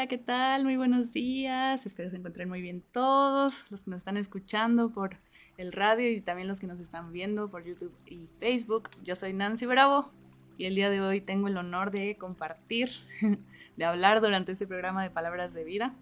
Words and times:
Hola, 0.00 0.08
¿qué 0.08 0.16
tal? 0.16 0.64
Muy 0.64 0.78
buenos 0.78 1.12
días. 1.12 1.84
Espero 1.84 2.08
se 2.08 2.16
encuentren 2.16 2.48
muy 2.48 2.62
bien 2.62 2.82
todos 2.90 3.70
los 3.70 3.84
que 3.84 3.90
nos 3.90 3.98
están 3.98 4.16
escuchando 4.16 4.88
por 4.88 5.18
el 5.58 5.72
radio 5.72 6.10
y 6.10 6.22
también 6.22 6.48
los 6.48 6.58
que 6.58 6.66
nos 6.66 6.80
están 6.80 7.12
viendo 7.12 7.50
por 7.50 7.64
YouTube 7.64 7.92
y 8.06 8.26
Facebook. 8.38 8.88
Yo 9.02 9.14
soy 9.14 9.34
Nancy 9.34 9.66
Bravo 9.66 10.10
y 10.56 10.64
el 10.64 10.74
día 10.74 10.88
de 10.88 11.02
hoy 11.02 11.20
tengo 11.20 11.48
el 11.48 11.58
honor 11.58 11.90
de 11.90 12.16
compartir, 12.16 12.88
de 13.76 13.84
hablar 13.84 14.22
durante 14.22 14.52
este 14.52 14.66
programa 14.66 15.02
de 15.02 15.10
Palabras 15.10 15.52
de 15.52 15.64
Vida. 15.64 15.94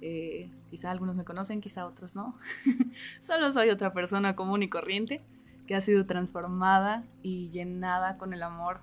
Eh, 0.00 0.48
quizá 0.70 0.92
algunos 0.92 1.16
me 1.16 1.24
conocen, 1.24 1.60
quizá 1.60 1.84
otros 1.84 2.14
no. 2.14 2.36
Solo 3.22 3.52
soy 3.52 3.70
otra 3.70 3.92
persona 3.92 4.36
común 4.36 4.62
y 4.62 4.68
corriente 4.68 5.20
que 5.66 5.74
ha 5.74 5.80
sido 5.80 6.06
transformada 6.06 7.02
y 7.24 7.48
llenada 7.48 8.18
con 8.18 8.34
el 8.34 8.44
amor 8.44 8.82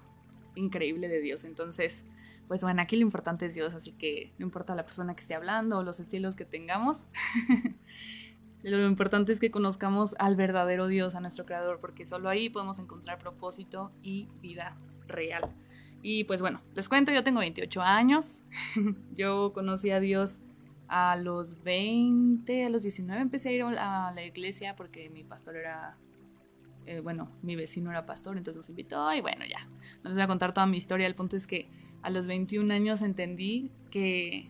increíble 0.55 1.07
de 1.07 1.21
Dios. 1.21 1.45
Entonces, 1.45 2.03
pues 2.49 2.63
bueno, 2.63 2.81
aquí 2.81 2.95
lo 2.95 3.03
importante 3.03 3.45
es 3.45 3.53
Dios, 3.53 3.75
así 3.75 3.91
que 3.91 4.33
no 4.39 4.45
importa 4.47 4.73
la 4.73 4.83
persona 4.83 5.13
que 5.13 5.21
esté 5.21 5.35
hablando 5.35 5.77
o 5.77 5.83
los 5.83 5.99
estilos 5.99 6.35
que 6.35 6.45
tengamos. 6.45 7.05
lo 8.63 8.87
importante 8.87 9.31
es 9.31 9.39
que 9.39 9.51
conozcamos 9.51 10.15
al 10.17 10.35
verdadero 10.35 10.87
Dios, 10.87 11.13
a 11.13 11.19
nuestro 11.19 11.45
Creador, 11.45 11.79
porque 11.79 12.07
solo 12.07 12.27
ahí 12.27 12.49
podemos 12.49 12.79
encontrar 12.79 13.19
propósito 13.19 13.91
y 14.01 14.29
vida 14.41 14.75
real. 15.07 15.55
Y 16.01 16.23
pues 16.23 16.41
bueno, 16.41 16.59
les 16.73 16.89
cuento, 16.89 17.11
yo 17.11 17.23
tengo 17.23 17.39
28 17.39 17.83
años. 17.83 18.41
yo 19.13 19.53
conocí 19.53 19.91
a 19.91 19.99
Dios 19.99 20.39
a 20.87 21.17
los 21.17 21.61
20, 21.61 22.65
a 22.65 22.69
los 22.69 22.81
19 22.81 23.21
empecé 23.21 23.49
a 23.49 23.51
ir 23.51 23.61
a 23.61 24.11
la 24.11 24.25
iglesia 24.25 24.75
porque 24.75 25.11
mi 25.11 25.23
pastor 25.23 25.55
era 25.55 25.97
eh, 26.89 27.01
bueno, 27.01 27.29
mi 27.43 27.55
vecino 27.55 27.91
era 27.91 28.07
pastor, 28.07 28.35
entonces 28.35 28.57
nos 28.57 28.69
invitó 28.69 29.13
y 29.13 29.21
bueno, 29.21 29.45
ya. 29.45 29.67
No 30.03 30.09
les 30.09 30.13
voy 30.13 30.23
a 30.23 30.27
contar 30.27 30.55
toda 30.55 30.65
mi 30.65 30.77
historia. 30.77 31.05
El 31.05 31.13
punto 31.13 31.35
es 31.35 31.45
que 31.45 31.69
a 32.01 32.09
los 32.09 32.27
21 32.27 32.73
años 32.73 33.01
entendí 33.01 33.71
que 33.91 34.49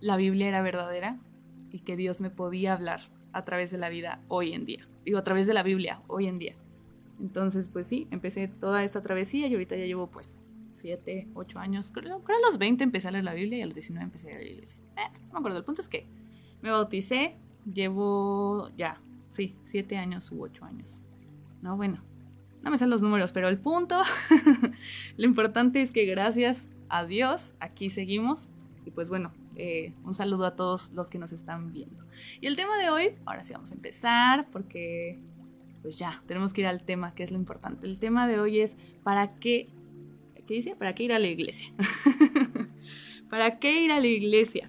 la 0.00 0.16
Biblia 0.16 0.48
era 0.48 0.62
verdadera 0.62 1.18
y 1.70 1.80
que 1.80 1.96
Dios 1.96 2.20
me 2.20 2.30
podía 2.30 2.72
hablar 2.72 3.00
a 3.32 3.44
través 3.44 3.70
de 3.70 3.78
la 3.78 3.88
vida 3.88 4.20
hoy 4.28 4.52
en 4.52 4.64
día. 4.64 4.80
Digo, 5.04 5.18
a 5.18 5.24
través 5.24 5.46
de 5.46 5.54
la 5.54 5.62
Biblia 5.62 6.02
hoy 6.08 6.26
en 6.26 6.38
día. 6.38 6.56
Entonces, 7.20 7.68
pues 7.68 7.86
sí, 7.86 8.08
empecé 8.10 8.48
toda 8.48 8.82
esta 8.82 9.02
travesía 9.02 9.46
y 9.46 9.52
ahorita 9.52 9.76
ya 9.76 9.84
llevo 9.84 10.10
pues 10.10 10.42
7, 10.72 11.28
8 11.34 11.58
años. 11.58 11.92
Creo, 11.92 12.24
que 12.24 12.32
a 12.32 12.40
los 12.40 12.58
20 12.58 12.82
empecé 12.84 13.08
a 13.08 13.10
leer 13.10 13.24
la 13.24 13.34
Biblia 13.34 13.58
y 13.58 13.62
a 13.62 13.66
los 13.66 13.74
19 13.74 14.04
empecé 14.04 14.30
a 14.30 14.36
a 14.36 14.38
la 14.38 14.44
iglesia. 14.44 14.80
Eh, 14.96 15.18
no 15.26 15.34
me 15.34 15.38
acuerdo. 15.38 15.58
El 15.58 15.64
punto 15.64 15.82
es 15.82 15.88
que 15.88 16.06
me 16.62 16.70
bauticé, 16.70 17.36
llevo 17.72 18.70
ya, 18.76 19.00
sí, 19.28 19.56
7 19.64 19.98
años 19.98 20.30
u 20.32 20.42
8 20.42 20.64
años. 20.64 21.02
No, 21.62 21.76
bueno, 21.76 22.02
no 22.62 22.70
me 22.70 22.78
salen 22.78 22.90
los 22.90 23.02
números, 23.02 23.32
pero 23.32 23.48
el 23.48 23.58
punto, 23.58 24.00
lo 25.16 25.24
importante 25.24 25.82
es 25.82 25.92
que 25.92 26.04
gracias 26.04 26.68
a 26.88 27.04
Dios 27.04 27.54
aquí 27.60 27.90
seguimos. 27.90 28.50
Y 28.84 28.90
pues 28.90 29.08
bueno, 29.08 29.32
eh, 29.56 29.92
un 30.04 30.14
saludo 30.14 30.46
a 30.46 30.56
todos 30.56 30.90
los 30.92 31.10
que 31.10 31.18
nos 31.18 31.32
están 31.32 31.72
viendo. 31.72 32.04
Y 32.40 32.46
el 32.46 32.56
tema 32.56 32.76
de 32.78 32.90
hoy, 32.90 33.10
ahora 33.26 33.42
sí 33.42 33.52
vamos 33.52 33.70
a 33.70 33.74
empezar 33.74 34.48
porque 34.50 35.18
pues 35.82 35.98
ya, 35.98 36.22
tenemos 36.26 36.52
que 36.52 36.62
ir 36.62 36.66
al 36.66 36.82
tema, 36.82 37.14
que 37.14 37.22
es 37.22 37.30
lo 37.30 37.38
importante. 37.38 37.86
El 37.86 37.98
tema 37.98 38.28
de 38.28 38.38
hoy 38.38 38.60
es 38.60 38.76
¿para 39.02 39.38
qué? 39.38 39.68
¿Qué 40.46 40.54
dice? 40.54 40.76
¿Para 40.76 40.94
qué 40.94 41.04
ir 41.04 41.12
a 41.12 41.18
la 41.18 41.28
iglesia? 41.28 41.72
¿Para 43.30 43.58
qué 43.58 43.82
ir 43.82 43.92
a 43.92 44.00
la 44.00 44.06
iglesia? 44.06 44.68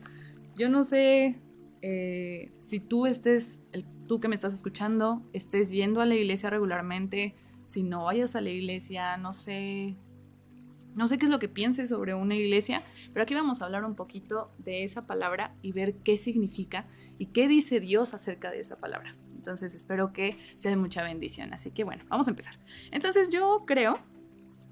Yo 0.55 0.69
no 0.69 0.83
sé 0.83 1.39
eh, 1.81 2.51
si 2.59 2.79
tú 2.79 3.07
estés, 3.07 3.61
el 3.71 3.85
tú 4.07 4.19
que 4.19 4.27
me 4.27 4.35
estás 4.35 4.53
escuchando 4.53 5.21
estés 5.33 5.71
yendo 5.71 6.01
a 6.01 6.05
la 6.05 6.15
iglesia 6.15 6.49
regularmente, 6.49 7.33
si 7.71 7.83
no 7.83 8.03
vayas 8.03 8.35
a 8.35 8.41
la 8.41 8.49
iglesia, 8.49 9.15
no 9.15 9.31
sé, 9.31 9.95
no 10.93 11.07
sé 11.07 11.17
qué 11.17 11.25
es 11.25 11.31
lo 11.31 11.39
que 11.39 11.47
pienses 11.47 11.87
sobre 11.87 12.13
una 12.13 12.35
iglesia, 12.35 12.83
pero 13.13 13.23
aquí 13.23 13.33
vamos 13.33 13.61
a 13.61 13.65
hablar 13.65 13.85
un 13.85 13.95
poquito 13.95 14.51
de 14.57 14.83
esa 14.83 15.07
palabra 15.07 15.55
y 15.61 15.71
ver 15.71 15.95
qué 16.03 16.17
significa 16.17 16.85
y 17.17 17.27
qué 17.27 17.47
dice 17.47 17.79
Dios 17.79 18.13
acerca 18.13 18.51
de 18.51 18.59
esa 18.59 18.75
palabra. 18.75 19.15
Entonces 19.37 19.73
espero 19.73 20.11
que 20.11 20.37
sea 20.57 20.69
de 20.69 20.75
mucha 20.75 21.01
bendición. 21.01 21.53
Así 21.53 21.71
que 21.71 21.85
bueno, 21.85 22.03
vamos 22.09 22.27
a 22.27 22.31
empezar. 22.31 22.55
Entonces 22.91 23.29
yo 23.29 23.63
creo, 23.65 23.99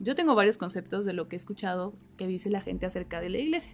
yo 0.01 0.13
tengo 0.13 0.35
varios 0.35 0.57
conceptos 0.57 1.05
de 1.05 1.13
lo 1.13 1.29
que 1.29 1.37
he 1.37 1.37
escuchado 1.37 1.95
que 2.17 2.27
dice 2.27 2.49
la 2.49 2.59
gente 2.59 2.85
acerca 2.85 3.21
de 3.21 3.29
la 3.29 3.37
iglesia. 3.37 3.71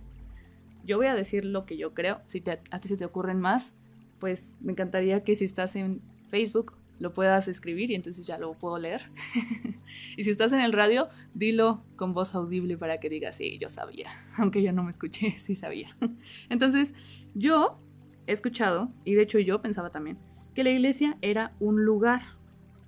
Yo 0.86 0.97
voy 0.97 1.07
a 1.07 1.16
decir 1.16 1.46
lo 1.46 1.66
que 1.66 1.78
yo 1.78 1.96
creo, 1.96 2.22
si 2.28 2.44
a 2.47 2.80
ti 2.80 2.88
se 2.88 2.96
te 2.96 3.06
ocurren 3.06 3.40
más, 3.40 3.74
pues 4.19 4.56
me 4.62 4.74
encantaría 4.74 5.24
que 5.24 5.34
si 5.34 5.46
estás 5.46 5.75
en 5.75 6.03
Facebook 6.28 6.78
lo 7.00 7.13
puedas 7.13 7.47
escribir 7.47 7.91
y 7.91 7.95
entonces 7.95 8.25
ya 8.25 8.38
lo 8.38 8.53
puedo 8.53 8.78
leer. 8.78 9.09
y 10.17 10.23
si 10.23 10.29
estás 10.31 10.53
en 10.53 10.61
el 10.61 10.73
radio, 10.73 11.09
dilo 11.33 11.83
con 11.95 12.13
voz 12.13 12.35
audible 12.35 12.78
para 12.78 13.00
que 13.00 13.09
digas, 13.09 13.35
sí, 13.35 13.57
yo 13.59 13.69
sabía, 13.69 14.09
aunque 14.38 14.61
yo 14.61 14.72
no 14.72 14.83
me 14.83 14.91
escuché, 14.91 15.38
sí 15.38 15.56
sabía. 15.56 15.95
entonces, 16.50 16.94
yo 17.33 17.79
he 18.28 18.31
escuchado, 18.31 18.91
y 19.03 19.13
de 19.16 19.23
hecho 19.23 19.39
yo 19.39 19.61
pensaba 19.61 19.89
también, 19.89 20.17
que 20.53 20.63
la 20.63 20.72
iglesia 20.72 21.17
era 21.22 21.53
un 21.59 21.83
lugar 21.83 22.22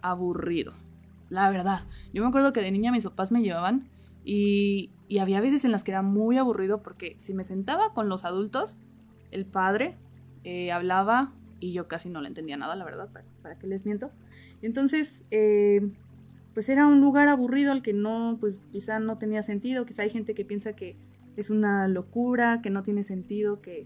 aburrido. 0.02 0.74
La 1.30 1.50
verdad, 1.50 1.82
yo 2.14 2.24
me 2.24 2.30
acuerdo 2.30 2.54
que 2.54 2.62
de 2.62 2.72
niña 2.72 2.92
mis 2.92 3.04
papás 3.04 3.32
me 3.32 3.42
llevaban 3.42 3.90
y, 4.24 4.92
había 5.20 5.42
veces 5.42 5.64
en 5.64 5.72
las 5.72 5.84
que 5.84 5.92
era 5.92 6.02
muy 6.02 6.38
aburrido 6.38 6.84
porque 6.84 7.16
si 7.18 7.34
me 7.34 7.44
sentaba 7.44 7.94
con 7.94 8.10
los 8.10 8.26
adultos, 8.26 8.78
el 9.32 9.46
padre 9.46 9.98
eh, 10.44 10.72
hablaba 10.72 11.34
y 11.60 11.74
yo 11.74 11.88
casi 11.88 12.10
no 12.10 12.22
le 12.22 12.28
entendía 12.28 12.58
nada, 12.58 12.76
la 12.76 12.86
verdad, 12.86 13.10
para, 13.12 13.26
para 13.42 13.58
qué 13.58 13.68
les 13.68 13.86
miento. 13.86 14.12
Entonces, 14.62 15.26
eh, 15.32 15.82
pues 16.54 16.70
era 16.70 16.88
un 16.88 17.02
lugar 17.02 17.28
aburrido 17.28 17.72
al 17.72 17.82
que 17.82 17.94
no, 17.94 18.38
pues 18.40 18.60
quizá 18.72 19.00
no 19.00 19.18
tenía 19.18 19.44
sentido, 19.44 19.86
quizá 19.86 20.04
hay 20.04 20.10
gente 20.10 20.34
que 20.34 20.46
piensa 20.46 20.74
que 20.74 20.98
es 21.36 21.50
una 21.50 21.88
locura, 21.88 22.62
que 22.62 22.70
no 22.70 22.82
tiene 22.82 23.04
sentido, 23.04 23.62
que, 23.62 23.86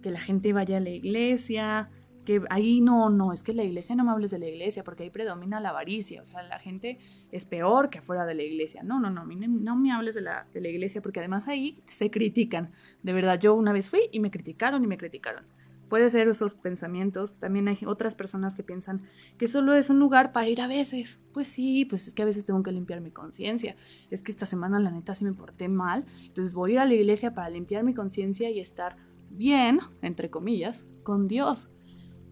que 0.00 0.10
la 0.10 0.20
gente 0.20 0.52
vaya 0.54 0.78
a 0.78 0.80
la 0.80 0.90
iglesia, 0.90 1.90
que 2.24 2.40
ahí 2.50 2.80
no, 2.80 3.10
no, 3.10 3.32
es 3.32 3.42
que 3.42 3.52
la 3.52 3.64
iglesia 3.64 3.96
no 3.96 4.04
me 4.04 4.12
hables 4.12 4.30
de 4.30 4.38
la 4.38 4.46
iglesia 4.46 4.84
porque 4.84 5.02
ahí 5.02 5.10
predomina 5.10 5.60
la 5.60 5.70
avaricia, 5.70 6.22
o 6.22 6.24
sea, 6.24 6.42
la 6.42 6.58
gente 6.58 6.98
es 7.30 7.44
peor 7.44 7.90
que 7.90 7.98
afuera 7.98 8.24
de 8.24 8.34
la 8.34 8.42
iglesia. 8.42 8.82
No, 8.82 9.00
no, 9.00 9.10
no, 9.10 9.24
no 9.24 9.76
me 9.76 9.92
hables 9.92 10.14
de 10.14 10.22
la, 10.22 10.46
de 10.52 10.60
la 10.60 10.68
iglesia 10.68 11.02
porque 11.02 11.20
además 11.20 11.48
ahí 11.48 11.82
se 11.84 12.10
critican. 12.10 12.72
De 13.02 13.12
verdad, 13.12 13.38
yo 13.38 13.54
una 13.54 13.72
vez 13.72 13.90
fui 13.90 14.08
y 14.12 14.20
me 14.20 14.30
criticaron 14.30 14.82
y 14.84 14.86
me 14.86 14.96
criticaron 14.96 15.44
puede 15.92 16.08
ser 16.08 16.26
esos 16.26 16.54
pensamientos. 16.54 17.38
También 17.38 17.68
hay 17.68 17.80
otras 17.84 18.14
personas 18.14 18.56
que 18.56 18.62
piensan 18.62 19.02
que 19.36 19.46
solo 19.46 19.74
es 19.74 19.90
un 19.90 19.98
lugar 19.98 20.32
para 20.32 20.48
ir 20.48 20.62
a 20.62 20.66
veces. 20.66 21.20
Pues 21.34 21.48
sí, 21.48 21.84
pues 21.84 22.08
es 22.08 22.14
que 22.14 22.22
a 22.22 22.24
veces 22.24 22.46
tengo 22.46 22.62
que 22.62 22.72
limpiar 22.72 23.02
mi 23.02 23.10
conciencia. 23.10 23.76
Es 24.10 24.22
que 24.22 24.32
esta 24.32 24.46
semana 24.46 24.80
la 24.80 24.90
neta 24.90 25.14
sí 25.14 25.22
me 25.22 25.34
porté 25.34 25.68
mal. 25.68 26.06
Entonces 26.24 26.54
voy 26.54 26.70
a 26.70 26.72
ir 26.72 26.78
a 26.78 26.86
la 26.86 26.94
iglesia 26.94 27.34
para 27.34 27.50
limpiar 27.50 27.84
mi 27.84 27.92
conciencia 27.92 28.48
y 28.48 28.58
estar 28.58 28.96
bien, 29.28 29.80
entre 30.00 30.30
comillas, 30.30 30.86
con 31.02 31.28
Dios. 31.28 31.68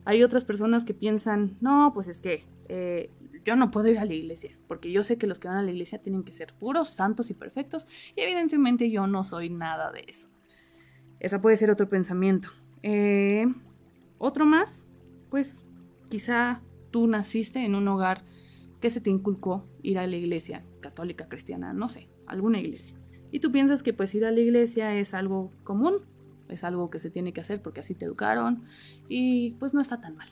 Hay 0.06 0.22
otras 0.22 0.46
personas 0.46 0.86
que 0.86 0.94
piensan, 0.94 1.58
no, 1.60 1.90
pues 1.92 2.08
es 2.08 2.22
que 2.22 2.46
eh, 2.68 3.10
yo 3.44 3.56
no 3.56 3.70
puedo 3.70 3.88
ir 3.88 3.98
a 3.98 4.06
la 4.06 4.14
iglesia, 4.14 4.58
porque 4.68 4.90
yo 4.90 5.02
sé 5.02 5.18
que 5.18 5.26
los 5.26 5.38
que 5.38 5.48
van 5.48 5.58
a 5.58 5.62
la 5.62 5.70
iglesia 5.70 6.00
tienen 6.00 6.24
que 6.24 6.32
ser 6.32 6.54
puros, 6.54 6.88
santos 6.88 7.28
y 7.28 7.34
perfectos, 7.34 7.86
y 8.16 8.22
evidentemente 8.22 8.90
yo 8.90 9.06
no 9.06 9.22
soy 9.22 9.50
nada 9.50 9.92
de 9.92 10.06
eso. 10.08 10.30
Ese 11.18 11.38
puede 11.38 11.58
ser 11.58 11.70
otro 11.70 11.90
pensamiento. 11.90 12.48
Eh, 12.82 13.46
otro 14.18 14.46
más, 14.46 14.86
pues 15.30 15.66
quizá 16.08 16.62
tú 16.90 17.06
naciste 17.06 17.64
en 17.64 17.74
un 17.74 17.88
hogar 17.88 18.24
que 18.80 18.90
se 18.90 19.00
te 19.00 19.10
inculcó 19.10 19.66
ir 19.82 19.98
a 19.98 20.06
la 20.06 20.16
iglesia 20.16 20.64
católica, 20.80 21.28
cristiana, 21.28 21.72
no 21.72 21.88
sé, 21.88 22.08
alguna 22.26 22.58
iglesia. 22.58 22.94
Y 23.30 23.40
tú 23.40 23.52
piensas 23.52 23.82
que 23.82 23.92
pues 23.92 24.14
ir 24.14 24.24
a 24.24 24.30
la 24.30 24.40
iglesia 24.40 24.96
es 24.96 25.14
algo 25.14 25.52
común, 25.62 26.06
es 26.48 26.64
algo 26.64 26.90
que 26.90 26.98
se 26.98 27.10
tiene 27.10 27.32
que 27.32 27.40
hacer 27.40 27.62
porque 27.62 27.80
así 27.80 27.94
te 27.94 28.06
educaron 28.06 28.64
y 29.08 29.52
pues 29.60 29.72
no 29.72 29.80
está 29.80 30.00
tan 30.00 30.16
mal. 30.16 30.28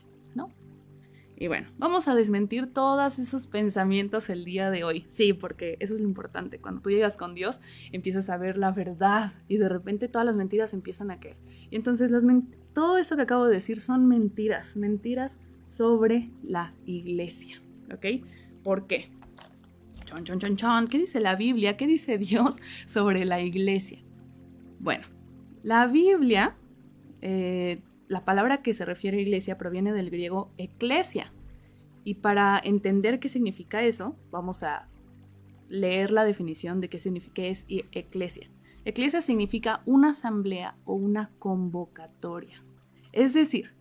Y 1.41 1.47
bueno, 1.47 1.69
vamos 1.79 2.09
a 2.09 2.17
desmentir 2.17 2.73
todos 2.73 3.21
esos 3.21 3.47
pensamientos 3.47 4.29
el 4.29 4.45
día 4.45 4.73
de 4.73 4.83
hoy. 4.83 5.07
Sí, 5.11 5.33
porque 5.33 5.77
eso 5.79 5.95
es 5.95 6.01
lo 6.01 6.09
importante. 6.09 6.59
Cuando 6.59 6.81
tú 6.81 6.91
llegas 6.91 7.17
con 7.17 7.35
Dios, 7.35 7.61
empiezas 7.93 8.29
a 8.29 8.37
ver 8.37 8.59
la 8.59 8.73
verdad 8.73 9.31
y 9.47 9.59
de 9.59 9.69
repente 9.69 10.09
todas 10.09 10.27
las 10.27 10.35
mentiras 10.35 10.75
empiezan 10.75 11.13
a 11.13 11.21
caer. 11.21 11.37
Y 11.71 11.77
entonces 11.77 12.11
todo 12.73 12.99
esto 12.99 13.15
que 13.15 13.23
acabo 13.23 13.47
de 13.47 13.55
decir 13.55 13.81
son 13.81 14.07
mentiras, 14.09 14.77
mentiras 14.77 15.39
sobre 15.69 16.31
la 16.43 16.75
iglesia. 16.87 17.63
¿Ok? 17.93 18.07
¿Por 18.65 18.89
qué? 18.89 19.13
chon, 20.09 20.25
chon, 20.25 20.39
chon, 20.41 20.57
chon, 20.57 20.89
¿qué 20.89 20.99
dice 20.99 21.21
la 21.21 21.37
Biblia? 21.37 21.77
¿Qué 21.77 21.87
dice 21.87 22.19
Dios 22.19 22.57
sobre 22.87 23.25
la 23.25 23.41
iglesia? 23.41 24.01
Bueno, 24.81 25.05
la 25.63 25.87
Biblia, 25.87 26.57
eh, 27.21 27.81
la 28.09 28.25
palabra 28.25 28.63
que 28.63 28.75
se 28.75 28.85
refiere 28.85 29.19
a 29.19 29.21
iglesia 29.21 29.59
proviene 29.59 29.93
del 29.93 30.11
griego 30.11 30.51
eclesia. 30.59 31.33
Y 32.05 32.15
para 32.15 32.59
entender 32.63 33.21
qué 33.21 33.29
significa 33.29 33.83
eso, 33.83 34.17
vamos 34.31 34.63
a 34.63 34.89
leer 35.69 36.11
la 36.11 36.25
definición 36.25 36.81
de 36.81 36.89
qué 36.89 36.99
significa 36.99 37.43
es 37.43 37.67
eclesia. 37.69 38.51
Eclesia 38.85 39.21
significa 39.21 39.83
una 39.85 40.11
asamblea 40.11 40.77
o 40.87 40.95
una 40.95 41.31
convocatoria. 41.39 42.65
Es 43.13 43.35
decir, 43.35 43.75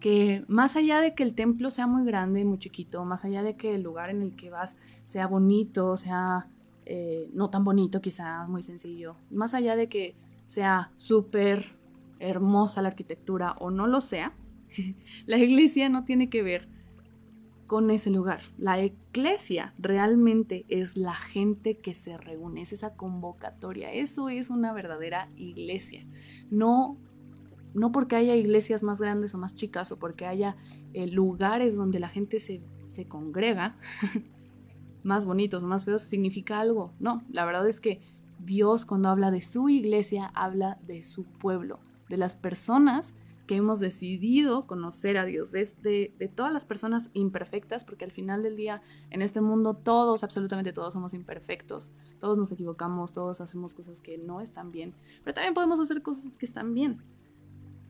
que 0.00 0.44
más 0.48 0.74
allá 0.76 1.00
de 1.00 1.14
que 1.14 1.22
el 1.22 1.34
templo 1.34 1.70
sea 1.70 1.86
muy 1.86 2.04
grande, 2.04 2.44
muy 2.44 2.58
chiquito, 2.58 3.04
más 3.04 3.24
allá 3.24 3.42
de 3.42 3.56
que 3.56 3.74
el 3.74 3.82
lugar 3.82 4.10
en 4.10 4.22
el 4.22 4.34
que 4.34 4.50
vas 4.50 4.76
sea 5.04 5.26
bonito, 5.26 5.96
sea 5.96 6.48
eh, 6.86 7.28
no 7.34 7.50
tan 7.50 7.64
bonito 7.64 8.00
quizás, 8.00 8.48
muy 8.48 8.62
sencillo, 8.62 9.16
más 9.30 9.54
allá 9.54 9.76
de 9.76 9.88
que 9.88 10.16
sea 10.46 10.90
súper 10.96 11.76
hermosa 12.22 12.82
la 12.82 12.88
arquitectura 12.88 13.52
o 13.58 13.70
no 13.70 13.86
lo 13.86 14.00
sea, 14.00 14.34
la 15.26 15.38
iglesia 15.38 15.88
no 15.88 16.04
tiene 16.04 16.30
que 16.30 16.42
ver 16.42 16.68
con 17.66 17.90
ese 17.90 18.10
lugar. 18.10 18.40
La 18.58 18.82
iglesia 18.82 19.74
realmente 19.78 20.66
es 20.68 20.96
la 20.96 21.14
gente 21.14 21.78
que 21.78 21.94
se 21.94 22.18
reúne, 22.18 22.62
es 22.62 22.72
esa 22.72 22.96
convocatoria. 22.96 23.92
Eso 23.92 24.28
es 24.28 24.50
una 24.50 24.72
verdadera 24.72 25.30
iglesia. 25.36 26.06
No, 26.50 26.98
no 27.72 27.90
porque 27.90 28.16
haya 28.16 28.36
iglesias 28.36 28.82
más 28.82 29.00
grandes 29.00 29.34
o 29.34 29.38
más 29.38 29.54
chicas 29.54 29.90
o 29.90 29.98
porque 29.98 30.26
haya 30.26 30.56
eh, 30.92 31.06
lugares 31.06 31.74
donde 31.74 31.98
la 31.98 32.08
gente 32.08 32.40
se, 32.40 32.62
se 32.88 33.06
congrega, 33.06 33.78
más 35.02 35.24
bonitos 35.24 35.62
o 35.62 35.66
más 35.66 35.86
feos, 35.86 36.02
significa 36.02 36.60
algo. 36.60 36.92
No, 37.00 37.24
la 37.30 37.46
verdad 37.46 37.66
es 37.66 37.80
que 37.80 38.02
Dios 38.38 38.84
cuando 38.84 39.08
habla 39.08 39.30
de 39.30 39.40
su 39.40 39.68
iglesia 39.68 40.26
habla 40.34 40.78
de 40.86 41.02
su 41.02 41.24
pueblo, 41.24 41.80
de 42.08 42.16
las 42.16 42.36
personas 42.36 43.14
que 43.46 43.56
hemos 43.56 43.80
decidido 43.80 44.66
conocer 44.66 45.18
a 45.18 45.24
Dios, 45.24 45.50
de, 45.52 46.14
de, 46.18 46.28
todas 46.28 46.52
las 46.52 46.64
personas 46.64 47.10
imperfectas, 47.12 47.84
porque 47.84 48.04
al 48.04 48.12
final 48.12 48.42
del 48.42 48.56
día 48.56 48.82
en 49.10 49.20
este 49.20 49.40
mundo 49.40 49.74
todos, 49.74 50.22
absolutamente 50.22 50.72
todos 50.72 50.92
somos 50.92 51.12
imperfectos, 51.12 51.92
todos 52.20 52.38
nos 52.38 52.52
equivocamos, 52.52 53.12
todos 53.12 53.40
hacemos 53.40 53.74
cosas 53.74 54.00
que 54.00 54.18
no 54.18 54.40
están 54.40 54.70
bien, 54.70 54.94
pero 55.24 55.34
también 55.34 55.54
podemos 55.54 55.80
hacer 55.80 56.02
cosas 56.02 56.36
que 56.38 56.46
están 56.46 56.74
bien. 56.74 57.02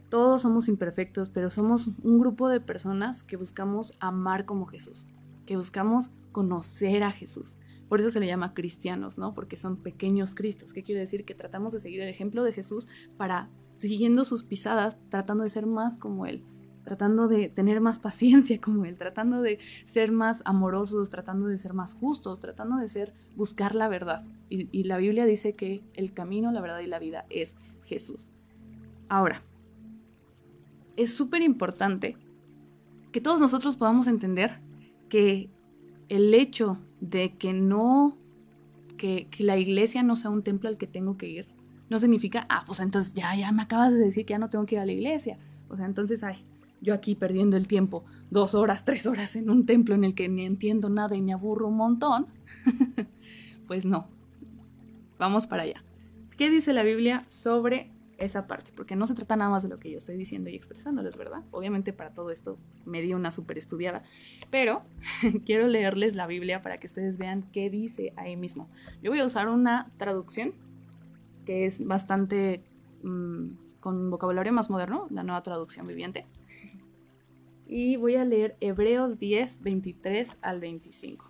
Todos 0.09 0.43
somos 0.43 0.69
imperfectos, 0.69 1.31
pero 1.31 1.49
somos 1.49 1.89
un 2.03 2.19
grupo 2.19 2.49
de 2.49 2.61
personas 2.61 3.23
que 3.23 3.37
buscamos 3.37 3.95
amar 3.99 4.45
como 4.45 4.67
Jesús, 4.67 5.07
que 5.47 5.57
buscamos 5.57 6.11
conocer 6.33 7.03
a 7.03 7.13
Jesús, 7.13 7.57
por 7.93 8.01
eso 8.01 8.11
se 8.11 8.21
le 8.21 8.27
llama 8.27 8.55
cristianos, 8.55 9.19
¿no? 9.19 9.35
Porque 9.35 9.59
son 9.59 9.77
pequeños 9.77 10.35
cristos. 10.35 10.73
¿Qué 10.73 10.83
quiere 10.83 11.03
decir? 11.03 11.27
Que 11.27 11.35
tratamos 11.35 11.75
de 11.75 11.79
seguir 11.79 12.01
el 12.01 12.09
ejemplo 12.09 12.43
de 12.43 12.55
Jesús 12.55 12.89
para, 13.19 13.51
siguiendo 13.77 14.25
sus 14.25 14.45
pisadas, 14.45 14.97
tratando 15.11 15.45
de 15.45 15.51
ser 15.51 15.67
más 15.67 15.99
como 15.99 16.25
Él, 16.25 16.43
tratando 16.85 17.29
de 17.29 17.51
tener 17.51 17.83
más 17.83 17.99
paciencia 17.99 18.59
como 18.63 18.87
Él, 18.87 18.97
tratando 18.97 19.43
de 19.43 19.59
ser 19.85 20.11
más 20.11 20.41
amorosos, 20.47 21.11
tratando 21.11 21.49
de 21.49 21.59
ser 21.59 21.75
más 21.75 21.95
justos, 21.95 22.41
tratando 22.41 22.79
de 22.79 22.89
ser, 22.89 23.13
buscar 23.37 23.75
la 23.75 23.89
verdad. 23.89 24.25
Y, 24.49 24.71
y 24.73 24.85
la 24.85 24.97
Biblia 24.97 25.27
dice 25.27 25.55
que 25.55 25.85
el 25.93 26.15
camino, 26.15 26.51
la 26.51 26.63
verdad 26.63 26.81
y 26.81 26.87
la 26.87 26.99
vida 26.99 27.27
es 27.29 27.57
Jesús. 27.83 28.33
Ahora, 29.11 29.43
es 30.97 31.13
súper 31.13 31.43
importante 31.43 32.17
que 33.13 33.21
todos 33.21 33.39
nosotros 33.39 33.77
podamos 33.77 34.07
entender 34.07 34.61
que 35.11 35.51
el 36.09 36.33
hecho 36.33 36.79
de 37.03 37.37
que 37.37 37.53
no, 37.53 38.17
que, 38.97 39.27
la 39.41 39.59
iglesia 39.59 40.05
no 40.05 40.15
sea 40.15 40.31
un 40.31 40.43
templo 40.43 40.69
al 40.69 40.79
que 40.79 40.87
tengo 40.87 41.17
que 41.17 41.29
ir, 41.29 41.49
no 41.91 41.99
significa, 41.99 42.47
ah, 42.49 42.63
pues 42.65 42.81
entonces 42.81 43.13
ya, 43.13 43.35
ya 43.35 43.51
me 43.53 43.63
acabas 43.63 43.93
de 43.93 43.99
decir 43.99 44.25
que 44.25 44.31
ya 44.33 44.39
no 44.39 44.49
tengo 44.49 44.65
que 44.65 44.77
ir 44.77 44.81
a 44.81 44.87
la 44.87 44.93
iglesia. 44.93 45.37
O 45.69 45.77
sea, 45.77 45.85
entonces, 45.85 46.23
ay, 46.23 46.37
yo 46.81 46.95
aquí 46.95 47.17
perdiendo 47.17 47.57
el 47.57 47.67
tiempo, 47.67 48.05
dos 48.31 48.55
horas, 48.55 48.85
tres 48.85 49.05
horas 49.07 49.35
en 49.37 49.51
un 49.51 49.67
templo 49.67 49.97
en 49.97 50.05
el 50.05 50.15
que 50.15 50.29
ni 50.29 50.45
entiendo 50.45 50.89
nada 50.89 51.17
y 51.17 51.23
me 51.23 51.33
aburro 51.33 51.69
un 51.69 51.77
montón. 51.77 52.29
pues 53.67 53.85
no, 53.85 54.07
vamos 55.19 55.47
para 55.47 55.65
allá. 55.65 55.83
¿Qué 56.39 56.51
dice 56.51 56.73
la 56.73 56.85
Biblia 56.85 57.27
sobre 57.29 57.91
esa 58.25 58.47
parte, 58.47 58.73
porque 58.75 58.97
no 58.97 59.07
se 59.07 59.15
trata 59.15 59.37
nada 59.37 59.51
más 59.51 59.63
de 59.63 59.69
lo 59.69 59.79
que 59.79 59.91
yo 59.91 59.99
estoy 59.99 60.17
diciendo 60.17 60.51
y 60.51 60.55
expresándoles, 60.55 61.17
¿verdad? 61.17 61.43
Obviamente 61.51 61.93
para 61.93 62.15
todo 62.15 62.31
esto 62.31 62.59
me 62.85 63.01
di 63.03 63.15
una 63.15 63.31
súper 63.31 63.59
estudiada, 63.59 64.03
pero 64.51 64.83
quiero 65.45 65.67
leerles 65.67 66.15
la 66.15 66.27
Biblia 66.27 66.63
para 66.63 66.79
que 66.79 66.87
ustedes 66.87 67.19
vean 67.19 67.43
qué 67.53 67.71
dice 67.71 68.13
ahí 68.17 68.37
mismo. 68.37 68.69
Yo 69.03 69.11
voy 69.11 69.21
a 69.21 69.25
usar 69.25 69.49
una 69.49 69.91
traducción 69.97 70.55
que 71.45 71.67
es 71.67 71.85
bastante 71.85 72.65
mm, 73.03 73.51
con 73.81 74.11
vocabulario 74.11 74.53
más 74.53 74.71
moderno, 74.71 75.09
la 75.11 75.25
nueva 75.25 75.43
traducción 75.43 75.87
viviente. 75.87 76.27
Y 77.67 77.97
voy 77.97 78.17
a 78.17 78.25
leer 78.25 78.57
Hebreos 78.61 79.19
10, 79.19 79.63
23 79.63 80.39
al 80.43 80.61
25. 80.61 81.25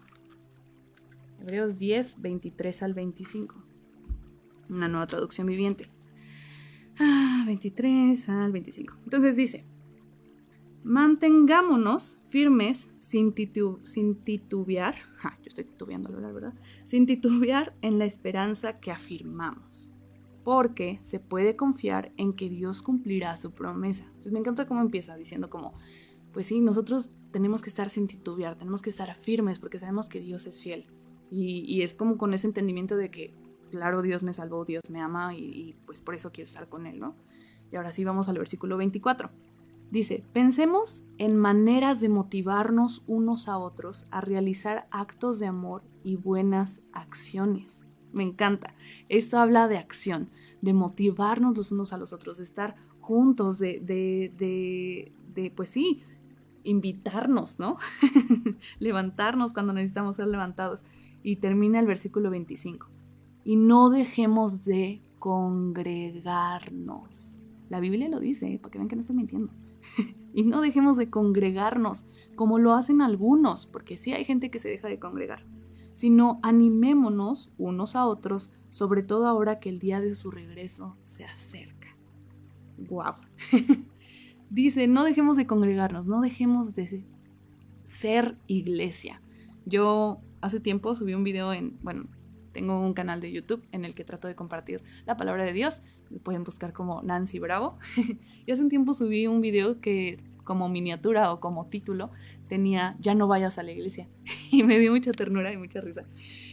Hebreos 1.40 1.78
10, 1.78 2.20
23 2.20 2.82
al 2.82 2.94
25. 2.94 3.54
Una 4.68 4.88
nueva 4.88 5.06
traducción 5.06 5.46
viviente. 5.46 5.88
23 6.98 8.28
ah, 8.28 8.44
al 8.44 8.52
25. 8.52 8.94
Entonces 9.04 9.36
dice, 9.36 9.64
mantengámonos 10.84 12.20
firmes 12.26 12.92
sin, 12.98 13.34
sin 13.84 14.16
titubear, 14.16 14.94
yo 15.24 15.48
estoy 15.48 15.64
titubeando, 15.64 16.10
la 16.18 16.32
verdad, 16.32 16.54
sin 16.84 17.06
titubear 17.06 17.74
en 17.82 17.98
la 17.98 18.04
esperanza 18.04 18.80
que 18.80 18.90
afirmamos, 18.90 19.90
porque 20.44 21.00
se 21.02 21.20
puede 21.20 21.56
confiar 21.56 22.12
en 22.16 22.32
que 22.32 22.48
Dios 22.48 22.82
cumplirá 22.82 23.36
su 23.36 23.52
promesa. 23.52 24.04
Entonces 24.06 24.32
me 24.32 24.40
encanta 24.40 24.66
cómo 24.66 24.80
empieza 24.80 25.16
diciendo 25.16 25.50
como, 25.50 25.74
pues 26.32 26.46
sí, 26.46 26.60
nosotros 26.60 27.10
tenemos 27.30 27.62
que 27.62 27.68
estar 27.70 27.88
sin 27.88 28.06
titubear, 28.06 28.56
tenemos 28.56 28.82
que 28.82 28.90
estar 28.90 29.14
firmes 29.14 29.58
porque 29.58 29.78
sabemos 29.78 30.08
que 30.08 30.20
Dios 30.20 30.46
es 30.46 30.62
fiel. 30.62 30.86
y 31.30 31.80
es 31.80 31.96
como 31.96 32.18
con 32.18 32.34
ese 32.34 32.46
entendimiento 32.46 32.94
de 32.94 33.10
que 33.10 33.32
claro, 33.72 34.02
Dios 34.02 34.22
me 34.22 34.34
salvó, 34.34 34.64
Dios 34.66 34.82
me 34.90 35.00
ama 35.00 35.34
y, 35.34 35.74
pues 35.86 36.02
por 36.02 36.14
eso 36.14 36.30
quiero 36.30 36.46
estar 36.46 36.68
con 36.68 36.86
Él, 36.86 37.00
¿no? 37.00 37.16
Y 37.72 37.76
ahora 37.76 37.90
sí 37.90 38.04
vamos 38.04 38.28
al 38.28 38.36
versículo 38.36 38.76
24. 38.76 39.30
Dice, 39.90 40.22
pensemos 40.32 41.04
en 41.16 41.36
maneras 41.36 42.00
de 42.00 42.10
motivarnos 42.10 43.02
unos 43.06 43.48
a 43.48 43.56
otros 43.56 44.04
a 44.10 44.20
realizar 44.20 44.86
actos 44.90 45.38
de 45.38 45.46
amor 45.46 45.82
y 46.04 46.16
buenas 46.16 46.82
acciones. 46.92 47.86
Me 48.12 48.22
encanta. 48.22 48.74
Esto 49.08 49.38
habla 49.38 49.68
de 49.68 49.78
acción, 49.78 50.28
de 50.60 50.74
motivarnos 50.74 51.56
los 51.56 51.72
unos 51.72 51.94
a 51.94 51.98
los 51.98 52.12
otros, 52.12 52.36
de 52.38 52.44
estar 52.44 52.76
juntos, 53.00 53.58
de, 53.58 53.80
de, 53.80 55.12
de, 55.34 55.50
pues 55.50 55.70
sí, 55.70 56.02
invitarnos, 56.62 57.58
¿no? 57.58 57.78
Levantarnos 58.78 59.54
cuando 59.54 59.72
necesitamos 59.72 60.16
ser 60.16 60.26
levantados. 60.26 60.84
Y 61.22 61.36
termina 61.36 61.80
el 61.80 61.86
versículo 61.86 62.30
25 62.30 62.91
y 63.44 63.56
no 63.56 63.90
dejemos 63.90 64.64
de 64.64 65.02
congregarnos. 65.18 67.38
La 67.68 67.80
Biblia 67.80 68.08
lo 68.08 68.20
dice, 68.20 68.58
para 68.60 68.72
que 68.72 68.78
vean 68.78 68.88
que 68.88 68.96
no 68.96 69.00
estoy 69.00 69.16
mintiendo. 69.16 69.52
y 70.32 70.44
no 70.44 70.60
dejemos 70.60 70.96
de 70.96 71.10
congregarnos 71.10 72.04
como 72.34 72.58
lo 72.58 72.74
hacen 72.74 73.00
algunos, 73.00 73.66
porque 73.66 73.96
sí 73.96 74.12
hay 74.12 74.24
gente 74.24 74.50
que 74.50 74.58
se 74.58 74.68
deja 74.68 74.88
de 74.88 74.98
congregar, 74.98 75.44
sino 75.94 76.40
animémonos 76.42 77.50
unos 77.58 77.96
a 77.96 78.06
otros, 78.06 78.50
sobre 78.70 79.02
todo 79.02 79.26
ahora 79.26 79.60
que 79.60 79.68
el 79.68 79.78
día 79.78 80.00
de 80.00 80.14
su 80.14 80.30
regreso 80.30 80.96
se 81.04 81.24
acerca. 81.24 81.88
¡Guau! 82.78 83.14
dice, 84.50 84.86
no 84.86 85.04
dejemos 85.04 85.36
de 85.36 85.46
congregarnos, 85.46 86.06
no 86.06 86.20
dejemos 86.20 86.74
de 86.74 87.04
ser 87.84 88.36
iglesia. 88.46 89.22
Yo 89.64 90.20
hace 90.40 90.60
tiempo 90.60 90.94
subí 90.94 91.14
un 91.14 91.24
video 91.24 91.52
en, 91.52 91.78
bueno, 91.82 92.06
tengo 92.52 92.80
un 92.80 92.94
canal 92.94 93.20
de 93.20 93.32
YouTube 93.32 93.64
en 93.72 93.84
el 93.84 93.94
que 93.94 94.04
trato 94.04 94.28
de 94.28 94.34
compartir 94.34 94.82
la 95.06 95.16
palabra 95.16 95.44
de 95.44 95.52
Dios. 95.52 95.82
Lo 96.10 96.18
pueden 96.18 96.44
buscar 96.44 96.72
como 96.72 97.02
Nancy 97.02 97.38
Bravo. 97.38 97.78
y 98.46 98.52
hace 98.52 98.62
un 98.62 98.68
tiempo 98.68 98.94
subí 98.94 99.26
un 99.26 99.40
video 99.40 99.80
que 99.80 100.18
como 100.44 100.68
miniatura 100.68 101.32
o 101.32 101.40
como 101.40 101.66
título 101.66 102.10
tenía 102.48 102.96
Ya 103.00 103.14
no 103.14 103.28
vayas 103.28 103.58
a 103.58 103.62
la 103.62 103.72
iglesia. 103.72 104.08
y 104.50 104.62
me 104.62 104.78
dio 104.78 104.92
mucha 104.92 105.12
ternura 105.12 105.52
y 105.52 105.56
mucha 105.56 105.80
risa. 105.80 106.04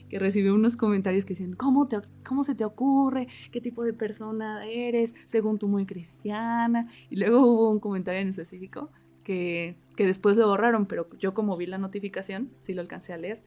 Que 0.09 0.19
recibí 0.19 0.49
unos 0.49 0.77
comentarios 0.77 1.25
que 1.25 1.33
decían, 1.33 1.53
¿cómo, 1.53 1.87
te, 1.87 1.97
¿cómo 2.25 2.43
se 2.43 2.55
te 2.55 2.65
ocurre? 2.65 3.27
¿Qué 3.51 3.61
tipo 3.61 3.83
de 3.83 3.93
persona 3.93 4.65
eres? 4.65 5.15
Según 5.25 5.59
tú 5.59 5.67
muy 5.67 5.85
cristiana. 5.85 6.87
Y 7.09 7.17
luego 7.17 7.41
hubo 7.41 7.71
un 7.71 7.79
comentario 7.79 8.21
en 8.21 8.29
específico 8.29 8.89
que, 9.23 9.75
que 9.95 10.05
después 10.05 10.37
lo 10.37 10.47
borraron, 10.47 10.85
pero 10.85 11.09
yo 11.19 11.33
como 11.33 11.57
vi 11.57 11.65
la 11.65 11.77
notificación, 11.77 12.49
sí 12.61 12.73
lo 12.73 12.81
alcancé 12.81 13.13
a 13.13 13.17
leer 13.17 13.41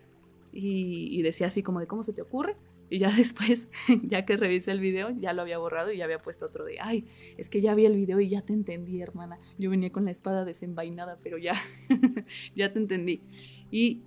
y, 0.53 1.23
decía 1.23 1.47
así 1.47 1.63
como 1.63 1.81
de 1.81 1.87
cómo 1.87 2.05
se 2.05 2.13
te 2.13 2.23
ocurre. 2.23 2.57
Y 2.91 2.99
ya 2.99 3.11
después, 3.17 3.69
ya 4.03 4.25
que 4.25 4.37
revisé 4.37 4.71
el 4.71 4.81
video, 4.81 5.11
ya 5.11 5.33
lo 5.33 5.43
había 5.43 5.59
borrado 5.59 5.93
y 5.93 5.99
ya 5.99 6.05
había 6.05 6.21
puesto 6.21 6.47
otro 6.47 6.65
de, 6.65 6.77
ay, 6.81 7.07
es 7.39 7.49
que 7.49 7.61
ya 7.61 7.75
vi 7.75 7.87
el 7.87 7.97
video 7.97 8.21
y 8.21 8.29
ya 8.29 8.43
te 8.43 8.53
entendí, 8.53 9.01
hermana. 9.01 9.39
Yo 9.59 9.71
venía 9.71 9.91
con 9.91 10.05
la 10.05 10.11
espada 10.11 10.45
desenvainada, 10.45 11.19
pero 11.23 11.39
ya, 11.39 11.55
ya 12.55 12.73
te 12.73 12.79
entendí. 12.79 13.23
Y 13.71 14.03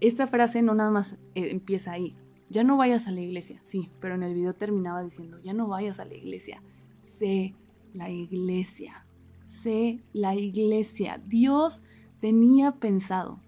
esta 0.00 0.26
frase 0.26 0.62
no 0.62 0.74
nada 0.74 0.90
más 0.90 1.14
eh, 1.34 1.50
empieza 1.50 1.92
ahí. 1.92 2.16
Ya 2.50 2.64
no 2.64 2.76
vayas 2.76 3.06
a 3.06 3.12
la 3.12 3.20
iglesia, 3.20 3.60
sí, 3.62 3.90
pero 4.00 4.14
en 4.14 4.22
el 4.22 4.34
video 4.34 4.52
terminaba 4.52 5.02
diciendo, 5.02 5.40
ya 5.42 5.54
no 5.54 5.68
vayas 5.68 5.98
a 5.98 6.04
la 6.04 6.14
iglesia, 6.14 6.62
sé 7.00 7.54
la 7.94 8.10
iglesia, 8.10 9.06
sé 9.46 10.02
la 10.12 10.34
iglesia. 10.34 11.22
Dios 11.26 11.80
tenía 12.20 12.72
pensado 12.72 13.40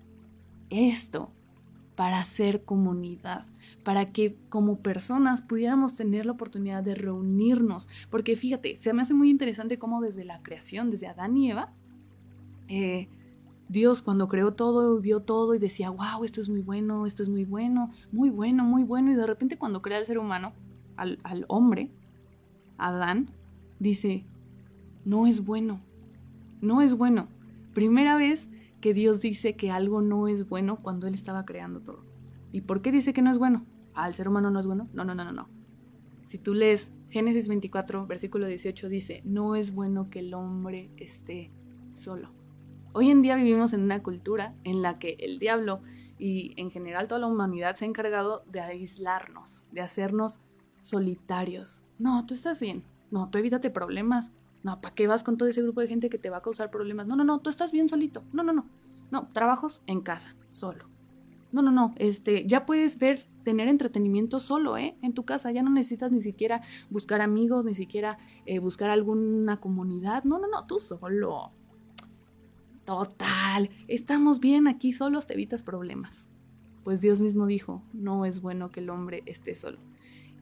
esto 0.70 1.32
para 1.96 2.20
hacer 2.20 2.64
comunidad, 2.64 3.46
para 3.82 4.12
que 4.12 4.36
como 4.50 4.78
personas 4.78 5.42
pudiéramos 5.42 5.94
tener 5.94 6.26
la 6.26 6.32
oportunidad 6.32 6.82
de 6.82 6.94
reunirnos. 6.94 7.88
Porque 8.10 8.36
fíjate, 8.36 8.76
se 8.76 8.92
me 8.92 9.02
hace 9.02 9.14
muy 9.14 9.30
interesante 9.30 9.78
cómo 9.78 10.00
desde 10.02 10.24
la 10.24 10.42
creación, 10.42 10.90
desde 10.90 11.08
Adán 11.08 11.36
y 11.36 11.50
Eva, 11.50 11.72
eh, 12.68 13.08
Dios 13.68 14.02
cuando 14.02 14.28
creó 14.28 14.52
todo, 14.52 15.00
vio 15.00 15.20
todo 15.20 15.54
y 15.54 15.58
decía, 15.58 15.90
wow, 15.90 16.22
esto 16.24 16.40
es 16.40 16.48
muy 16.48 16.60
bueno, 16.60 17.06
esto 17.06 17.22
es 17.22 17.28
muy 17.28 17.44
bueno, 17.44 17.90
muy 18.12 18.30
bueno, 18.30 18.62
muy 18.64 18.84
bueno. 18.84 19.10
Y 19.10 19.14
de 19.14 19.26
repente 19.26 19.56
cuando 19.56 19.82
crea 19.82 19.98
al 19.98 20.04
ser 20.04 20.18
humano, 20.18 20.52
al, 20.96 21.18
al 21.24 21.46
hombre, 21.48 21.90
Adán, 22.76 23.30
dice, 23.78 24.24
no 25.04 25.26
es 25.26 25.44
bueno, 25.44 25.80
no 26.60 26.82
es 26.82 26.94
bueno. 26.94 27.28
Primera 27.74 28.16
vez 28.16 28.48
que 28.86 28.94
Dios 28.94 29.20
dice 29.20 29.56
que 29.56 29.72
algo 29.72 30.00
no 30.00 30.28
es 30.28 30.48
bueno 30.48 30.80
cuando 30.80 31.08
Él 31.08 31.14
estaba 31.14 31.44
creando 31.44 31.80
todo. 31.80 32.04
¿Y 32.52 32.60
por 32.60 32.82
qué 32.82 32.92
dice 32.92 33.12
que 33.12 33.20
no 33.20 33.32
es 33.32 33.36
bueno? 33.36 33.66
¿Al 33.94 34.14
ser 34.14 34.28
humano 34.28 34.48
no 34.52 34.60
es 34.60 34.68
bueno? 34.68 34.88
No, 34.92 35.04
no, 35.04 35.12
no, 35.12 35.24
no, 35.24 35.32
no. 35.32 35.48
Si 36.24 36.38
tú 36.38 36.54
lees 36.54 36.92
Génesis 37.10 37.48
24, 37.48 38.06
versículo 38.06 38.46
18, 38.46 38.88
dice, 38.88 39.22
no 39.24 39.56
es 39.56 39.74
bueno 39.74 40.08
que 40.08 40.20
el 40.20 40.32
hombre 40.34 40.92
esté 40.98 41.50
solo. 41.94 42.30
Hoy 42.92 43.10
en 43.10 43.22
día 43.22 43.34
vivimos 43.34 43.72
en 43.72 43.82
una 43.82 44.04
cultura 44.04 44.54
en 44.62 44.82
la 44.82 45.00
que 45.00 45.16
el 45.18 45.40
diablo 45.40 45.80
y 46.16 46.52
en 46.56 46.70
general 46.70 47.08
toda 47.08 47.22
la 47.22 47.26
humanidad 47.26 47.74
se 47.74 47.86
ha 47.86 47.88
encargado 47.88 48.44
de 48.46 48.60
aislarnos, 48.60 49.66
de 49.72 49.80
hacernos 49.80 50.38
solitarios. 50.82 51.82
No, 51.98 52.24
tú 52.24 52.34
estás 52.34 52.60
bien. 52.60 52.84
No, 53.10 53.30
tú 53.30 53.38
evítate 53.38 53.68
problemas. 53.68 54.30
No, 54.62 54.80
¿para 54.80 54.94
qué 54.94 55.06
vas 55.06 55.22
con 55.22 55.36
todo 55.36 55.48
ese 55.48 55.62
grupo 55.62 55.80
de 55.80 55.88
gente 55.88 56.08
que 56.08 56.18
te 56.18 56.30
va 56.30 56.36
a 56.36 56.42
causar 56.42 56.70
problemas? 56.70 57.08
No, 57.08 57.16
no, 57.16 57.24
no, 57.24 57.40
tú 57.40 57.50
estás 57.50 57.72
bien 57.72 57.88
solito. 57.88 58.24
No, 58.32 58.42
no, 58.42 58.52
no. 58.52 58.66
No, 59.10 59.28
trabajos 59.32 59.82
en 59.86 60.00
casa, 60.00 60.36
solo. 60.52 60.88
No, 61.52 61.62
no, 61.62 61.70
no, 61.70 61.94
este, 61.96 62.46
ya 62.46 62.66
puedes 62.66 62.98
ver, 62.98 63.26
tener 63.44 63.68
entretenimiento 63.68 64.40
solo, 64.40 64.76
¿eh? 64.76 64.96
En 65.02 65.14
tu 65.14 65.24
casa, 65.24 65.52
ya 65.52 65.62
no 65.62 65.70
necesitas 65.70 66.12
ni 66.12 66.20
siquiera 66.20 66.62
buscar 66.90 67.20
amigos, 67.20 67.64
ni 67.64 67.74
siquiera 67.74 68.18
eh, 68.44 68.58
buscar 68.58 68.90
alguna 68.90 69.60
comunidad. 69.60 70.24
No, 70.24 70.38
no, 70.38 70.48
no, 70.48 70.66
tú 70.66 70.80
solo. 70.80 71.52
Total, 72.84 73.70
estamos 73.88 74.40
bien 74.40 74.68
aquí 74.68 74.92
solos, 74.92 75.26
te 75.26 75.34
evitas 75.34 75.62
problemas. 75.62 76.28
Pues 76.84 77.00
Dios 77.00 77.20
mismo 77.20 77.46
dijo, 77.46 77.82
no 77.92 78.24
es 78.24 78.40
bueno 78.40 78.70
que 78.70 78.80
el 78.80 78.90
hombre 78.90 79.22
esté 79.26 79.54
solo. 79.54 79.78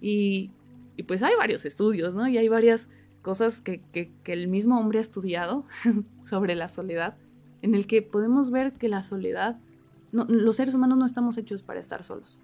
Y, 0.00 0.50
y 0.96 1.04
pues 1.04 1.22
hay 1.22 1.34
varios 1.36 1.64
estudios, 1.64 2.14
¿no? 2.14 2.28
Y 2.28 2.36
hay 2.36 2.48
varias 2.48 2.88
cosas 3.22 3.60
que, 3.62 3.80
que, 3.92 4.12
el 4.26 4.48
mismo 4.48 4.78
hombre 4.78 4.98
ha 4.98 5.00
estudiado 5.00 5.64
sobre 6.22 6.54
la 6.54 6.68
soledad, 6.68 7.16
en 7.64 7.74
el 7.74 7.86
que 7.86 8.02
podemos 8.02 8.50
ver 8.50 8.74
que 8.74 8.88
la 8.88 9.02
soledad, 9.02 9.58
los 10.12 10.56
seres 10.56 10.74
humanos 10.74 10.98
no 10.98 11.06
estamos 11.06 11.38
hechos 11.38 11.62
para 11.62 11.80
estar 11.80 12.02
solos, 12.04 12.42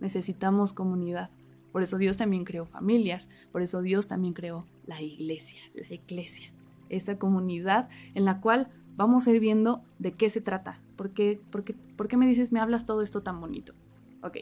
necesitamos 0.00 0.72
comunidad. 0.72 1.28
Por 1.72 1.82
eso 1.82 1.98
Dios 1.98 2.16
también 2.16 2.44
creó 2.44 2.64
familias, 2.64 3.28
por 3.52 3.60
eso 3.60 3.82
Dios 3.82 4.06
también 4.06 4.32
creó 4.32 4.64
la 4.86 5.02
iglesia, 5.02 5.60
la 5.74 5.94
iglesia, 5.94 6.54
esta 6.88 7.18
comunidad 7.18 7.90
en 8.14 8.24
la 8.24 8.40
cual 8.40 8.70
vamos 8.96 9.26
a 9.26 9.32
ir 9.32 9.40
viendo 9.40 9.82
de 9.98 10.12
qué 10.12 10.30
se 10.30 10.40
trata. 10.40 10.80
¿Por 10.96 11.10
qué, 11.10 11.38
por 11.50 11.64
qué, 11.64 11.74
por 11.74 12.08
qué 12.08 12.16
me 12.16 12.26
dices, 12.26 12.50
me 12.50 12.58
hablas 12.58 12.86
todo 12.86 13.02
esto 13.02 13.22
tan 13.22 13.42
bonito? 13.42 13.74
Ok, 14.22 14.38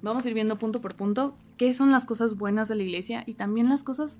vamos 0.00 0.24
a 0.24 0.28
ir 0.28 0.34
viendo 0.34 0.58
punto 0.58 0.80
por 0.80 0.96
punto 0.96 1.36
qué 1.58 1.74
son 1.74 1.90
las 1.90 2.06
cosas 2.06 2.38
buenas 2.38 2.68
de 2.68 2.76
la 2.76 2.82
iglesia 2.82 3.24
y 3.26 3.34
también 3.34 3.68
las 3.68 3.84
cosas 3.84 4.18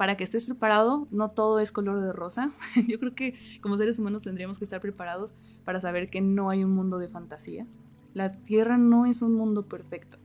para 0.00 0.16
que 0.16 0.24
estés 0.24 0.46
preparado, 0.46 1.06
no 1.10 1.30
todo 1.32 1.60
es 1.60 1.72
color 1.72 2.00
de 2.00 2.14
rosa. 2.14 2.52
Yo 2.88 2.98
creo 2.98 3.14
que 3.14 3.34
como 3.60 3.76
seres 3.76 3.98
humanos 3.98 4.22
tendríamos 4.22 4.56
que 4.56 4.64
estar 4.64 4.80
preparados 4.80 5.34
para 5.62 5.78
saber 5.78 6.08
que 6.08 6.22
no 6.22 6.48
hay 6.48 6.64
un 6.64 6.74
mundo 6.74 6.96
de 6.96 7.06
fantasía. 7.06 7.66
La 8.14 8.32
Tierra 8.32 8.78
no 8.78 9.04
es 9.04 9.20
un 9.20 9.34
mundo 9.34 9.68
perfecto. 9.68 10.16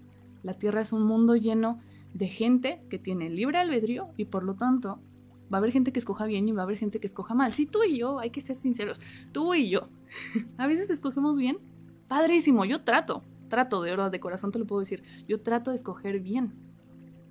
La 0.43 0.53
Tierra 0.53 0.79
es 0.79 0.93
un 0.93 1.03
mundo 1.03 1.35
lleno 1.35 1.81
de 2.13 2.27
gente 2.27 2.85
que 2.89 2.99
tiene 2.99 3.29
libre 3.29 3.57
albedrío 3.57 4.11
y 4.15 4.23
por 4.23 4.43
lo 4.43 4.53
tanto 4.53 5.01
va 5.53 5.57
a 5.57 5.59
haber 5.59 5.73
gente 5.73 5.91
que 5.91 5.99
escoja 5.99 6.25
bien 6.25 6.47
y 6.47 6.53
va 6.53 6.61
a 6.61 6.63
haber 6.63 6.77
gente 6.77 7.01
que 7.01 7.07
escoja 7.07 7.33
mal. 7.33 7.51
Si 7.51 7.65
tú 7.65 7.83
y 7.83 7.97
yo, 7.97 8.19
hay 8.19 8.29
que 8.29 8.39
ser 8.39 8.55
sinceros, 8.55 9.01
tú 9.33 9.55
y 9.55 9.69
yo, 9.69 9.89
a 10.57 10.67
veces 10.67 10.89
escogemos 10.89 11.37
bien, 11.37 11.57
padrísimo, 12.07 12.63
yo 12.63 12.85
trato, 12.85 13.23
trato 13.49 13.81
de 13.81 13.89
verdad, 13.89 14.09
de 14.09 14.21
corazón 14.21 14.53
te 14.53 14.59
lo 14.59 14.65
puedo 14.65 14.79
decir, 14.79 15.03
yo 15.27 15.41
trato 15.41 15.71
de 15.71 15.75
escoger 15.75 16.21
bien. 16.21 16.64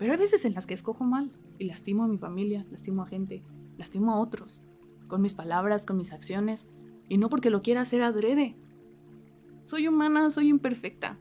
Pero 0.05 0.13
hay 0.13 0.19
veces 0.19 0.45
en 0.45 0.53
las 0.53 0.67
que 0.67 0.75
escojo 0.75 1.03
mal 1.03 1.33
y 1.59 1.65
lastimo 1.65 2.05
a 2.05 2.09
mi 2.09 2.19
familia, 2.19 2.67
lastimo 2.71 3.01
a 3.01 3.07
gente, 3.07 3.43
lastimo 3.79 4.13
a 4.13 4.21
otros, 4.21 4.63
con 5.09 5.23
mis 5.23 5.33
palabras, 5.33 5.87
con 5.87 5.97
mis 5.97 6.13
acciones, 6.13 6.69
y 7.09 7.17
no 7.17 7.31
porque 7.31 7.49
lo 7.49 7.63
quiera 7.63 7.81
hacer 7.81 8.03
adrede. 8.03 8.55
Soy 9.65 9.89
humana, 9.89 10.29
soy 10.29 10.51
imperfecta. 10.51 11.19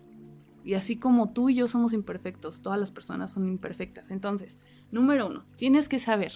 Y 0.65 0.73
así 0.73 0.97
como 0.97 1.31
tú 1.31 1.47
y 1.47 1.55
yo 1.55 1.69
somos 1.69 1.93
imperfectos, 1.93 2.61
todas 2.61 2.77
las 2.77 2.91
personas 2.91 3.31
son 3.31 3.47
imperfectas. 3.47 4.11
Entonces, 4.11 4.59
número 4.91 5.27
uno, 5.27 5.45
tienes 5.55 5.87
que 5.87 5.97
saber 5.97 6.33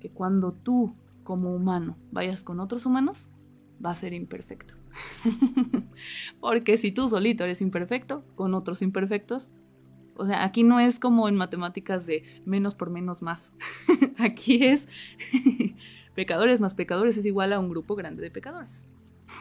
que 0.00 0.10
cuando 0.10 0.50
tú, 0.50 0.96
como 1.22 1.54
humano, 1.54 1.96
vayas 2.10 2.42
con 2.42 2.58
otros 2.58 2.86
humanos, 2.86 3.28
va 3.86 3.92
a 3.92 3.94
ser 3.94 4.14
imperfecto. 4.14 4.74
Porque 6.40 6.76
si 6.76 6.90
tú 6.90 7.08
solito 7.08 7.44
eres 7.44 7.60
imperfecto, 7.60 8.24
con 8.34 8.52
otros 8.54 8.82
imperfectos, 8.82 9.48
o 10.16 10.26
sea, 10.26 10.44
aquí 10.44 10.62
no 10.62 10.80
es 10.80 10.98
como 10.98 11.28
en 11.28 11.36
matemáticas 11.36 12.06
de 12.06 12.22
menos 12.44 12.74
por 12.74 12.90
menos 12.90 13.22
más. 13.22 13.52
aquí 14.18 14.64
es 14.64 14.88
pecadores 16.14 16.60
más 16.60 16.74
pecadores 16.74 17.16
es 17.16 17.26
igual 17.26 17.52
a 17.52 17.58
un 17.58 17.68
grupo 17.68 17.94
grande 17.94 18.22
de 18.22 18.30
pecadores. 18.30 18.86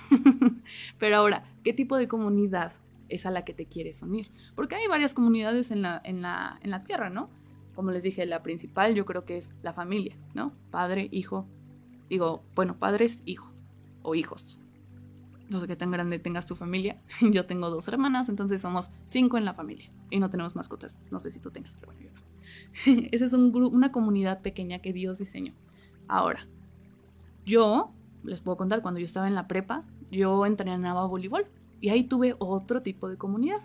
Pero 1.00 1.18
ahora, 1.18 1.44
¿qué 1.64 1.74
tipo 1.74 1.98
de 1.98 2.08
comunidad 2.08 2.74
es 3.10 3.26
a 3.26 3.32
la 3.32 3.44
que 3.44 3.54
te 3.54 3.66
quieres 3.66 4.02
unir? 4.02 4.32
Porque 4.56 4.76
hay 4.76 4.88
varias 4.88 5.14
comunidades 5.14 5.72
en 5.72 5.82
la, 5.82 6.02
en 6.04 6.22
la, 6.22 6.60
en 6.62 6.72
la 6.72 6.84
tierra, 6.84 7.10
¿no? 7.10 7.30
Como 7.76 7.92
les 7.92 8.04
dije, 8.04 8.26
la 8.26 8.44
principal 8.44 8.96
yo 8.96 9.06
creo 9.06 9.26
que 9.26 9.38
es 9.38 9.52
la 9.64 9.74
familia, 9.74 10.16
¿no? 10.34 10.54
Padre, 10.72 11.10
hijo. 11.12 11.46
Digo, 12.10 12.44
bueno, 12.56 12.78
padres, 12.78 13.24
hijo 13.26 13.52
o 14.04 14.16
hijos 14.16 14.60
no 15.52 15.60
sé 15.60 15.68
qué 15.68 15.76
tan 15.76 15.92
grande 15.92 16.18
tengas 16.18 16.46
tu 16.46 16.56
familia. 16.56 17.02
Yo 17.32 17.46
tengo 17.46 17.70
dos 17.70 17.88
hermanas, 17.90 18.30
entonces 18.30 18.62
somos 18.62 18.90
cinco 19.06 19.38
en 19.38 19.44
la 19.44 19.54
familia 19.54 19.92
y 20.10 20.20
no 20.20 20.30
tenemos 20.30 20.56
mascotas. 20.56 20.98
No 21.12 21.20
sé 21.20 21.30
si 21.30 21.40
tú 21.40 21.52
tengas, 21.52 21.76
pero 21.76 21.88
bueno, 21.88 22.02
yo 22.02 22.12
no. 22.14 22.22
Esa 23.12 23.26
es 23.26 23.34
un 23.34 23.54
una 23.56 23.92
comunidad 23.92 24.42
pequeña 24.42 24.80
que 24.80 24.94
Dios 24.94 25.18
diseñó. 25.18 25.54
Ahora, 26.08 26.48
yo 27.46 27.92
les 28.24 28.40
puedo 28.40 28.56
contar, 28.56 28.82
cuando 28.82 29.00
yo 29.00 29.06
estaba 29.06 29.28
en 29.28 29.36
la 29.36 29.48
prepa, 29.48 29.84
yo 30.10 30.46
entrenaba 30.46 31.06
voleibol 31.06 31.46
y 31.82 31.90
ahí 31.90 32.06
tuve 32.06 32.36
otro 32.40 32.82
tipo 32.82 33.10
de 33.10 33.18
comunidad. 33.18 33.62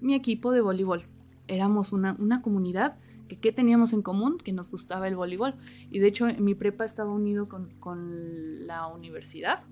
Mi 0.00 0.14
equipo 0.14 0.52
de 0.52 0.62
voleibol. 0.62 1.04
Éramos 1.46 1.92
una, 1.92 2.16
una 2.18 2.40
comunidad 2.40 2.96
que 3.28 3.38
qué 3.38 3.52
teníamos 3.52 3.92
en 3.92 4.00
común, 4.00 4.38
que 4.38 4.54
nos 4.54 4.70
gustaba 4.70 5.08
el 5.08 5.16
voleibol. 5.16 5.54
Y 5.90 5.98
de 5.98 6.06
hecho, 6.06 6.26
mi 6.38 6.54
prepa 6.54 6.86
estaba 6.86 7.12
unido 7.12 7.48
con, 7.48 7.74
con 7.80 8.66
la 8.66 8.86
universidad 8.86 9.64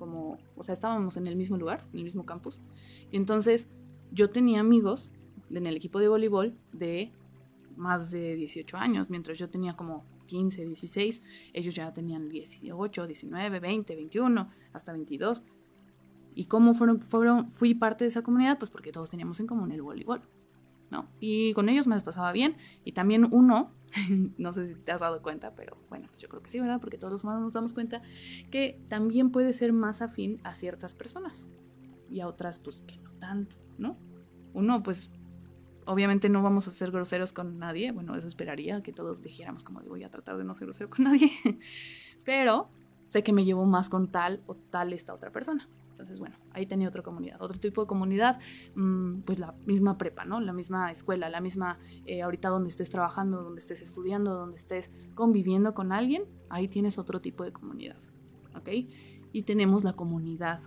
como, 0.00 0.38
o 0.56 0.64
sea, 0.64 0.72
estábamos 0.72 1.16
en 1.16 1.28
el 1.28 1.36
mismo 1.36 1.56
lugar, 1.56 1.86
en 1.92 1.98
el 1.98 2.04
mismo 2.04 2.26
campus. 2.26 2.60
Y 3.12 3.16
entonces 3.16 3.68
yo 4.10 4.30
tenía 4.30 4.58
amigos 4.58 5.12
en 5.50 5.66
el 5.66 5.76
equipo 5.76 6.00
de 6.00 6.08
voleibol 6.08 6.56
de 6.72 7.12
más 7.76 8.10
de 8.10 8.34
18 8.34 8.76
años, 8.76 9.10
mientras 9.10 9.38
yo 9.38 9.48
tenía 9.48 9.76
como 9.76 10.04
15, 10.26 10.64
16, 10.64 11.22
ellos 11.52 11.74
ya 11.74 11.92
tenían 11.92 12.28
18, 12.28 13.06
19, 13.06 13.60
20, 13.60 13.96
21, 13.96 14.50
hasta 14.72 14.92
22. 14.92 15.42
¿Y 16.34 16.44
cómo 16.46 16.74
fueron, 16.74 17.00
fueron, 17.00 17.50
fui 17.50 17.74
parte 17.74 18.04
de 18.04 18.08
esa 18.08 18.22
comunidad? 18.22 18.58
Pues 18.58 18.70
porque 18.70 18.92
todos 18.92 19.10
teníamos 19.10 19.38
en 19.40 19.46
común 19.46 19.72
el 19.72 19.82
voleibol. 19.82 20.22
¿No? 20.90 21.08
Y 21.20 21.52
con 21.54 21.68
ellos 21.68 21.86
me 21.86 21.94
las 21.94 22.04
pasaba 22.04 22.32
bien. 22.32 22.56
Y 22.84 22.92
también 22.92 23.28
uno, 23.30 23.70
no 24.38 24.52
sé 24.52 24.66
si 24.66 24.74
te 24.74 24.92
has 24.92 25.00
dado 25.00 25.22
cuenta, 25.22 25.54
pero 25.54 25.76
bueno, 25.88 26.08
yo 26.18 26.28
creo 26.28 26.42
que 26.42 26.50
sí, 26.50 26.60
¿verdad? 26.60 26.80
Porque 26.80 26.98
todos 26.98 27.12
los 27.12 27.24
humanos 27.24 27.42
nos 27.42 27.52
damos 27.52 27.74
cuenta 27.74 28.02
que 28.50 28.80
también 28.88 29.30
puede 29.30 29.52
ser 29.52 29.72
más 29.72 30.02
afín 30.02 30.40
a 30.44 30.54
ciertas 30.54 30.94
personas 30.94 31.50
y 32.10 32.20
a 32.20 32.26
otras, 32.26 32.58
pues 32.58 32.82
que 32.86 32.96
no 32.98 33.12
tanto, 33.12 33.56
¿no? 33.78 33.96
Uno, 34.52 34.82
pues 34.82 35.10
obviamente 35.86 36.28
no 36.28 36.42
vamos 36.42 36.68
a 36.68 36.70
ser 36.70 36.90
groseros 36.90 37.32
con 37.32 37.58
nadie, 37.58 37.92
bueno, 37.92 38.16
eso 38.16 38.26
esperaría 38.26 38.82
que 38.82 38.92
todos 38.92 39.22
dijéramos 39.22 39.64
como 39.64 39.80
digo, 39.80 39.94
voy 39.94 40.04
a 40.04 40.10
tratar 40.10 40.36
de 40.36 40.44
no 40.44 40.54
ser 40.54 40.66
grosero 40.66 40.90
con 40.90 41.04
nadie, 41.04 41.30
pero 42.24 42.70
sé 43.08 43.22
que 43.22 43.32
me 43.32 43.44
llevo 43.44 43.64
más 43.64 43.88
con 43.88 44.10
tal 44.10 44.42
o 44.46 44.54
tal 44.54 44.92
esta 44.92 45.14
otra 45.14 45.30
persona. 45.32 45.68
Entonces, 46.00 46.20
bueno, 46.20 46.36
ahí 46.52 46.66
tenía 46.66 46.88
otra 46.88 47.02
comunidad. 47.02 47.40
Otro 47.40 47.58
tipo 47.58 47.82
de 47.82 47.86
comunidad, 47.86 48.40
mm, 48.74 49.20
pues 49.20 49.38
la 49.38 49.54
misma 49.66 49.98
prepa, 49.98 50.24
¿no? 50.24 50.40
La 50.40 50.52
misma 50.52 50.90
escuela, 50.90 51.28
la 51.28 51.40
misma, 51.40 51.78
eh, 52.06 52.22
ahorita 52.22 52.48
donde 52.48 52.70
estés 52.70 52.90
trabajando, 52.90 53.42
donde 53.42 53.60
estés 53.60 53.82
estudiando, 53.82 54.34
donde 54.34 54.56
estés 54.56 54.90
conviviendo 55.14 55.74
con 55.74 55.92
alguien, 55.92 56.24
ahí 56.48 56.68
tienes 56.68 56.98
otro 56.98 57.20
tipo 57.20 57.44
de 57.44 57.52
comunidad, 57.52 57.96
¿ok? 58.56 58.68
Y 59.32 59.42
tenemos 59.42 59.84
la 59.84 59.92
comunidad 59.92 60.60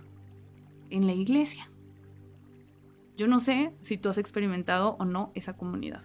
en 0.90 1.06
la 1.06 1.12
iglesia. 1.12 1.70
Yo 3.16 3.28
no 3.28 3.38
sé 3.38 3.72
si 3.80 3.96
tú 3.96 4.08
has 4.08 4.18
experimentado 4.18 4.96
o 4.98 5.04
no 5.04 5.30
esa 5.34 5.56
comunidad. 5.56 6.02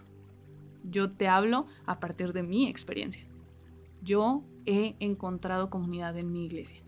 Yo 0.84 1.12
te 1.12 1.28
hablo 1.28 1.66
a 1.86 2.00
partir 2.00 2.34
de 2.34 2.44
mi 2.44 2.68
experiencia. 2.68 3.28
Yo 4.02 4.44
he 4.66 4.96
encontrado 5.00 5.70
comunidad 5.70 6.18
en 6.18 6.32
mi 6.32 6.46
iglesia. 6.46 6.84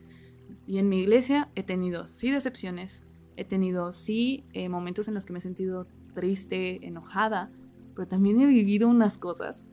Y 0.67 0.77
en 0.77 0.89
mi 0.89 0.99
iglesia 0.99 1.49
he 1.55 1.63
tenido 1.63 2.07
sí 2.07 2.31
decepciones, 2.31 3.05
he 3.37 3.45
tenido 3.45 3.91
sí 3.91 4.45
eh, 4.53 4.69
momentos 4.69 5.07
en 5.07 5.13
los 5.13 5.25
que 5.25 5.33
me 5.33 5.39
he 5.39 5.41
sentido 5.41 5.87
triste, 6.13 6.85
enojada, 6.85 7.51
pero 7.95 8.07
también 8.07 8.39
he 8.41 8.45
vivido 8.45 8.87
unas 8.89 9.17
cosas 9.17 9.65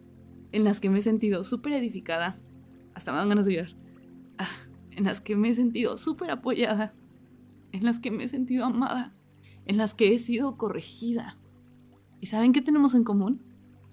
en 0.53 0.65
las 0.65 0.81
que 0.81 0.91
me 0.91 0.99
he 0.99 1.03
sentido 1.03 1.45
súper 1.45 1.75
edificada, 1.75 2.39
hasta 2.95 3.13
me 3.13 3.19
dan 3.19 3.29
ganas 3.29 3.47
de 3.47 3.55
llorar, 3.55 3.77
ah, 4.39 4.49
en 4.91 5.05
las 5.05 5.21
que 5.21 5.37
me 5.37 5.51
he 5.51 5.55
sentido 5.55 5.99
súper 5.99 6.31
apoyada, 6.31 6.95
en 7.73 7.85
las 7.85 8.01
que 8.01 8.11
me 8.11 8.25
he 8.25 8.29
sentido 8.29 8.65
amada, 8.65 9.15
en 9.67 9.77
las 9.77 9.95
que 9.95 10.15
he 10.15 10.19
sido 10.19 10.57
corregida. 10.57 11.39
¿Y 12.21 12.27
saben 12.27 12.53
qué 12.53 12.63
tenemos 12.63 12.95
en 12.95 13.05
común? 13.05 13.43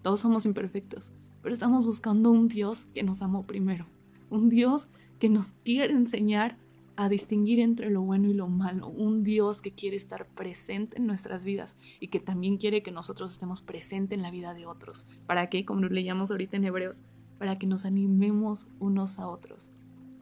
Todos 0.02 0.22
somos 0.22 0.46
imperfectos, 0.46 1.14
pero 1.42 1.54
estamos 1.54 1.86
buscando 1.86 2.32
un 2.32 2.48
Dios 2.48 2.88
que 2.94 3.04
nos 3.04 3.22
amó 3.22 3.46
primero, 3.46 3.88
un 4.30 4.50
Dios 4.50 4.88
que 5.20 5.30
nos 5.30 5.54
quiere 5.64 5.94
enseñar 5.94 6.58
a 6.98 7.10
distinguir 7.10 7.60
entre 7.60 7.90
lo 7.90 8.02
bueno 8.02 8.30
y 8.30 8.34
lo 8.34 8.48
malo, 8.48 8.88
un 8.88 9.24
Dios 9.24 9.62
que 9.62 9.72
quiere 9.72 9.98
estar 9.98 10.28
presente 10.28 10.98
en 10.98 11.08
nuestras 11.08 11.44
vidas 11.44 11.78
y 12.00 12.08
que 12.08 12.20
también 12.20 12.58
quiere 12.58 12.84
que 12.84 12.92
nosotros 12.92 13.32
estemos 13.32 13.62
presentes 13.62 14.16
en 14.16 14.24
la 14.24 14.32
vida 14.32 14.54
de 14.54 14.66
otros. 14.66 15.06
¿Para 15.26 15.50
qué? 15.50 15.66
Como 15.66 15.82
leíamos 15.82 16.32
ahorita 16.32 16.58
en 16.58 16.66
Hebreos, 16.66 17.04
para 17.38 17.58
que 17.58 17.68
nos 17.68 17.86
animemos 17.86 18.68
unos 18.80 19.20
a 19.20 19.28
otros, 19.28 19.72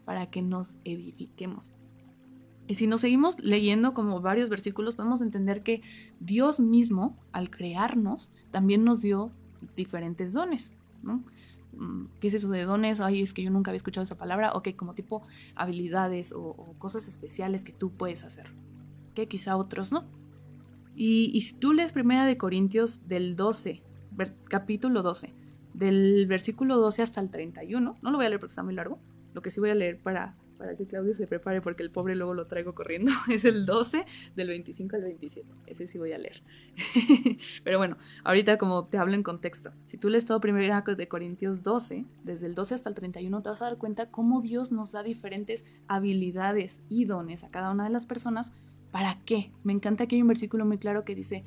para 0.05 0.29
que 0.29 0.41
nos 0.41 0.77
edifiquemos. 0.83 1.73
Y 2.67 2.75
si 2.75 2.87
nos 2.87 3.01
seguimos 3.01 3.39
leyendo 3.39 3.93
como 3.93 4.21
varios 4.21 4.49
versículos, 4.49 4.95
podemos 4.95 5.21
entender 5.21 5.63
que 5.63 5.81
Dios 6.19 6.59
mismo, 6.59 7.17
al 7.33 7.49
crearnos, 7.49 8.31
también 8.51 8.83
nos 8.83 9.01
dio 9.01 9.31
diferentes 9.75 10.33
dones, 10.33 10.73
¿no? 11.03 11.23
Mm, 11.77 12.05
¿Qué 12.19 12.27
es 12.27 12.33
eso 12.33 12.49
de 12.49 12.63
dones? 12.63 12.99
Ay, 12.99 13.21
es 13.21 13.33
que 13.33 13.43
yo 13.43 13.51
nunca 13.51 13.71
había 13.71 13.77
escuchado 13.77 14.03
esa 14.03 14.17
palabra. 14.17 14.53
Ok, 14.53 14.69
como 14.75 14.93
tipo 14.93 15.23
habilidades 15.55 16.33
o, 16.35 16.75
cosas 16.77 17.07
especiales 17.07 17.63
que 17.63 17.73
tú 17.73 17.91
puedes 17.91 18.23
hacer. 18.23 18.47
Que 19.13 19.27
quizá 19.27 19.57
otros 19.57 19.91
no. 19.91 20.05
Y, 20.95 21.41
si 21.41 21.55
tú 21.55 21.73
lees 21.73 21.91
Primera 21.91 22.25
de 22.25 22.37
Corintios 22.37 23.07
del 23.07 23.35
12, 23.35 23.81
capítulo 24.47 25.01
12, 25.01 25.33
del 25.73 26.27
versículo 26.27 26.77
12 26.77 27.01
hasta 27.01 27.19
el 27.19 27.29
31, 27.31 27.97
no 27.99 28.11
lo 28.11 28.17
voy 28.17 28.27
a 28.27 28.29
leer 28.29 28.39
porque 28.39 28.51
está 28.51 28.61
muy 28.61 28.75
largo, 28.75 28.99
lo 29.33 29.41
que 29.41 29.49
sí 29.49 29.59
voy 29.59 29.71
a 29.71 29.75
leer 29.75 29.99
para 29.99 30.35
para 30.63 30.77
que 30.77 30.87
Claudio 30.87 31.13
se 31.13 31.27
prepare 31.27 31.61
porque 31.61 31.83
el 31.83 31.91
pobre 31.91 32.15
luego 32.15 32.33
lo 32.33 32.47
traigo 32.47 32.73
corriendo. 32.73 33.11
Es 33.29 33.43
el 33.43 33.65
12 33.65 34.05
del 34.33 34.47
25 34.47 34.95
al 34.95 35.01
27. 35.01 35.45
Ese 35.67 35.87
sí 35.87 35.97
voy 35.97 36.13
a 36.13 36.17
leer. 36.17 36.41
Pero 37.65 37.79
bueno, 37.79 37.97
ahorita 38.23 38.57
como 38.57 38.87
te 38.87 38.97
hablo 38.97 39.13
en 39.15 39.23
contexto. 39.23 39.73
Si 39.87 39.97
tú 39.97 40.07
lees 40.07 40.23
todo 40.23 40.39
primero 40.39 40.63
de 40.95 41.07
Corintios 41.09 41.63
12, 41.63 42.05
desde 42.23 42.47
el 42.47 42.55
12 42.55 42.75
hasta 42.75 42.87
el 42.87 42.95
31, 42.95 43.41
te 43.41 43.49
vas 43.49 43.61
a 43.61 43.65
dar 43.65 43.77
cuenta 43.77 44.09
cómo 44.09 44.39
Dios 44.39 44.71
nos 44.71 44.93
da 44.93 45.03
diferentes 45.03 45.65
habilidades 45.89 46.81
y 46.87 47.03
dones 47.03 47.43
a 47.43 47.51
cada 47.51 47.69
una 47.71 47.83
de 47.83 47.89
las 47.89 48.05
personas. 48.05 48.53
¿Para 48.89 49.19
qué? 49.25 49.51
Me 49.65 49.73
encanta 49.73 50.07
que 50.07 50.15
hay 50.15 50.21
un 50.21 50.29
versículo 50.29 50.65
muy 50.65 50.77
claro 50.77 51.03
que 51.03 51.13
dice, 51.13 51.43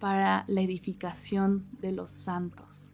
para 0.00 0.44
la 0.48 0.62
edificación 0.62 1.68
de 1.80 1.92
los 1.92 2.10
santos, 2.10 2.92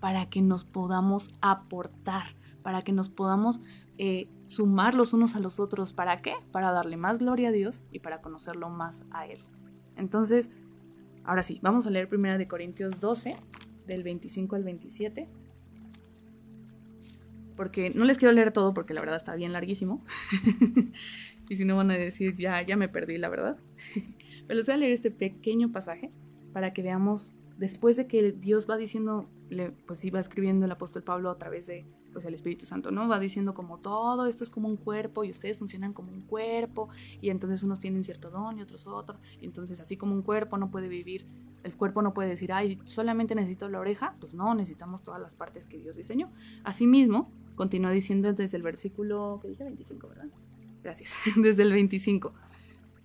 para 0.00 0.30
que 0.30 0.40
nos 0.40 0.64
podamos 0.64 1.28
aportar, 1.42 2.34
para 2.62 2.80
que 2.80 2.92
nos 2.92 3.10
podamos 3.10 3.60
eh, 3.98 4.28
sumar 4.52 4.94
los 4.94 5.12
unos 5.12 5.34
a 5.34 5.40
los 5.40 5.58
otros. 5.58 5.92
¿Para 5.92 6.20
qué? 6.20 6.34
Para 6.52 6.72
darle 6.72 6.96
más 6.96 7.18
gloria 7.18 7.48
a 7.48 7.52
Dios 7.52 7.84
y 7.90 8.00
para 8.00 8.20
conocerlo 8.20 8.68
más 8.68 9.04
a 9.10 9.26
Él. 9.26 9.38
Entonces, 9.96 10.50
ahora 11.24 11.42
sí, 11.42 11.58
vamos 11.62 11.86
a 11.86 11.90
leer 11.90 12.08
primera 12.08 12.38
de 12.38 12.46
Corintios 12.46 13.00
12, 13.00 13.36
del 13.86 14.02
25 14.02 14.56
al 14.56 14.64
27. 14.64 15.28
Porque 17.56 17.90
no 17.90 18.04
les 18.04 18.18
quiero 18.18 18.32
leer 18.32 18.52
todo 18.52 18.74
porque 18.74 18.94
la 18.94 19.00
verdad 19.00 19.16
está 19.16 19.34
bien 19.34 19.52
larguísimo. 19.52 20.04
y 21.48 21.56
si 21.56 21.64
no 21.64 21.76
van 21.76 21.90
a 21.90 21.94
decir, 21.94 22.36
ya, 22.36 22.60
ya 22.62 22.76
me 22.76 22.88
perdí, 22.88 23.18
la 23.18 23.28
verdad. 23.28 23.56
Pero 24.46 24.58
les 24.58 24.66
voy 24.66 24.74
a 24.74 24.78
leer 24.78 24.92
este 24.92 25.10
pequeño 25.10 25.72
pasaje 25.72 26.10
para 26.52 26.72
que 26.72 26.82
veamos, 26.82 27.34
después 27.56 27.96
de 27.96 28.06
que 28.06 28.32
Dios 28.32 28.68
va 28.68 28.76
diciendo, 28.76 29.30
pues 29.86 30.04
iba 30.04 30.20
escribiendo 30.20 30.66
el 30.66 30.72
apóstol 30.72 31.02
Pablo 31.02 31.30
a 31.30 31.38
través 31.38 31.66
de 31.66 31.86
pues 32.12 32.24
el 32.24 32.34
Espíritu 32.34 32.66
Santo, 32.66 32.90
¿no? 32.90 33.08
Va 33.08 33.18
diciendo 33.18 33.54
como 33.54 33.78
todo 33.78 34.26
esto 34.26 34.44
es 34.44 34.50
como 34.50 34.68
un 34.68 34.76
cuerpo 34.76 35.24
y 35.24 35.30
ustedes 35.30 35.58
funcionan 35.58 35.92
como 35.92 36.12
un 36.12 36.22
cuerpo 36.22 36.88
y 37.20 37.30
entonces 37.30 37.62
unos 37.62 37.80
tienen 37.80 38.04
cierto 38.04 38.30
don 38.30 38.58
y 38.58 38.62
otros 38.62 38.86
otro. 38.86 39.18
Entonces 39.40 39.80
así 39.80 39.96
como 39.96 40.14
un 40.14 40.22
cuerpo 40.22 40.58
no 40.58 40.70
puede 40.70 40.88
vivir, 40.88 41.26
el 41.64 41.76
cuerpo 41.76 42.02
no 42.02 42.12
puede 42.12 42.28
decir, 42.28 42.52
ay, 42.52 42.78
solamente 42.84 43.34
necesito 43.34 43.68
la 43.68 43.78
oreja, 43.78 44.16
pues 44.20 44.34
no, 44.34 44.54
necesitamos 44.54 45.02
todas 45.02 45.20
las 45.20 45.34
partes 45.34 45.66
que 45.66 45.78
Dios 45.78 45.96
diseñó. 45.96 46.30
Asimismo, 46.64 47.30
continúa 47.54 47.90
diciendo 47.90 48.32
desde 48.32 48.56
el 48.56 48.62
versículo, 48.62 49.38
que 49.40 49.48
dije 49.48 49.64
25, 49.64 50.08
¿verdad? 50.08 50.26
Gracias, 50.82 51.14
desde 51.36 51.62
el 51.62 51.72
25, 51.72 52.32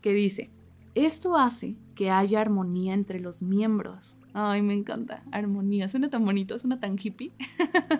que 0.01 0.13
dice, 0.13 0.49
esto 0.95 1.37
hace 1.37 1.75
que 1.93 2.09
haya 2.09 2.41
armonía 2.41 2.93
entre 2.93 3.19
los 3.19 3.43
miembros. 3.43 4.17
Ay, 4.39 4.61
me 4.61 4.75
encanta. 4.75 5.23
Armonía. 5.31 5.89
Suena 5.89 6.11
tan 6.11 6.23
bonito, 6.23 6.59
suena 6.59 6.79
tan 6.79 6.95
hippie. 6.95 7.31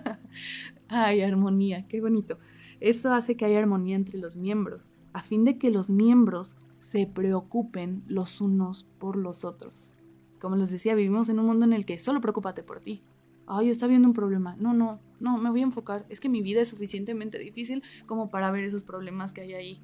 Ay, 0.87 1.23
armonía, 1.23 1.87
qué 1.87 1.99
bonito. 1.99 2.37
Esto 2.79 3.11
hace 3.11 3.35
que 3.35 3.45
haya 3.45 3.57
armonía 3.57 3.95
entre 3.95 4.19
los 4.19 4.37
miembros, 4.37 4.93
a 5.13 5.23
fin 5.23 5.45
de 5.45 5.57
que 5.57 5.71
los 5.71 5.89
miembros 5.89 6.55
se 6.77 7.07
preocupen 7.07 8.03
los 8.05 8.39
unos 8.39 8.83
por 8.99 9.15
los 9.15 9.45
otros. 9.45 9.93
Como 10.39 10.57
les 10.57 10.69
decía, 10.69 10.93
vivimos 10.93 11.27
en 11.29 11.39
un 11.39 11.47
mundo 11.47 11.65
en 11.65 11.73
el 11.73 11.87
que 11.87 11.97
solo 11.97 12.21
preocúpate 12.21 12.61
por 12.61 12.81
ti. 12.81 13.01
Ay, 13.47 13.71
está 13.71 13.87
viendo 13.87 14.07
un 14.07 14.13
problema. 14.13 14.55
No, 14.59 14.75
no, 14.75 14.99
no, 15.19 15.39
me 15.39 15.49
voy 15.49 15.61
a 15.61 15.63
enfocar. 15.63 16.05
Es 16.07 16.19
que 16.19 16.29
mi 16.29 16.43
vida 16.43 16.61
es 16.61 16.67
suficientemente 16.67 17.39
difícil 17.39 17.81
como 18.05 18.29
para 18.29 18.51
ver 18.51 18.63
esos 18.63 18.83
problemas 18.83 19.33
que 19.33 19.41
hay 19.41 19.53
ahí. 19.55 19.81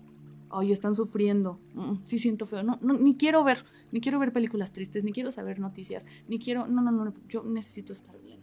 Ay, 0.54 0.72
están 0.72 0.96
sufriendo. 0.96 1.60
Mm, 1.74 2.06
sí 2.06 2.20
siento 2.20 2.46
feo. 2.46 2.64
No, 2.64 2.78
no, 2.82 2.94
ni 2.94 3.16
quiero 3.16 3.44
ver, 3.44 3.66
ni 3.92 4.02
quiero 4.02 4.20
ver 4.20 4.32
películas 4.32 4.72
tristes, 4.72 5.04
ni 5.04 5.12
quiero 5.12 5.32
saber 5.32 5.60
noticias, 5.60 6.06
ni 6.28 6.40
quiero, 6.40 6.68
no, 6.68 6.82
no, 6.82 6.92
no, 6.92 7.14
yo 7.28 7.44
necesito 7.44 7.92
estar 7.94 8.20
bien. 8.22 8.42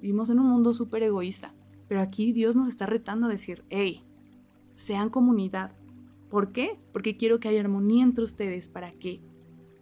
Vivimos 0.00 0.30
en 0.30 0.38
un 0.38 0.46
mundo 0.46 0.72
súper 0.72 1.02
egoísta. 1.02 1.54
Pero 1.88 2.00
aquí 2.00 2.32
Dios 2.32 2.56
nos 2.56 2.68
está 2.68 2.86
retando 2.86 3.26
a 3.26 3.30
decir, 3.30 3.64
hey, 3.68 4.02
sean 4.74 5.10
comunidad. 5.10 5.72
¿Por 6.30 6.52
qué? 6.52 6.78
Porque 6.92 7.16
quiero 7.16 7.38
que 7.38 7.48
haya 7.48 7.60
armonía 7.60 8.02
entre 8.02 8.24
ustedes 8.24 8.68
para 8.68 8.92
que 8.92 9.20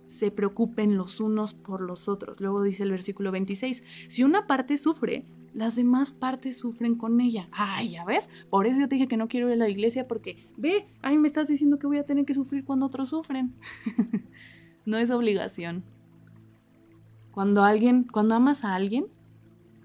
se 0.06 0.32
preocupen 0.32 0.96
los 0.96 1.20
unos 1.20 1.54
por 1.54 1.80
los 1.80 2.08
otros. 2.08 2.40
Luego 2.40 2.62
dice 2.62 2.82
el 2.82 2.90
versículo 2.90 3.30
26, 3.30 3.84
si 4.08 4.24
una 4.24 4.48
parte 4.48 4.76
sufre, 4.76 5.24
las 5.52 5.76
demás 5.76 6.12
partes 6.12 6.58
sufren 6.58 6.94
con 6.94 7.20
ella. 7.20 7.48
Ay, 7.52 7.90
ya 7.90 8.04
ves, 8.04 8.28
por 8.48 8.66
eso 8.66 8.78
yo 8.78 8.88
te 8.88 8.96
dije 8.96 9.08
que 9.08 9.16
no 9.16 9.28
quiero 9.28 9.48
ir 9.48 9.54
a 9.54 9.56
la 9.56 9.68
iglesia 9.68 10.06
porque, 10.06 10.48
ve, 10.56 10.86
ahí 11.02 11.18
me 11.18 11.28
estás 11.28 11.48
diciendo 11.48 11.78
que 11.78 11.86
voy 11.86 11.98
a 11.98 12.06
tener 12.06 12.24
que 12.24 12.34
sufrir 12.34 12.64
cuando 12.64 12.86
otros 12.86 13.10
sufren. 13.10 13.54
no 14.84 14.98
es 14.98 15.10
obligación. 15.10 15.84
Cuando 17.32 17.62
alguien, 17.62 18.04
cuando 18.04 18.34
amas 18.34 18.64
a 18.64 18.74
alguien 18.74 19.06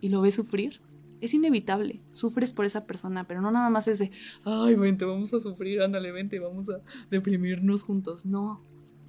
y 0.01 0.10
lo 0.10 0.21
ves 0.21 0.36
sufrir, 0.36 0.82
es 1.21 1.34
inevitable, 1.34 2.01
sufres 2.12 2.54
por 2.54 2.65
esa 2.65 2.86
persona, 2.86 3.25
pero 3.25 3.41
no 3.41 3.51
nada 3.51 3.69
más 3.69 3.88
es 3.88 3.99
de, 3.99 4.12
ay, 4.43 4.75
vente, 4.75 5.06
vamos 5.06 5.34
a 5.34 5.39
sufrir, 5.39 5.82
ándale, 5.82 6.12
vente, 6.12 6.39
vamos 6.39 6.69
a 6.69 6.82
deprimirnos 7.10 7.84
juntos. 7.84 8.25
No, 8.25 8.62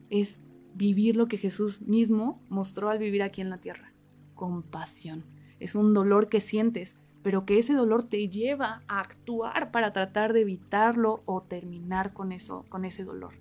es 0.09 0.39
vivir 0.75 1.17
lo 1.17 1.27
que 1.27 1.39
Jesús 1.39 1.83
mismo 1.83 2.43
mostró 2.49 2.91
al 2.91 2.99
vivir 2.99 3.23
aquí 3.23 3.41
en 3.41 3.51
la 3.51 3.59
tierra, 3.59 3.93
compasión. 4.35 5.25
Es 5.59 5.75
un 5.75 5.95
dolor 5.95 6.29
que 6.29 6.41
sientes, 6.41 6.97
pero 7.23 7.45
que 7.45 7.59
ese 7.59 7.75
dolor 7.75 8.05
te 8.05 8.29
lleva 8.29 8.83
a 8.89 9.01
actuar 9.01 9.71
para 9.71 9.93
tratar 9.93 10.33
de 10.33 10.43
evitarlo 10.43 11.23
o 11.25 11.43
terminar 11.43 12.13
con 12.13 12.33
eso, 12.33 12.65
con 12.69 12.85
ese 12.85 13.05
dolor. 13.05 13.35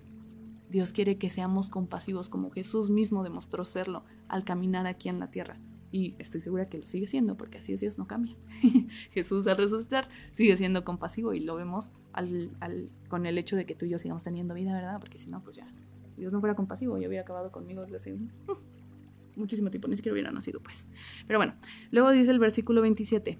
Dios 0.68 0.92
quiere 0.92 1.18
que 1.18 1.30
seamos 1.30 1.70
compasivos 1.70 2.28
como 2.28 2.50
Jesús 2.50 2.90
mismo 2.90 3.22
demostró 3.22 3.64
serlo 3.64 4.04
al 4.28 4.44
caminar 4.44 4.86
aquí 4.86 5.08
en 5.08 5.20
la 5.20 5.30
tierra. 5.30 5.58
Y 5.92 6.16
estoy 6.18 6.40
segura 6.40 6.68
que 6.68 6.78
lo 6.78 6.86
sigue 6.86 7.06
siendo, 7.06 7.36
porque 7.36 7.58
así 7.58 7.72
es 7.72 7.80
Dios, 7.80 7.96
no 7.96 8.06
cambia. 8.06 8.36
Jesús 9.12 9.46
al 9.46 9.56
resucitar 9.56 10.08
sigue 10.32 10.56
siendo 10.56 10.84
compasivo 10.84 11.32
y 11.32 11.40
lo 11.40 11.54
vemos 11.54 11.92
con 13.08 13.26
el 13.26 13.38
hecho 13.38 13.56
de 13.56 13.66
que 13.66 13.74
tú 13.74 13.86
y 13.86 13.90
yo 13.90 13.98
sigamos 13.98 14.24
teniendo 14.24 14.54
vida, 14.54 14.74
¿verdad? 14.74 14.98
Porque 14.98 15.16
si 15.16 15.30
no, 15.30 15.42
pues 15.42 15.56
ya, 15.56 15.66
si 16.10 16.20
Dios 16.20 16.32
no 16.32 16.40
fuera 16.40 16.56
compasivo, 16.56 16.98
yo 16.98 17.08
hubiera 17.08 17.22
acabado 17.22 17.52
conmigo 17.52 17.82
desde 17.82 17.96
hace 17.96 18.18
muchísimo 19.36 19.70
tiempo, 19.70 19.88
ni 19.88 19.96
siquiera 19.96 20.14
hubiera 20.14 20.32
nacido, 20.32 20.60
pues. 20.60 20.86
Pero 21.26 21.38
bueno, 21.38 21.54
luego 21.90 22.10
dice 22.10 22.30
el 22.30 22.38
versículo 22.38 22.82
27. 22.82 23.38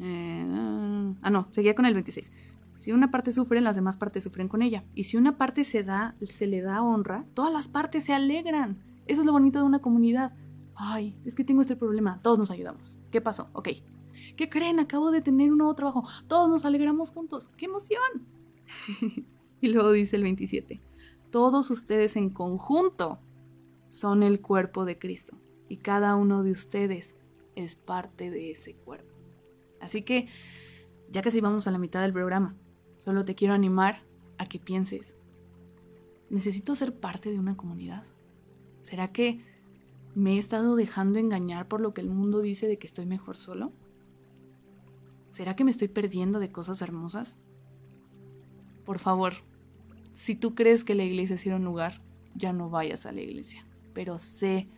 Eh, 0.00 1.14
ah, 1.22 1.30
no, 1.30 1.48
seguía 1.52 1.74
con 1.74 1.86
el 1.86 1.94
26. 1.94 2.32
Si 2.74 2.92
una 2.92 3.10
parte 3.10 3.32
sufre, 3.32 3.60
las 3.60 3.76
demás 3.76 3.96
partes 3.96 4.22
sufren 4.22 4.48
con 4.48 4.62
ella. 4.62 4.84
Y 4.94 5.04
si 5.04 5.16
una 5.16 5.38
parte 5.38 5.64
se 5.64 5.82
da, 5.82 6.14
se 6.22 6.46
le 6.46 6.60
da 6.60 6.82
honra, 6.82 7.24
todas 7.34 7.52
las 7.52 7.68
partes 7.68 8.04
se 8.04 8.12
alegran. 8.12 8.78
Eso 9.06 9.20
es 9.20 9.26
lo 9.26 9.32
bonito 9.32 9.58
de 9.58 9.64
una 9.64 9.78
comunidad 9.78 10.32
ay, 10.76 11.14
es 11.24 11.34
que 11.34 11.44
tengo 11.44 11.62
este 11.62 11.76
problema, 11.76 12.20
todos 12.22 12.38
nos 12.38 12.50
ayudamos. 12.50 12.98
¿Qué 13.10 13.20
pasó? 13.20 13.48
Ok. 13.52 13.68
¿Qué 14.36 14.48
creen? 14.48 14.78
Acabo 14.78 15.10
de 15.10 15.22
tener 15.22 15.50
un 15.50 15.58
nuevo 15.58 15.74
trabajo. 15.74 16.04
Todos 16.28 16.48
nos 16.48 16.64
alegramos 16.64 17.10
juntos. 17.10 17.50
¡Qué 17.56 17.66
emoción! 17.66 18.26
y 19.60 19.68
luego 19.68 19.90
dice 19.92 20.16
el 20.16 20.22
27, 20.22 20.80
todos 21.30 21.70
ustedes 21.70 22.16
en 22.16 22.30
conjunto 22.30 23.18
son 23.96 24.22
el 24.22 24.42
cuerpo 24.42 24.84
de 24.84 24.98
Cristo 24.98 25.38
y 25.70 25.78
cada 25.78 26.16
uno 26.16 26.42
de 26.42 26.50
ustedes 26.50 27.16
es 27.54 27.76
parte 27.76 28.30
de 28.30 28.50
ese 28.50 28.74
cuerpo. 28.74 29.14
Así 29.80 30.02
que, 30.02 30.28
ya 31.10 31.22
casi 31.22 31.40
vamos 31.40 31.66
a 31.66 31.70
la 31.70 31.78
mitad 31.78 32.02
del 32.02 32.12
programa, 32.12 32.54
solo 32.98 33.24
te 33.24 33.34
quiero 33.34 33.54
animar 33.54 34.02
a 34.36 34.46
que 34.46 34.58
pienses, 34.58 35.16
¿necesito 36.28 36.74
ser 36.74 36.94
parte 36.94 37.30
de 37.30 37.38
una 37.38 37.56
comunidad? 37.56 38.04
¿Será 38.82 39.12
que 39.12 39.40
me 40.14 40.34
he 40.34 40.38
estado 40.38 40.76
dejando 40.76 41.18
engañar 41.18 41.66
por 41.66 41.80
lo 41.80 41.94
que 41.94 42.02
el 42.02 42.10
mundo 42.10 42.42
dice 42.42 42.68
de 42.68 42.78
que 42.78 42.86
estoy 42.86 43.06
mejor 43.06 43.36
solo? 43.36 43.72
¿Será 45.30 45.56
que 45.56 45.64
me 45.64 45.70
estoy 45.70 45.88
perdiendo 45.88 46.38
de 46.38 46.52
cosas 46.52 46.82
hermosas? 46.82 47.38
Por 48.84 48.98
favor, 48.98 49.34
si 50.12 50.34
tú 50.34 50.54
crees 50.54 50.84
que 50.84 50.94
la 50.94 51.04
iglesia 51.04 51.36
es 51.36 51.46
ir 51.46 51.54
a 51.54 51.56
un 51.56 51.64
lugar, 51.64 52.02
ya 52.34 52.52
no 52.52 52.68
vayas 52.68 53.06
a 53.06 53.12
la 53.12 53.22
iglesia. 53.22 53.65
Pero 53.96 54.18
sé 54.18 54.68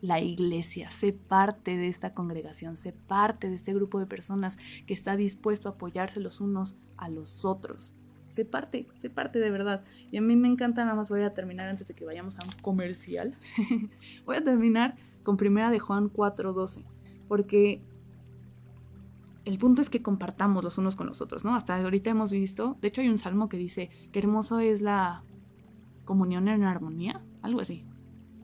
la 0.00 0.20
iglesia, 0.20 0.88
sé 0.92 1.12
parte 1.12 1.76
de 1.76 1.88
esta 1.88 2.14
congregación, 2.14 2.76
sé 2.76 2.92
parte 2.92 3.48
de 3.48 3.56
este 3.56 3.74
grupo 3.74 3.98
de 3.98 4.06
personas 4.06 4.56
que 4.86 4.94
está 4.94 5.16
dispuesto 5.16 5.68
a 5.68 5.72
apoyarse 5.72 6.20
los 6.20 6.40
unos 6.40 6.76
a 6.96 7.08
los 7.08 7.44
otros. 7.44 7.92
Sé 8.28 8.44
parte, 8.44 8.86
sé 8.96 9.10
parte 9.10 9.40
de 9.40 9.50
verdad. 9.50 9.82
Y 10.12 10.16
a 10.18 10.22
mí 10.22 10.36
me 10.36 10.46
encanta, 10.46 10.84
nada 10.84 10.94
más 10.94 11.10
voy 11.10 11.22
a 11.22 11.34
terminar 11.34 11.68
antes 11.68 11.88
de 11.88 11.94
que 11.94 12.04
vayamos 12.04 12.36
a 12.36 12.44
un 12.44 12.62
comercial. 12.62 13.36
voy 14.24 14.36
a 14.36 14.44
terminar 14.44 14.94
con 15.24 15.36
primera 15.36 15.72
de 15.72 15.80
Juan 15.80 16.08
4:12, 16.08 16.84
porque 17.26 17.82
el 19.44 19.58
punto 19.58 19.82
es 19.82 19.90
que 19.90 20.02
compartamos 20.02 20.62
los 20.62 20.78
unos 20.78 20.94
con 20.94 21.08
los 21.08 21.20
otros, 21.20 21.44
¿no? 21.44 21.56
Hasta 21.56 21.76
ahorita 21.82 22.10
hemos 22.10 22.30
visto, 22.30 22.76
de 22.80 22.88
hecho 22.88 23.00
hay 23.00 23.08
un 23.08 23.18
salmo 23.18 23.48
que 23.48 23.56
dice, 23.56 23.90
qué 24.12 24.20
hermoso 24.20 24.60
es 24.60 24.82
la 24.82 25.24
comunión 26.04 26.46
en 26.46 26.62
armonía, 26.62 27.24
algo 27.42 27.60
así. 27.60 27.84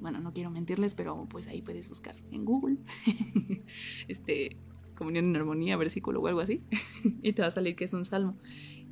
Bueno, 0.03 0.19
no 0.21 0.33
quiero 0.33 0.51
mentirles, 0.51 0.95
pero 0.95 1.27
pues 1.31 1.47
ahí 1.47 1.63
puedes 1.63 1.89
buscar 1.89 2.17
en 2.33 2.45
Google, 2.45 2.79
este, 4.09 4.57
comunión 4.97 5.27
en 5.27 5.37
armonía, 5.37 5.77
versículo 5.77 6.21
o 6.21 6.27
algo 6.27 6.41
así, 6.41 6.61
y 7.23 7.33
te 7.33 7.43
va 7.43 7.49
a 7.49 7.53
salir 7.53 7.77
que 7.77 7.85
es 7.85 7.93
un 7.93 8.05
salmo. 8.05 8.37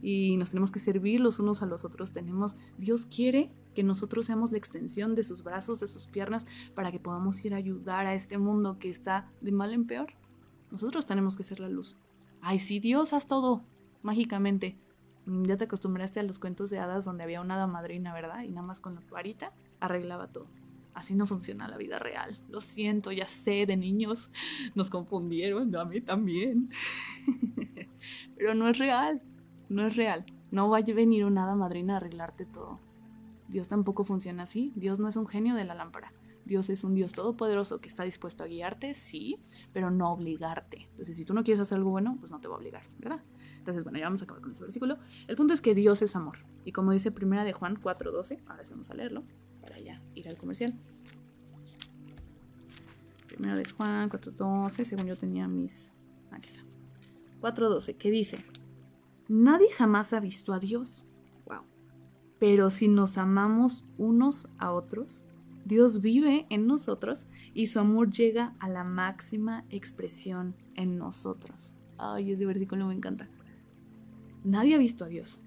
Y 0.03 0.37
nos 0.37 0.51
tenemos 0.51 0.71
que 0.71 0.79
servir 0.79 1.21
los 1.21 1.41
unos 1.41 1.63
a 1.63 1.67
los 1.67 1.85
otros. 1.85 2.13
Tenemos, 2.13 2.55
Dios 2.79 3.07
quiere 3.07 3.51
que 3.75 3.83
nosotros 3.83 4.27
seamos 4.27 4.53
la 4.53 4.59
extensión 4.59 5.17
de 5.17 5.25
sus 5.25 5.43
brazos, 5.43 5.81
de 5.81 5.89
sus 5.89 6.07
piernas, 6.07 6.47
para 6.75 6.93
que 6.93 7.01
podamos 7.01 7.45
ir 7.45 7.55
a 7.55 7.59
ayudar 7.59 8.07
a 8.07 8.15
este 8.15 8.39
mundo 8.39 8.79
que 8.79 8.89
está 8.89 9.31
de 9.41 9.51
mal 9.51 9.75
en 9.75 9.87
peor. 9.87 10.15
Nosotros 10.71 11.07
tenemos 11.07 11.37
que 11.37 11.43
ser 11.43 11.59
la 11.59 11.69
luz. 11.69 11.99
Ay, 12.41 12.61
sí, 12.61 12.79
Dios, 12.79 13.13
haz 13.13 13.27
todo 13.27 13.65
mágicamente. 14.03 14.79
Mm, 15.27 15.45
ya 15.45 15.57
te 15.57 15.65
acostumbraste 15.65 16.21
a 16.21 16.23
los 16.23 16.39
cuentos 16.39 16.71
de 16.71 16.79
hadas 16.79 17.05
donde 17.05 17.25
había 17.25 17.41
una 17.41 17.57
hada 17.57 17.67
madrina, 17.67 18.15
¿verdad? 18.15 18.45
Y 18.45 18.49
nada 18.49 18.67
más 18.67 18.81
con 18.81 18.95
la 18.95 19.03
varita 19.11 19.53
arreglaba 19.81 20.29
todo. 20.29 20.47
Así 20.95 21.15
no 21.15 21.27
funciona 21.27 21.69
la 21.69 21.77
vida 21.77 21.99
real. 21.99 22.39
Lo 22.49 22.61
siento, 22.61 23.13
ya 23.13 23.27
sé, 23.27 23.67
de 23.67 23.77
niños 23.77 24.31
nos 24.75 24.91
confundieron, 24.91 25.75
a 25.77 25.85
mí 25.85 26.01
también. 26.01 26.71
Pero 28.37 28.55
no 28.55 28.69
es 28.69 28.79
real, 28.79 29.23
no 29.69 29.87
es 29.87 29.97
real. 29.97 30.27
No 30.51 30.69
va 30.69 30.79
a 30.79 30.83
venir 30.83 31.25
una 31.25 31.45
hada 31.45 31.55
madrina 31.55 31.95
a 31.95 31.97
arreglarte 31.99 32.45
todo. 32.45 32.81
Dios 33.49 33.69
tampoco 33.69 34.05
funciona 34.05 34.45
así. 34.45 34.73
Dios 34.75 34.99
no 34.99 35.09
es 35.09 35.17
un 35.17 35.27
genio 35.27 35.55
de 35.55 35.65
la 35.65 35.75
lámpara. 35.75 36.13
Dios 36.45 36.69
es 36.71 36.83
un 36.85 36.95
Dios 36.95 37.13
todopoderoso 37.13 37.81
que 37.81 37.89
está 37.89 38.03
dispuesto 38.03 38.43
a 38.43 38.47
guiarte, 38.47 38.95
sí, 38.95 39.39
pero 39.73 39.91
no 39.91 40.13
obligarte. 40.13 40.89
Entonces, 40.91 41.17
si 41.17 41.25
tú 41.25 41.35
no 41.35 41.45
quieres 41.45 41.61
hacer 41.61 41.79
algo 41.79 41.91
bueno, 41.91 42.17
pues 42.19 42.33
no 42.33 42.41
te 42.41 42.49
va 42.49 42.55
a 42.55 42.59
obligar, 42.59 42.83
¿verdad? 42.99 43.23
Entonces, 43.59 43.85
bueno, 43.85 43.99
ya 43.99 44.07
vamos 44.07 44.23
a 44.23 44.25
acabar 44.25 44.43
con 44.43 44.53
ese 44.53 44.63
versículo. 44.63 44.99
El 45.29 45.37
punto 45.37 45.55
es 45.55 45.61
que 45.61 45.75
Dios 45.75 46.03
es 46.03 46.17
amor. 46.17 46.39
Y 46.65 46.73
como 46.73 46.93
dice 46.93 47.13
primera 47.13 47.45
de 47.45 47.53
Juan 47.53 47.81
4.12, 47.81 48.41
ahora 48.47 48.65
sí 48.65 48.73
vamos 48.73 48.91
a 48.91 48.95
leerlo, 48.95 49.23
para 49.61 49.79
ya 49.79 50.03
ir 50.15 50.29
al 50.29 50.37
comercial. 50.37 50.75
Primera 53.27 53.57
de 53.57 53.65
Juan 53.71 54.11
4.12, 54.11 54.85
según 54.85 55.07
yo 55.07 55.17
tenía 55.17 55.49
mis... 55.49 55.93
Aquí 56.31 56.49
está. 56.49 56.63
4.12, 57.41 57.97
que 57.97 58.11
dice, 58.11 58.39
nadie 59.29 59.69
jamás 59.71 60.13
ha 60.13 60.21
visto 60.21 60.53
a 60.53 60.59
Dios. 60.59 61.07
Wow. 61.47 61.63
Pero 62.39 62.71
si 62.71 62.89
nos 62.89 63.19
amamos 63.19 63.85
unos 63.97 64.49
a 64.59 64.73
otros, 64.73 65.25
Dios 65.65 66.01
vive 66.01 66.47
en 66.51 66.67
nosotros 66.67 67.27
y 67.55 67.69
su 67.69 67.79
amor 67.79 68.11
llega 68.11 68.55
a 68.59 68.69
la 68.69 68.85
máxima 68.85 69.65
expresión 69.71 70.57
en 70.75 70.99
nosotros. 70.99 71.75
Ay, 71.99 72.33
ese 72.33 72.47
versículo 72.47 72.87
me 72.87 72.95
encanta. 72.95 73.29
Nadie 74.43 74.75
ha 74.75 74.79
visto 74.79 75.05
a 75.05 75.09
Dios, 75.09 75.43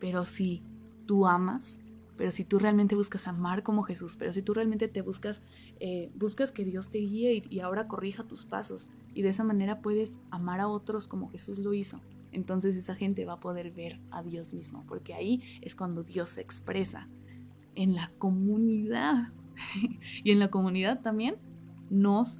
pero 0.00 0.24
si 0.24 0.62
tú 1.06 1.26
amas, 1.26 1.80
pero 2.22 2.30
si 2.30 2.44
tú 2.44 2.60
realmente 2.60 2.94
buscas 2.94 3.26
amar 3.26 3.64
como 3.64 3.82
Jesús, 3.82 4.14
pero 4.16 4.32
si 4.32 4.42
tú 4.42 4.54
realmente 4.54 4.86
te 4.86 5.02
buscas, 5.02 5.42
eh, 5.80 6.08
buscas 6.14 6.52
que 6.52 6.64
Dios 6.64 6.88
te 6.88 6.98
guíe 6.98 7.42
y, 7.50 7.58
ahora 7.58 7.88
corrija 7.88 8.22
tus 8.22 8.46
pasos 8.46 8.88
y 9.12 9.22
de 9.22 9.30
esa 9.30 9.42
manera 9.42 9.80
puedes 9.80 10.14
amar 10.30 10.60
a 10.60 10.68
otros 10.68 11.08
como 11.08 11.30
Jesús 11.30 11.58
lo 11.58 11.74
hizo, 11.74 12.00
entonces 12.30 12.76
esa 12.76 12.94
gente 12.94 13.24
va 13.24 13.32
a 13.32 13.40
poder 13.40 13.72
ver 13.72 13.98
a 14.12 14.22
Dios 14.22 14.54
mismo, 14.54 14.84
porque 14.86 15.14
ahí 15.14 15.42
es 15.62 15.74
cuando 15.74 16.04
Dios 16.04 16.28
se 16.28 16.42
expresa 16.42 17.08
en 17.74 17.96
la 17.96 18.12
comunidad. 18.18 19.32
y 20.22 20.30
en 20.30 20.38
la 20.38 20.48
comunidad 20.48 21.00
también 21.00 21.38
nos 21.90 22.38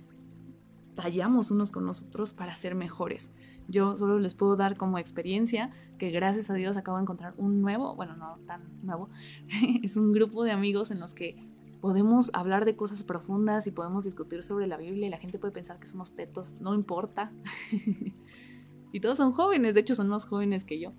tallamos 0.94 1.50
unos 1.50 1.72
con 1.72 1.86
nosotros 1.86 2.32
para 2.32 2.54
ser 2.54 2.76
mejores. 2.76 3.32
Yo 3.66 3.96
solo 3.96 4.20
les 4.20 4.34
puedo 4.34 4.54
dar 4.54 4.76
como 4.76 4.98
experiencia 4.98 5.72
que 6.02 6.10
gracias 6.10 6.50
a 6.50 6.54
Dios 6.54 6.76
acabo 6.76 6.96
de 6.96 7.02
encontrar 7.02 7.32
un 7.36 7.62
nuevo, 7.62 7.94
bueno, 7.94 8.16
no 8.16 8.36
tan 8.44 8.60
nuevo, 8.82 9.08
es 9.84 9.96
un 9.96 10.10
grupo 10.10 10.42
de 10.42 10.50
amigos 10.50 10.90
en 10.90 10.98
los 10.98 11.14
que 11.14 11.36
podemos 11.80 12.32
hablar 12.34 12.64
de 12.64 12.74
cosas 12.74 13.04
profundas 13.04 13.68
y 13.68 13.70
podemos 13.70 14.02
discutir 14.02 14.42
sobre 14.42 14.66
la 14.66 14.76
Biblia 14.76 15.06
y 15.06 15.10
la 15.10 15.18
gente 15.18 15.38
puede 15.38 15.52
pensar 15.52 15.78
que 15.78 15.86
somos 15.86 16.10
tetos, 16.10 16.56
no 16.58 16.74
importa. 16.74 17.30
y 18.92 18.98
todos 18.98 19.16
son 19.16 19.30
jóvenes, 19.30 19.76
de 19.76 19.82
hecho 19.82 19.94
son 19.94 20.08
más 20.08 20.24
jóvenes 20.24 20.64
que 20.64 20.80
yo. 20.80 20.92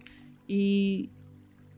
Y, 0.47 1.09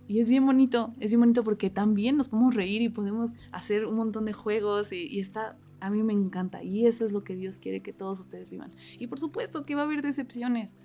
y 0.08 0.20
es 0.20 0.30
bien 0.30 0.46
bonito, 0.46 0.94
es 1.00 1.10
bien 1.10 1.22
bonito 1.22 1.44
porque 1.44 1.72
también 1.72 2.18
nos 2.18 2.28
podemos 2.28 2.54
reír 2.54 2.84
y 2.84 2.90
podemos 2.90 3.32
hacer 3.52 3.88
un 3.88 3.96
montón 3.96 4.26
de 4.26 4.34
juegos 4.34 4.92
y, 4.92 5.20
está, 5.20 5.58
a 5.80 5.90
mí 5.90 6.04
me 6.04 6.14
encanta 6.14 6.62
y 6.62 6.86
eso 6.86 7.04
es 7.04 7.12
lo 7.12 7.24
que 7.24 7.36
Dios 7.36 7.58
quiere 7.58 7.82
que 7.82 7.92
todos 7.92 8.20
ustedes 8.20 8.52
vivan. 8.52 8.72
Y 9.00 9.08
por 9.08 9.20
supuesto 9.20 9.66
que 9.66 9.74
va 9.74 9.82
a 9.82 9.86
haber 9.86 10.04
decepciones, 10.04 10.76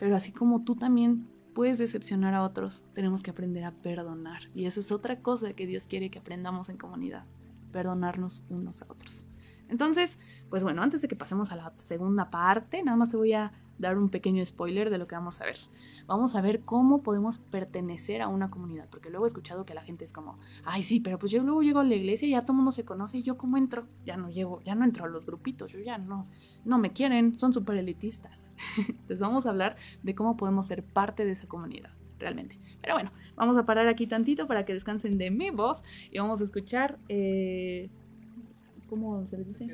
pero 0.00 0.16
así 0.16 0.32
como 0.32 0.64
tú 0.64 0.76
también 0.76 1.28
puedes 1.54 1.76
decepcionar 1.76 2.32
a 2.32 2.42
otros, 2.42 2.82
tenemos 2.94 3.22
que 3.22 3.30
aprender 3.30 3.64
a 3.64 3.72
perdonar. 3.72 4.44
Y 4.54 4.64
esa 4.64 4.80
es 4.80 4.90
otra 4.90 5.20
cosa 5.20 5.52
que 5.52 5.66
Dios 5.66 5.86
quiere 5.86 6.10
que 6.10 6.18
aprendamos 6.18 6.70
en 6.70 6.78
comunidad, 6.78 7.26
perdonarnos 7.70 8.42
unos 8.48 8.80
a 8.80 8.86
otros. 8.88 9.26
Entonces, 9.70 10.18
pues 10.48 10.62
bueno, 10.62 10.82
antes 10.82 11.00
de 11.00 11.08
que 11.08 11.16
pasemos 11.16 11.52
a 11.52 11.56
la 11.56 11.72
segunda 11.76 12.30
parte, 12.30 12.82
nada 12.82 12.96
más 12.96 13.10
te 13.10 13.16
voy 13.16 13.32
a 13.32 13.52
dar 13.78 13.96
un 13.96 14.10
pequeño 14.10 14.44
spoiler 14.44 14.90
de 14.90 14.98
lo 14.98 15.06
que 15.06 15.14
vamos 15.14 15.40
a 15.40 15.44
ver. 15.44 15.56
Vamos 16.06 16.34
a 16.34 16.40
ver 16.40 16.60
cómo 16.60 17.02
podemos 17.02 17.38
pertenecer 17.38 18.20
a 18.20 18.28
una 18.28 18.50
comunidad, 18.50 18.88
porque 18.90 19.10
luego 19.10 19.24
he 19.24 19.28
escuchado 19.28 19.64
que 19.64 19.74
la 19.74 19.82
gente 19.82 20.04
es 20.04 20.12
como, 20.12 20.38
ay, 20.64 20.82
sí, 20.82 21.00
pero 21.00 21.18
pues 21.18 21.32
yo 21.32 21.42
luego 21.42 21.62
llego 21.62 21.80
a 21.80 21.84
la 21.84 21.94
iglesia 21.94 22.28
y 22.28 22.32
ya 22.32 22.42
todo 22.42 22.52
el 22.52 22.56
mundo 22.56 22.72
se 22.72 22.84
conoce 22.84 23.18
y 23.18 23.22
yo 23.22 23.38
cómo 23.38 23.56
entro, 23.56 23.86
ya 24.04 24.16
no 24.16 24.28
llego, 24.28 24.60
ya 24.62 24.74
no 24.74 24.84
entro 24.84 25.04
a 25.04 25.08
los 25.08 25.24
grupitos, 25.24 25.72
yo 25.72 25.80
ya 25.80 25.98
no, 25.98 26.28
no 26.64 26.78
me 26.78 26.92
quieren, 26.92 27.38
son 27.38 27.52
súper 27.52 27.76
elitistas. 27.78 28.52
Entonces 28.88 29.20
vamos 29.20 29.46
a 29.46 29.50
hablar 29.50 29.76
de 30.02 30.14
cómo 30.14 30.36
podemos 30.36 30.66
ser 30.66 30.82
parte 30.84 31.24
de 31.24 31.32
esa 31.32 31.46
comunidad 31.46 31.90
realmente. 32.18 32.58
Pero 32.82 32.94
bueno, 32.94 33.12
vamos 33.34 33.56
a 33.56 33.64
parar 33.64 33.88
aquí 33.88 34.06
tantito 34.06 34.46
para 34.46 34.64
que 34.64 34.74
descansen 34.74 35.16
de 35.16 35.30
mi 35.30 35.50
voz 35.50 35.82
y 36.10 36.18
vamos 36.18 36.40
a 36.40 36.44
escuchar 36.44 36.98
eh, 37.08 37.88
¿Cómo 38.90 39.24
se 39.28 39.38
les 39.38 39.46
dice? 39.46 39.68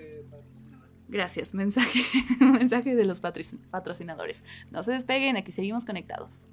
Gracias, 1.09 1.55
mensaje, 1.55 2.01
mensaje 2.41 2.95
de 2.95 3.05
los 3.07 3.23
patrocinadores. 3.23 4.45
No 4.71 4.83
se 4.83 4.93
despeguen, 4.93 5.39
aquí 5.39 5.53
seguimos 5.53 5.87
conectados. 5.87 6.47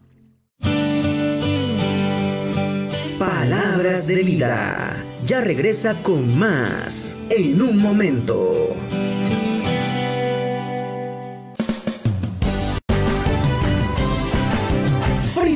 Palabras 3.20 4.08
de 4.08 4.24
vida. 4.24 5.04
Ya 5.26 5.42
regresa 5.42 6.02
con 6.02 6.38
más 6.38 7.18
en 7.30 7.62
un 7.62 7.78
momento. 7.78 8.74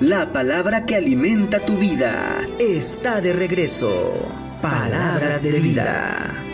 La 0.00 0.32
palabra 0.32 0.86
que 0.86 0.94
alimenta 0.94 1.58
tu 1.58 1.76
vida 1.76 2.46
está 2.60 3.20
de 3.20 3.32
regreso. 3.32 4.28
Palabras 4.62 5.42
de 5.42 5.58
vida. 5.58 6.44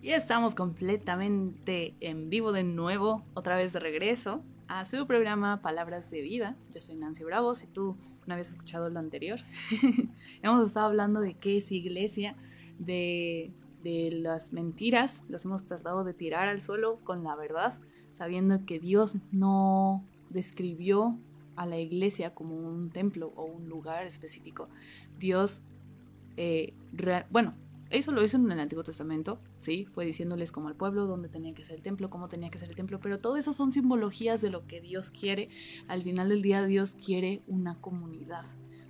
Y 0.00 0.10
estamos 0.10 0.54
completamente 0.54 1.96
en 1.98 2.30
vivo 2.30 2.52
de 2.52 2.62
nuevo, 2.62 3.24
otra 3.34 3.56
vez 3.56 3.72
de 3.72 3.80
regreso 3.80 4.44
a 4.68 4.84
su 4.84 5.08
programa 5.08 5.60
Palabras 5.60 6.08
de 6.08 6.20
Vida. 6.20 6.56
Yo 6.70 6.80
soy 6.80 6.94
Nancy 6.94 7.24
Bravo, 7.24 7.56
si 7.56 7.66
tú 7.66 7.96
no 8.26 8.34
habías 8.34 8.52
escuchado 8.52 8.88
lo 8.90 9.00
anterior. 9.00 9.40
hemos 10.42 10.68
estado 10.68 10.86
hablando 10.86 11.20
de 11.20 11.34
qué 11.34 11.56
es 11.56 11.72
iglesia, 11.72 12.36
de, 12.78 13.50
de 13.82 14.10
las 14.12 14.52
mentiras, 14.52 15.24
las 15.28 15.44
hemos 15.46 15.66
tratado 15.66 16.04
de 16.04 16.14
tirar 16.14 16.46
al 16.46 16.60
suelo 16.60 17.00
con 17.02 17.24
la 17.24 17.34
verdad 17.34 17.76
sabiendo 18.14 18.64
que 18.64 18.80
Dios 18.80 19.16
no 19.30 20.02
describió 20.30 21.18
a 21.56 21.66
la 21.66 21.78
iglesia 21.78 22.34
como 22.34 22.56
un 22.56 22.90
templo 22.90 23.32
o 23.36 23.44
un 23.44 23.68
lugar 23.68 24.06
específico. 24.06 24.68
Dios, 25.18 25.62
eh, 26.36 26.74
bueno, 27.30 27.54
eso 27.90 28.12
lo 28.12 28.24
hizo 28.24 28.36
en 28.36 28.50
el 28.50 28.58
Antiguo 28.58 28.82
Testamento, 28.82 29.38
¿sí? 29.58 29.86
Fue 29.92 30.04
diciéndoles 30.04 30.50
como 30.50 30.68
al 30.68 30.74
pueblo 30.74 31.06
dónde 31.06 31.28
tenía 31.28 31.54
que 31.54 31.64
ser 31.64 31.76
el 31.76 31.82
templo, 31.82 32.10
cómo 32.10 32.28
tenía 32.28 32.50
que 32.50 32.58
ser 32.58 32.68
el 32.68 32.74
templo, 32.74 32.98
pero 33.00 33.20
todo 33.20 33.36
eso 33.36 33.52
son 33.52 33.72
simbologías 33.72 34.40
de 34.40 34.50
lo 34.50 34.66
que 34.66 34.80
Dios 34.80 35.10
quiere. 35.10 35.48
Al 35.86 36.02
final 36.02 36.28
del 36.28 36.42
día 36.42 36.64
Dios 36.64 36.96
quiere 36.96 37.42
una 37.46 37.80
comunidad, 37.80 38.44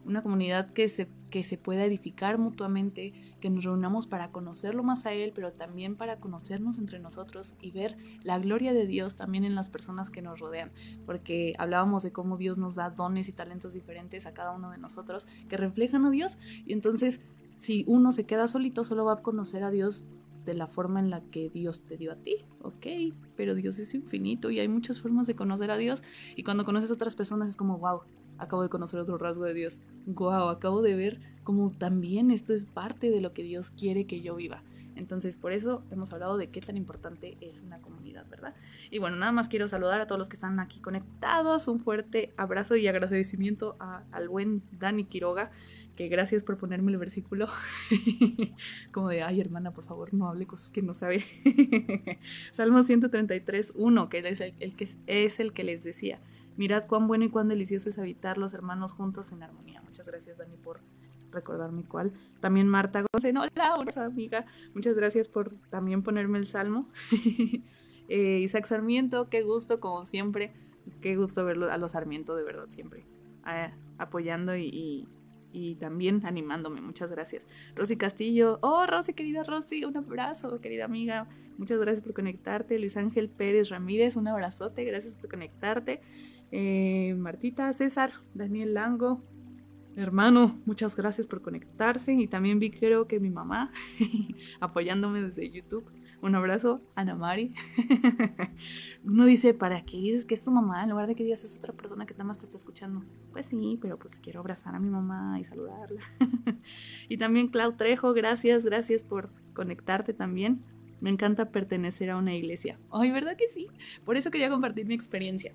una 0.05 0.23
comunidad 0.23 0.73
que 0.73 0.88
se, 0.88 1.09
que 1.31 1.45
se 1.45 1.59
pueda 1.59 1.85
edificar 1.85 2.38
mutuamente, 2.38 3.12
que 3.40 3.51
nos 3.51 3.64
reunamos 3.64 4.07
para 4.07 4.31
conocerlo 4.31 4.83
más 4.83 5.07
a 5.07 5.12
Él, 5.12 5.33
pero 5.35 5.53
también 5.53 5.97
para 5.97 6.21
conocernos 6.21 6.79
entre 6.79 6.99
nosotros 6.99 7.55
y 7.61 7.71
ver 7.71 7.97
la 8.23 8.38
gloria 8.38 8.73
de 8.73 8.87
Dios 8.87 9.17
también 9.17 9.45
en 9.45 9.55
las 9.55 9.71
personas 9.71 10.11
que 10.11 10.23
nos 10.23 10.40
rodean, 10.40 10.73
porque 11.07 11.53
hablábamos 11.59 12.03
de 12.03 12.12
cómo 12.12 12.37
Dios 12.37 12.59
nos 12.59 12.75
da 12.75 12.90
dones 12.90 13.29
y 13.29 13.33
talentos 13.33 13.73
diferentes 13.73 14.27
a 14.27 14.35
cada 14.35 14.53
uno 14.53 14.71
de 14.71 14.79
nosotros 14.79 15.27
que 15.49 15.57
reflejan 15.57 16.05
a 16.05 16.11
Dios, 16.11 16.38
y 16.67 16.73
entonces 16.73 17.21
si 17.57 17.85
uno 17.87 18.12
se 18.12 18.25
queda 18.25 18.49
solito, 18.49 18.85
solo 18.85 19.05
va 19.05 19.14
a 19.14 19.23
conocer 19.23 19.62
a 19.62 19.71
Dios 19.71 20.05
de 20.45 20.55
la 20.55 20.67
forma 20.67 21.01
en 21.01 21.11
la 21.11 21.23
que 21.23 21.49
Dios 21.49 21.83
te 21.87 21.97
dio 21.97 22.12
a 22.12 22.17
ti, 22.17 22.45
ok, 22.62 22.87
pero 23.37 23.55
Dios 23.55 23.79
es 23.79 23.95
infinito 23.95 24.51
y 24.51 24.61
hay 24.61 24.69
muchas 24.69 25.01
formas 25.01 25.27
de 25.27 25.35
conocer 25.35 25.71
a 25.71 25.77
Dios. 25.77 26.03
Y 26.37 26.43
cuando 26.43 26.64
conoces 26.64 26.90
a 26.90 26.95
otras 26.95 27.17
personas 27.17 27.49
es 27.49 27.57
como, 27.57 27.79
wow, 27.79 28.03
acabo 28.38 28.62
de 28.62 28.68
conocer 28.68 29.01
otro 29.01 29.18
rasgo 29.18 29.44
de 29.44 29.55
Dios. 29.55 29.79
Wow, 30.07 30.49
acabo 30.49 30.83
de 30.83 30.97
ver 30.97 31.20
cómo 31.42 31.70
también 31.70 32.31
esto 32.31 32.53
es 32.55 32.64
parte 32.64 33.11
de 33.11 33.20
lo 33.20 33.33
que 33.33 33.42
Dios 33.42 33.70
quiere 33.70 34.07
que 34.07 34.20
yo 34.20 34.35
viva. 34.37 34.62
Entonces, 34.97 35.37
por 35.37 35.53
eso 35.53 35.83
hemos 35.90 36.12
hablado 36.12 36.37
de 36.37 36.51
qué 36.51 36.61
tan 36.61 36.77
importante 36.77 37.37
es 37.40 37.62
una 37.62 37.81
comunidad, 37.81 38.27
¿verdad? 38.29 38.55
Y 38.90 38.99
bueno, 38.99 39.16
nada 39.16 39.33
más 39.33 39.49
quiero 39.49 39.66
saludar 39.66 40.01
a 40.01 40.07
todos 40.07 40.18
los 40.18 40.29
que 40.29 40.37
están 40.37 40.61
aquí 40.61 40.81
conectados. 40.81 41.66
Un 41.68 41.81
fuerte 41.81 42.33
abrazo 42.37 42.77
y 42.77 42.87
agradecimiento 42.87 43.77
al 43.79 44.29
buen 44.29 44.62
Dani 44.73 45.05
Quiroga, 45.05 45.51
que 45.97 46.09
gracias 46.09 46.42
por 46.42 46.59
ponerme 46.59 46.92
el 46.92 46.99
versículo. 46.99 47.49
Como 48.92 49.09
de, 49.09 49.23
ay, 49.23 49.40
hermana, 49.40 49.73
por 49.73 49.85
favor, 49.85 50.14
no 50.14 50.29
hable 50.29 50.47
cosas 50.47 50.70
que 50.70 50.83
no 50.83 50.94
sabe. 50.94 51.25
Salmo 52.53 52.83
133, 52.83 53.73
1, 53.75 54.09
que 54.09 54.18
es 54.18 54.40
el, 54.40 54.77
que 54.77 54.88
es 55.07 55.40
el 55.40 55.53
que 55.53 55.64
les 55.64 55.83
decía. 55.83 56.20
Mirad 56.57 56.87
cuán 56.87 57.09
bueno 57.09 57.25
y 57.25 57.31
cuán 57.31 57.49
delicioso 57.49 57.88
es 57.88 57.99
habitar 57.99 58.38
los 58.38 58.55
hermanos 58.55 58.93
juntos 58.93 59.33
en 59.33 59.43
armonía. 59.43 59.83
Muchas 59.83 60.07
gracias, 60.09 60.38
Dani, 60.38 60.57
por 60.57 60.81
recordarme 61.35 61.85
cuál. 61.85 62.12
También 62.40 62.69
Marta 62.69 63.05
González, 63.12 63.51
hola, 63.57 64.05
amiga. 64.05 64.47
Muchas 64.75 64.95
gracias 64.95 65.29
por 65.29 65.55
también 65.69 66.03
ponerme 66.03 66.38
el 66.38 66.47
salmo. 66.47 66.88
Eh, 68.09 68.40
Isaac 68.40 68.67
Sarmiento, 68.67 69.31
qué 69.31 69.40
gusto, 69.40 69.81
como 69.81 70.05
siempre. 70.05 70.53
Qué 71.01 71.17
gusto 71.17 71.43
verlo 71.43 71.73
a 71.73 71.79
los 71.79 71.93
Sarmiento, 71.93 72.37
de 72.37 72.45
verdad, 72.45 72.67
siempre. 72.69 73.07
apoyando 73.97 74.55
y, 74.59 75.09
y, 75.55 75.75
también 75.77 76.21
animándome. 76.27 76.83
Muchas 76.83 77.11
gracias. 77.11 77.49
Rosy 77.75 77.97
Castillo, 77.97 78.59
oh, 78.61 78.85
Rosy, 78.85 79.14
querida 79.14 79.43
Rosy, 79.43 79.87
un 79.87 79.97
abrazo, 79.97 80.61
querida 80.61 80.85
amiga. 80.85 81.29
Muchas 81.57 81.79
gracias 81.79 82.03
por 82.03 82.12
conectarte. 82.12 82.79
Luis 82.79 82.99
Ángel 82.99 83.31
Pérez 83.31 83.71
Ramírez, 83.71 84.17
un 84.17 84.29
abrazote, 84.29 84.85
gracias 84.85 85.14
por 85.14 85.31
conectarte. 85.31 86.03
Eh, 86.57 87.17
Martita, 87.19 87.73
César, 87.73 88.12
Daniel 88.33 88.75
Lango, 88.75 89.21
hermano, 89.97 90.57
muchas 90.67 90.95
gracias 90.95 91.27
por 91.27 91.43
conectarse 91.43 92.14
y 92.14 92.29
también 92.29 92.61
vi 92.61 92.71
creo 92.71 93.09
que 93.09 93.19
mi 93.19 93.29
mamá 93.29 93.73
apoyándome 94.61 95.21
desde 95.21 95.51
YouTube. 95.51 95.85
Un 96.23 96.37
abrazo, 96.37 96.81
Ana 96.95 97.17
Mari. 97.17 97.53
Uno 99.05 99.25
dice, 99.25 99.53
¿para 99.53 99.85
qué 99.85 99.97
dices 99.97 100.27
que 100.27 100.35
es 100.35 100.45
tu 100.45 100.53
mamá 100.53 100.85
en 100.85 100.90
lugar 100.90 101.09
de 101.09 101.17
que 101.17 101.25
digas 101.25 101.43
es 101.43 101.59
otra 101.59 101.73
persona 101.73 102.07
que 102.07 102.14
nada 102.14 102.23
más 102.23 102.38
te 102.38 102.45
está 102.45 102.57
escuchando? 102.57 103.05
Pues 103.33 103.47
sí, 103.47 103.77
pero 103.83 103.99
pues 103.99 104.17
quiero 104.23 104.38
abrazar 104.38 104.77
a 104.77 104.79
mi 104.79 104.90
mamá 104.90 105.40
y 105.40 105.45
saludarla. 105.45 106.03
y 107.09 107.17
también 107.17 107.49
Clau 107.49 107.73
Trejo, 107.73 108.12
gracias, 108.12 108.64
gracias 108.64 109.03
por 109.03 109.29
conectarte 109.55 110.14
también. 110.14 110.62
Me 111.01 111.11
encanta 111.11 111.51
pertenecer 111.51 112.11
a 112.11 112.17
una 112.17 112.33
iglesia. 112.33 112.79
Ay, 112.93 113.11
¿verdad 113.11 113.37
que 113.37 113.49
sí? 113.49 113.67
Por 114.05 114.17
eso 114.17 114.31
quería 114.31 114.51
compartir 114.51 114.87
mi 114.87 114.95
experiencia. 114.95 115.53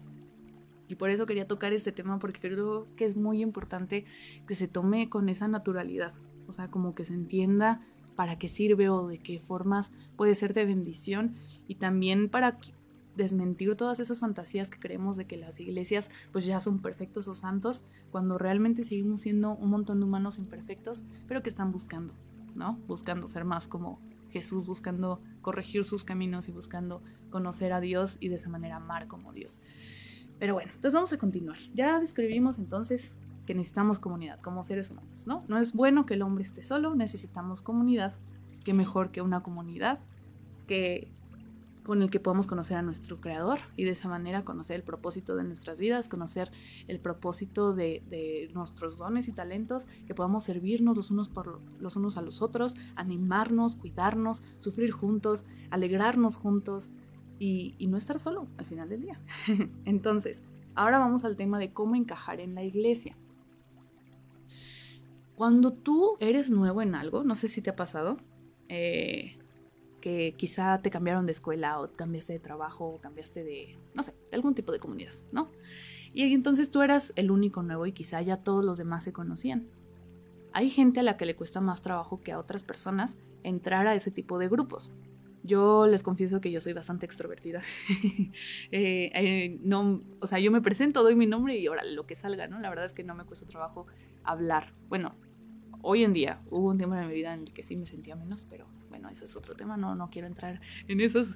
Y 0.90 0.96
por 0.96 1.12
eso 1.12 1.26
quería 1.26 1.48
tocar 1.48 1.72
este 1.72 1.92
tema 1.94 2.20
porque 2.20 2.42
creo 2.42 2.88
que 2.98 3.06
es 3.06 3.16
muy 3.16 3.42
importante 3.42 4.06
que 4.48 4.56
se 4.56 4.68
tome 4.68 5.08
con 5.08 5.30
esa 5.30 5.48
naturalidad. 5.48 6.14
O 6.48 6.52
sea, 6.52 6.70
como 6.70 6.96
que 6.96 7.06
se 7.06 7.14
entienda 7.14 7.82
para 8.16 8.38
qué 8.38 8.50
sirve 8.50 8.90
o 8.90 9.08
de 9.08 9.20
qué 9.20 9.40
formas 9.40 9.92
puede 10.18 10.36
ser 10.36 10.54
de 10.54 10.66
bendición 10.66 11.36
y 11.68 11.76
también 11.76 12.28
para 12.28 12.58
desmentir 13.16 13.76
todas 13.76 14.00
esas 14.00 14.20
fantasías 14.20 14.70
que 14.70 14.80
creemos 14.80 15.16
de 15.16 15.26
que 15.26 15.38
las 15.38 15.60
iglesias 15.60 16.10
pues 16.32 16.44
ya 16.44 16.60
son 16.60 16.80
perfectos 16.80 17.28
o 17.28 17.36
santos 17.36 17.84
cuando 18.12 18.38
realmente 18.38 18.84
seguimos 18.84 19.22
siendo 19.22 19.56
un 19.56 19.70
montón 19.70 20.00
de 20.00 20.06
humanos 20.06 20.38
imperfectos 20.38 21.04
pero 21.28 21.44
que 21.44 21.50
están 21.50 21.72
buscando, 21.72 22.14
¿no? 22.56 22.80
Buscando 22.88 23.28
ser 23.28 23.46
más 23.46 23.68
como 23.68 24.00
Jesús, 24.32 24.66
buscando 24.66 25.22
corregir 25.42 25.86
sus 25.86 26.04
caminos 26.04 26.50
y 26.50 26.52
buscando 26.52 27.02
conocer 27.30 27.74
a 27.74 27.80
Dios 27.80 28.18
y 28.20 28.30
de 28.30 28.36
esa 28.36 28.50
manera 28.50 28.78
amar 28.78 29.08
como 29.08 29.34
Dios. 29.34 29.60
Pero 30.40 30.54
bueno, 30.54 30.72
entonces 30.74 30.94
vamos 30.94 31.14
a 31.14 31.18
continuar. 31.18 31.58
Ya 31.74 32.00
describimos 32.00 32.58
entonces 32.58 33.16
que 33.46 33.54
necesitamos 33.54 34.00
comunidad 34.00 34.40
como 34.42 34.64
seres 34.64 34.90
humanos, 34.90 35.28
¿no? 35.28 35.44
No 35.48 35.58
es 35.58 35.74
bueno 35.74 36.06
que 36.06 36.14
el 36.14 36.22
hombre 36.22 36.44
esté 36.44 36.62
solo, 36.62 36.96
necesitamos 36.96 37.62
comunidad. 37.62 38.14
Qué 38.64 38.74
mejor 38.74 39.12
que 39.12 39.22
una 39.22 39.44
comunidad 39.44 40.00
que 40.68 41.12
con 41.90 42.04
el 42.04 42.12
que 42.12 42.20
podamos 42.20 42.46
conocer 42.46 42.78
a 42.78 42.84
nuestro 42.84 43.18
creador 43.18 43.58
y 43.76 43.84
de 43.84 43.90
esa 43.90 44.08
manera 44.08 44.46
conocer 44.46 44.76
el 44.76 44.84
propósito 44.84 45.36
de 45.36 45.44
nuestras 45.44 45.80
vidas, 45.80 46.08
conocer 46.08 46.52
el 46.88 47.00
propósito 47.00 47.74
de, 47.74 48.52
nuestros 48.54 48.98
dones 48.98 49.28
y 49.28 49.32
talentos, 49.32 49.88
que 50.06 50.14
podamos 50.14 50.44
servirnos 50.44 50.96
los 50.96 51.10
unos, 51.10 51.30
por, 51.30 51.60
los 51.80 51.96
unos 51.96 52.18
a 52.18 52.22
los 52.22 52.44
otros, 52.44 52.76
animarnos, 52.96 53.76
cuidarnos, 53.76 54.44
sufrir 54.60 54.92
juntos, 54.92 55.46
alegrarnos 55.72 56.38
juntos 56.38 56.92
y, 57.40 57.88
no 57.88 57.98
estar 57.98 58.20
solo 58.20 58.48
al 58.58 58.66
final 58.66 58.90
del 58.90 59.02
día. 59.02 59.20
Entonces, 59.86 60.44
ahora 60.76 61.00
vamos 61.00 61.24
al 61.24 61.36
tema 61.36 61.58
de 61.58 61.72
cómo 61.72 61.96
encajar 61.96 62.40
en 62.40 62.54
la 62.54 62.64
iglesia. 62.64 63.16
Cuando 65.36 65.72
tú 65.72 66.18
eres 66.20 66.50
nuevo 66.50 66.82
en 66.82 66.96
algo, 66.96 67.24
no 67.24 67.36
sé 67.36 67.48
si 67.48 67.62
te 67.62 67.70
ha 67.70 67.76
pasado, 67.76 68.18
eh, 68.68 69.38
que 70.02 70.34
quizá 70.38 70.82
te 70.82 70.90
cambiaron 70.90 71.26
de 71.26 71.32
escuela 71.32 71.80
o 71.80 71.92
cambiaste 71.94 72.34
de 72.34 72.40
trabajo 72.40 72.86
o 72.86 73.00
cambiaste 73.00 73.44
de, 73.44 73.78
no 73.94 74.04
sé, 74.04 74.14
de 74.30 74.36
algún 74.36 74.54
tipo 74.54 74.72
de 74.72 74.80
comunidad, 74.80 75.14
¿no? 75.32 75.50
Y 76.14 76.34
entonces 76.34 76.72
tú 76.72 76.82
eras 76.82 77.14
el 77.16 77.32
único 77.32 77.64
nuevo 77.64 77.86
y 77.86 77.92
quizá 77.92 78.22
ya 78.22 78.38
todos 78.38 78.66
los 78.66 78.78
demás 78.78 79.04
se 79.04 79.14
conocían. 79.14 79.68
Hay 80.52 80.70
gente 80.70 81.00
a 81.00 81.04
la 81.04 81.18
que 81.18 81.26
le 81.26 81.36
cuesta 81.36 81.62
más 81.62 81.82
trabajo 81.82 82.22
que 82.22 82.32
a 82.32 82.40
otras 82.40 82.64
personas 82.64 83.18
entrar 83.44 83.88
a 83.88 83.96
ese 83.96 84.12
tipo 84.12 84.40
de 84.40 84.50
grupos. 84.50 84.92
Yo 85.44 85.88
les 85.88 86.04
confieso 86.04 86.42
que 86.42 86.52
yo 86.52 86.62
soy 86.62 86.74
bastante 86.74 87.06
extrovertida. 87.06 87.62
Eh, 88.72 89.12
eh, 89.14 89.58
no, 89.62 90.02
o 90.20 90.28
sea, 90.28 90.40
yo 90.40 90.52
me 90.52 90.62
presento, 90.62 91.02
doy 91.02 91.16
mi 91.16 91.26
nombre 91.26 91.58
y 91.58 91.68
ahora 91.68 91.84
lo 91.84 92.06
que 92.06 92.16
salga, 92.16 92.48
¿no? 92.48 92.60
La 92.60 92.70
verdad 92.70 92.86
es 92.86 92.94
que 92.94 93.04
no 93.04 93.16
me 93.16 93.24
cuesta 93.26 93.46
trabajo 93.46 93.88
hablar. 94.24 94.74
Bueno, 94.90 95.16
hoy 95.82 96.04
en 96.04 96.14
día 96.14 96.42
hubo 96.50 96.70
un 96.70 96.78
tiempo 96.78 96.96
en 96.96 97.08
mi 97.08 97.14
vida 97.14 97.34
en 97.34 97.42
el 97.42 97.54
que 97.54 97.64
sí 97.64 97.76
me 97.76 97.86
sentía 97.86 98.16
menos, 98.16 98.46
pero 98.50 98.68
bueno, 98.90 99.10
ese 99.10 99.26
es 99.26 99.36
otro 99.36 99.56
tema, 99.56 99.78
no, 99.78 99.96
no 99.96 100.10
quiero 100.10 100.28
entrar 100.28 100.62
en 100.88 101.02
esas 101.02 101.28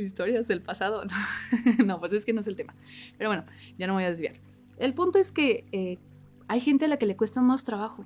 historias 0.00 0.48
del 0.48 0.62
pasado, 0.62 1.04
no, 1.84 1.98
pues 2.00 2.12
es 2.12 2.24
que 2.24 2.32
no 2.32 2.40
es 2.40 2.46
el 2.46 2.56
tema. 2.56 2.74
Pero 3.18 3.30
bueno, 3.30 3.44
ya 3.78 3.86
no 3.86 3.94
me 3.94 3.98
voy 3.98 4.04
a 4.04 4.10
desviar. 4.10 4.34
El 4.78 4.94
punto 4.94 5.18
es 5.18 5.32
que 5.32 5.66
eh, 5.72 5.98
hay 6.48 6.60
gente 6.60 6.84
a 6.84 6.88
la 6.88 6.98
que 6.98 7.06
le 7.06 7.16
cuesta 7.16 7.40
más 7.40 7.64
trabajo 7.64 8.04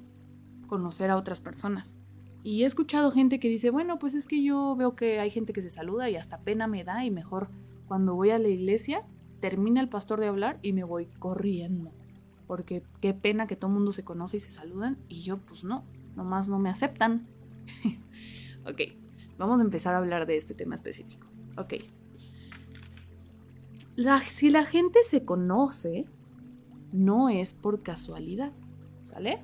conocer 0.67 1.11
a 1.11 1.17
otras 1.17 1.41
personas. 1.41 1.97
Y 2.43 2.63
he 2.63 2.67
escuchado 2.67 3.11
gente 3.11 3.39
que 3.39 3.49
dice, 3.49 3.71
bueno, 3.71 3.99
pues 3.99 4.15
es 4.15 4.27
que 4.27 4.43
yo 4.43 4.75
veo 4.77 4.97
que 4.97 5.21
hay 5.21 5.31
gente 5.31 5.53
que 5.53 5.63
se 5.63 5.71
saluda 5.71 6.09
y 6.09 6.17
hasta 6.17 6.41
pena 6.41 6.67
me 6.67 6.85
da 6.85 7.05
y 7.05 7.11
mejor 7.11 7.51
cuando 7.87 8.15
voy 8.15 8.31
a 8.31 8.39
la 8.39 8.49
iglesia 8.49 9.05
termina 9.41 9.81
el 9.81 9.89
pastor 9.89 10.21
de 10.21 10.29
hablar 10.29 10.59
y 10.63 10.73
me 10.73 10.85
voy 10.85 11.07
corriendo. 11.19 11.93
Porque 12.47 12.83
qué 13.01 13.15
pena 13.15 13.47
que 13.47 13.57
todo 13.57 13.71
el 13.71 13.75
mundo 13.75 13.93
se 13.93 14.05
conoce 14.05 14.39
y 14.39 14.41
se 14.41 14.51
saludan 14.51 14.99
y 15.09 15.23
yo 15.23 15.39
pues 15.39 15.65
no, 15.65 15.85
nomás 16.17 16.49
no 16.49 16.59
me 16.59 16.71
aceptan. 16.71 17.27
Ok, 18.67 18.83
vamos 19.39 19.59
a 19.61 19.65
empezar 19.65 19.95
a 19.95 19.99
hablar 19.99 20.27
de 20.27 20.37
este 20.37 20.53
tema 20.53 20.75
específico. 20.75 21.27
Ok. 21.57 21.77
si 24.29 24.51
la 24.51 24.65
gente 24.65 25.03
se 25.03 25.25
conoce, 25.25 26.05
no 26.93 27.31
es 27.31 27.55
por 27.55 27.83
casualidad, 27.83 28.53
¿sale? 29.03 29.43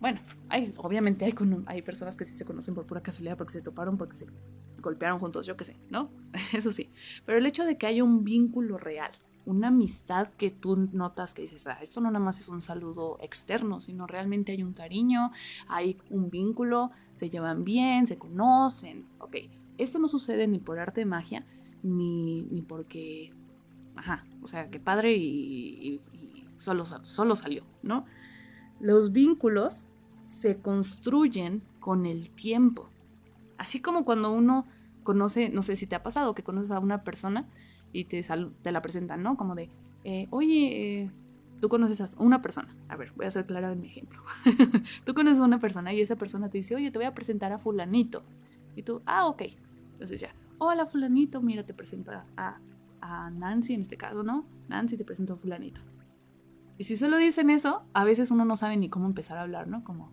Bueno, 0.00 0.20
hay, 0.48 0.72
obviamente 0.76 1.24
hay, 1.24 1.34
hay 1.66 1.82
personas 1.82 2.16
que 2.16 2.24
sí 2.24 2.36
se 2.36 2.44
conocen 2.44 2.74
por 2.74 2.86
pura 2.86 3.02
casualidad 3.02 3.36
porque 3.36 3.52
se 3.52 3.62
toparon, 3.62 3.98
porque 3.98 4.14
se 4.14 4.26
golpearon 4.80 5.18
juntos, 5.18 5.46
yo 5.46 5.56
qué 5.56 5.64
sé, 5.64 5.76
¿no? 5.90 6.10
Eso 6.52 6.70
sí. 6.70 6.90
Pero 7.26 7.38
el 7.38 7.46
hecho 7.46 7.64
de 7.64 7.76
que 7.76 7.86
haya 7.86 8.04
un 8.04 8.24
vínculo 8.24 8.78
real, 8.78 9.10
una 9.44 9.68
amistad 9.68 10.28
que 10.36 10.50
tú 10.50 10.88
notas 10.92 11.34
que 11.34 11.42
dices, 11.42 11.66
ah, 11.66 11.78
esto 11.80 12.00
no 12.00 12.10
nada 12.10 12.24
más 12.24 12.38
es 12.38 12.48
un 12.48 12.60
saludo 12.60 13.18
externo, 13.20 13.80
sino 13.80 14.06
realmente 14.06 14.52
hay 14.52 14.62
un 14.62 14.74
cariño, 14.74 15.32
hay 15.68 15.98
un 16.10 16.30
vínculo, 16.30 16.90
se 17.16 17.30
llevan 17.30 17.64
bien, 17.64 18.06
se 18.06 18.18
conocen, 18.18 19.06
ok. 19.18 19.36
Esto 19.78 19.98
no 19.98 20.06
sucede 20.06 20.46
ni 20.48 20.58
por 20.58 20.78
arte 20.78 21.00
de 21.00 21.06
magia, 21.06 21.46
ni, 21.82 22.42
ni 22.42 22.62
porque, 22.62 23.32
ajá, 23.96 24.26
o 24.42 24.46
sea, 24.46 24.70
que 24.70 24.80
padre 24.80 25.16
y, 25.16 26.00
solo, 26.58 26.84
solo 26.84 27.34
salió, 27.34 27.64
¿no? 27.82 28.04
Los 28.80 29.12
vínculos 29.12 29.87
se 30.28 30.58
construyen 30.58 31.62
con 31.80 32.06
el 32.06 32.30
tiempo. 32.30 32.90
Así 33.56 33.80
como 33.80 34.04
cuando 34.04 34.30
uno 34.30 34.66
conoce, 35.02 35.48
no 35.48 35.62
sé 35.62 35.74
si 35.74 35.86
te 35.86 35.96
ha 35.96 36.02
pasado, 36.02 36.34
que 36.34 36.42
conoces 36.42 36.70
a 36.70 36.78
una 36.78 37.02
persona 37.02 37.48
y 37.92 38.04
te, 38.04 38.22
te 38.62 38.72
la 38.72 38.82
presentan, 38.82 39.22
¿no? 39.22 39.38
Como 39.38 39.54
de, 39.54 39.70
eh, 40.04 40.28
oye, 40.30 41.00
eh, 41.02 41.10
tú 41.60 41.70
conoces 41.70 42.00
a 42.00 42.22
una 42.22 42.42
persona. 42.42 42.68
A 42.88 42.96
ver, 42.96 43.10
voy 43.16 43.24
a 43.24 43.30
ser 43.30 43.46
clara 43.46 43.72
en 43.72 43.80
mi 43.80 43.88
ejemplo. 43.88 44.22
tú 45.04 45.14
conoces 45.14 45.40
a 45.40 45.44
una 45.44 45.60
persona 45.60 45.94
y 45.94 46.02
esa 46.02 46.16
persona 46.16 46.50
te 46.50 46.58
dice, 46.58 46.74
oye, 46.74 46.90
te 46.90 46.98
voy 46.98 47.06
a 47.06 47.14
presentar 47.14 47.52
a 47.52 47.58
fulanito. 47.58 48.22
Y 48.76 48.82
tú, 48.82 49.00
ah, 49.06 49.26
ok. 49.26 49.42
Entonces 49.92 50.20
ya, 50.20 50.34
hola 50.58 50.84
fulanito, 50.84 51.40
mira, 51.40 51.64
te 51.64 51.72
presento 51.72 52.12
a, 52.12 52.60
a, 53.00 53.30
Nancy 53.30 53.72
en 53.72 53.80
este 53.80 53.96
caso, 53.96 54.22
¿no? 54.22 54.44
Nancy 54.68 54.98
te 54.98 55.06
presento 55.06 55.32
a 55.32 55.36
fulanito. 55.36 55.80
Y 56.76 56.84
si 56.84 56.98
solo 56.98 57.16
dicen 57.16 57.48
eso, 57.48 57.82
a 57.94 58.04
veces 58.04 58.30
uno 58.30 58.44
no 58.44 58.56
sabe 58.56 58.76
ni 58.76 58.90
cómo 58.90 59.06
empezar 59.06 59.38
a 59.38 59.42
hablar, 59.42 59.66
¿no? 59.66 59.82
Como, 59.82 60.12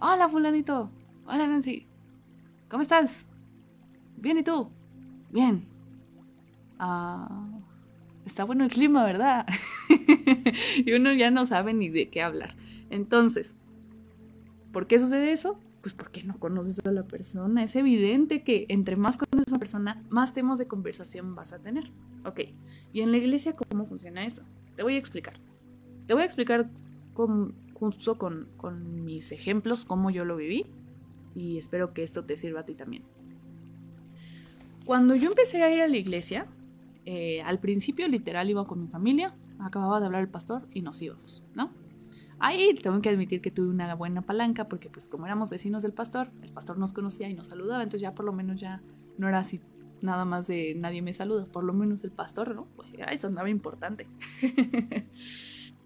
hola 0.00 0.28
fulanito, 0.28 0.90
hola 1.26 1.46
Nancy, 1.46 1.86
¿cómo 2.68 2.82
estás? 2.82 3.26
Bien, 4.16 4.38
¿y 4.38 4.42
tú? 4.42 4.70
Bien, 5.30 5.64
ah, 6.78 7.48
está 8.24 8.44
bueno 8.44 8.64
el 8.64 8.70
clima, 8.70 9.04
¿verdad? 9.04 9.46
y 10.76 10.92
uno 10.92 11.12
ya 11.12 11.30
no 11.30 11.46
sabe 11.46 11.74
ni 11.74 11.88
de 11.88 12.08
qué 12.08 12.22
hablar. 12.22 12.54
Entonces, 12.90 13.54
¿por 14.72 14.86
qué 14.86 14.98
sucede 14.98 15.32
eso? 15.32 15.58
Pues 15.80 15.94
porque 15.94 16.22
no 16.22 16.38
conoces 16.38 16.80
a 16.84 16.92
la 16.92 17.04
persona. 17.04 17.62
Es 17.62 17.76
evidente 17.76 18.42
que 18.42 18.66
entre 18.68 18.96
más 18.96 19.16
conoces 19.16 19.52
a 19.52 19.56
la 19.56 19.58
persona, 19.58 20.02
más 20.10 20.32
temas 20.32 20.58
de 20.58 20.66
conversación 20.66 21.34
vas 21.34 21.52
a 21.52 21.58
tener. 21.58 21.90
Ok, 22.24 22.40
y 22.92 23.00
en 23.00 23.10
la 23.10 23.18
iglesia, 23.18 23.54
¿cómo 23.54 23.86
funciona 23.86 24.24
esto? 24.24 24.42
Te 24.76 24.82
voy 24.82 24.94
a 24.94 24.98
explicar. 24.98 25.40
Te 26.06 26.14
voy 26.14 26.22
a 26.22 26.26
explicar 26.26 26.70
con, 27.14 27.54
justo 27.78 28.18
con, 28.18 28.48
con 28.56 29.04
mis 29.04 29.32
ejemplos 29.32 29.84
cómo 29.84 30.10
yo 30.10 30.24
lo 30.24 30.36
viví 30.36 30.66
y 31.34 31.58
espero 31.58 31.92
que 31.92 32.02
esto 32.02 32.24
te 32.24 32.36
sirva 32.36 32.60
a 32.60 32.64
ti 32.64 32.74
también. 32.74 33.04
Cuando 34.84 35.14
yo 35.14 35.28
empecé 35.28 35.62
a 35.62 35.72
ir 35.72 35.80
a 35.80 35.88
la 35.88 35.96
iglesia, 35.96 36.46
eh, 37.04 37.42
al 37.42 37.58
principio 37.58 38.08
literal 38.08 38.48
iba 38.50 38.66
con 38.66 38.80
mi 38.80 38.88
familia, 38.88 39.34
acababa 39.58 40.00
de 40.00 40.06
hablar 40.06 40.22
el 40.22 40.28
pastor 40.28 40.66
y 40.72 40.82
nos 40.82 41.00
íbamos, 41.02 41.44
¿no? 41.54 41.70
Ahí 42.38 42.74
tengo 42.74 43.00
que 43.02 43.08
admitir 43.08 43.40
que 43.40 43.50
tuve 43.50 43.68
una 43.68 43.94
buena 43.94 44.22
palanca 44.22 44.68
porque 44.68 44.88
pues 44.88 45.08
como 45.08 45.26
éramos 45.26 45.50
vecinos 45.50 45.82
del 45.82 45.92
pastor, 45.92 46.30
el 46.42 46.52
pastor 46.52 46.78
nos 46.78 46.92
conocía 46.92 47.28
y 47.28 47.34
nos 47.34 47.48
saludaba, 47.48 47.82
entonces 47.82 48.00
ya 48.00 48.14
por 48.14 48.24
lo 48.24 48.32
menos 48.32 48.60
ya 48.60 48.80
no 49.18 49.28
era 49.28 49.40
así 49.40 49.60
nada 50.00 50.24
más 50.24 50.46
de 50.46 50.74
nadie 50.76 51.02
me 51.02 51.12
saluda, 51.12 51.46
por 51.46 51.64
lo 51.64 51.72
menos 51.72 52.04
el 52.04 52.10
pastor, 52.10 52.54
¿no? 52.54 52.66
Pues 52.76 52.88
eso 53.10 53.26
andaba 53.26 53.50
importante. 53.50 54.06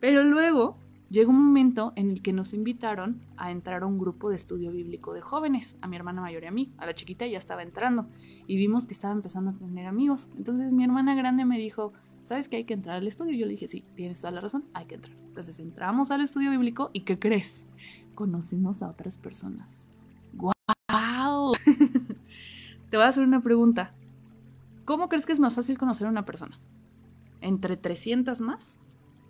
Pero 0.00 0.22
luego 0.24 0.76
llegó 1.12 1.30
un 1.30 1.44
momento 1.44 1.92
en 1.94 2.10
el 2.10 2.22
que 2.22 2.32
nos 2.32 2.54
invitaron 2.54 3.20
a 3.36 3.50
entrar 3.50 3.82
a 3.82 3.86
un 3.86 3.98
grupo 3.98 4.30
de 4.30 4.36
estudio 4.36 4.72
bíblico 4.72 5.12
de 5.12 5.20
jóvenes, 5.20 5.76
a 5.82 5.86
mi 5.86 5.96
hermana 5.96 6.22
mayor 6.22 6.42
y 6.44 6.46
a 6.46 6.50
mí, 6.50 6.72
a 6.78 6.86
la 6.86 6.94
chiquita 6.94 7.26
ya 7.26 7.36
estaba 7.36 7.62
entrando 7.62 8.08
y 8.46 8.56
vimos 8.56 8.86
que 8.86 8.94
estaba 8.94 9.12
empezando 9.12 9.50
a 9.50 9.52
tener 9.52 9.86
amigos. 9.86 10.30
Entonces 10.38 10.72
mi 10.72 10.84
hermana 10.84 11.14
grande 11.14 11.44
me 11.44 11.58
dijo, 11.58 11.92
¿sabes 12.24 12.48
que 12.48 12.56
hay 12.56 12.64
que 12.64 12.72
entrar 12.72 12.96
al 12.96 13.06
estudio? 13.06 13.34
Yo 13.34 13.44
le 13.44 13.52
dije, 13.52 13.68
sí, 13.68 13.84
tienes 13.94 14.22
toda 14.22 14.30
la 14.30 14.40
razón, 14.40 14.64
hay 14.72 14.86
que 14.86 14.94
entrar. 14.94 15.14
Entonces 15.26 15.60
entramos 15.60 16.10
al 16.10 16.22
estudio 16.22 16.50
bíblico 16.50 16.88
y 16.94 17.02
¿qué 17.02 17.18
crees? 17.18 17.66
Conocimos 18.14 18.82
a 18.82 18.88
otras 18.88 19.18
personas. 19.18 19.88
¡Guau! 20.32 21.52
Te 22.88 22.96
voy 22.96 23.04
a 23.04 23.08
hacer 23.08 23.24
una 23.24 23.42
pregunta. 23.42 23.92
¿Cómo 24.86 25.10
crees 25.10 25.26
que 25.26 25.32
es 25.32 25.40
más 25.40 25.54
fácil 25.54 25.76
conocer 25.76 26.06
a 26.06 26.10
una 26.10 26.24
persona? 26.24 26.58
¿Entre 27.42 27.76
300 27.76 28.40
más 28.40 28.78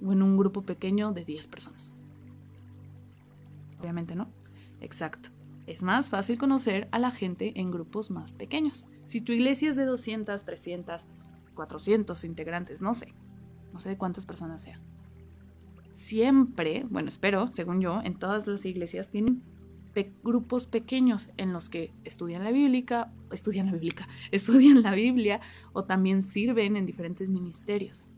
o 0.05 0.13
en 0.13 0.23
un 0.23 0.37
grupo 0.37 0.63
pequeño 0.63 1.13
de 1.13 1.25
10 1.25 1.47
personas. 1.47 1.99
Obviamente 3.81 4.15
no. 4.15 4.29
Exacto. 4.81 5.31
Es 5.67 5.83
más 5.83 6.11
fácil 6.11 6.39
conocer 6.39 6.89
a 6.91 6.99
la 6.99 7.11
gente 7.11 7.53
en 7.61 7.71
grupos 7.71 8.11
más 8.11 8.33
pequeños. 8.33 8.87
Si 9.07 9.21
tu 9.21 9.33
iglesia 9.33 9.71
es 9.71 9.77
de 9.77 9.85
200, 9.85 10.45
300, 10.45 11.07
400 11.55 12.25
integrantes, 12.25 12.81
no 12.81 12.95
sé. 12.95 13.15
No 13.73 13.79
sé 13.79 13.89
de 13.89 13.97
cuántas 13.97 14.27
personas 14.27 14.63
sea. 14.63 14.81
Siempre, 15.93 16.85
bueno, 16.91 17.09
espero, 17.09 17.51
según 17.53 17.81
yo, 17.81 18.01
en 18.03 18.19
todas 18.19 18.47
las 18.47 18.65
iglesias 18.67 19.09
tienen 19.09 19.43
grupos 20.25 20.67
pequeños 20.67 21.31
en 21.37 21.53
los 21.53 21.69
que 21.69 21.93
estudian 22.05 22.43
la 22.43 22.51
bíblica, 22.51 23.13
estudian 23.31 23.67
la 23.67 23.73
bíblica, 23.73 24.09
estudian 24.31 24.83
la 24.83 24.95
Biblia 24.95 25.41
o 25.73 25.85
también 25.85 26.23
sirven 26.23 26.77
en 26.77 26.87
diferentes 26.87 27.31
ministerios 27.31 28.09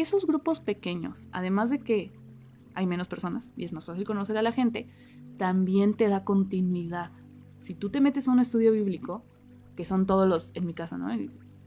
esos 0.00 0.26
grupos 0.26 0.60
pequeños, 0.60 1.28
además 1.32 1.70
de 1.70 1.80
que 1.80 2.12
hay 2.74 2.86
menos 2.86 3.08
personas 3.08 3.52
y 3.56 3.64
es 3.64 3.72
más 3.72 3.84
fácil 3.84 4.04
conocer 4.04 4.36
a 4.38 4.42
la 4.42 4.52
gente, 4.52 4.88
también 5.36 5.94
te 5.94 6.08
da 6.08 6.24
continuidad. 6.24 7.12
Si 7.60 7.74
tú 7.74 7.90
te 7.90 8.00
metes 8.00 8.28
a 8.28 8.32
un 8.32 8.40
estudio 8.40 8.72
bíblico, 8.72 9.24
que 9.76 9.84
son 9.84 10.06
todos 10.06 10.28
los, 10.28 10.50
en 10.54 10.66
mi 10.66 10.74
caso, 10.74 10.98
¿no? 10.98 11.08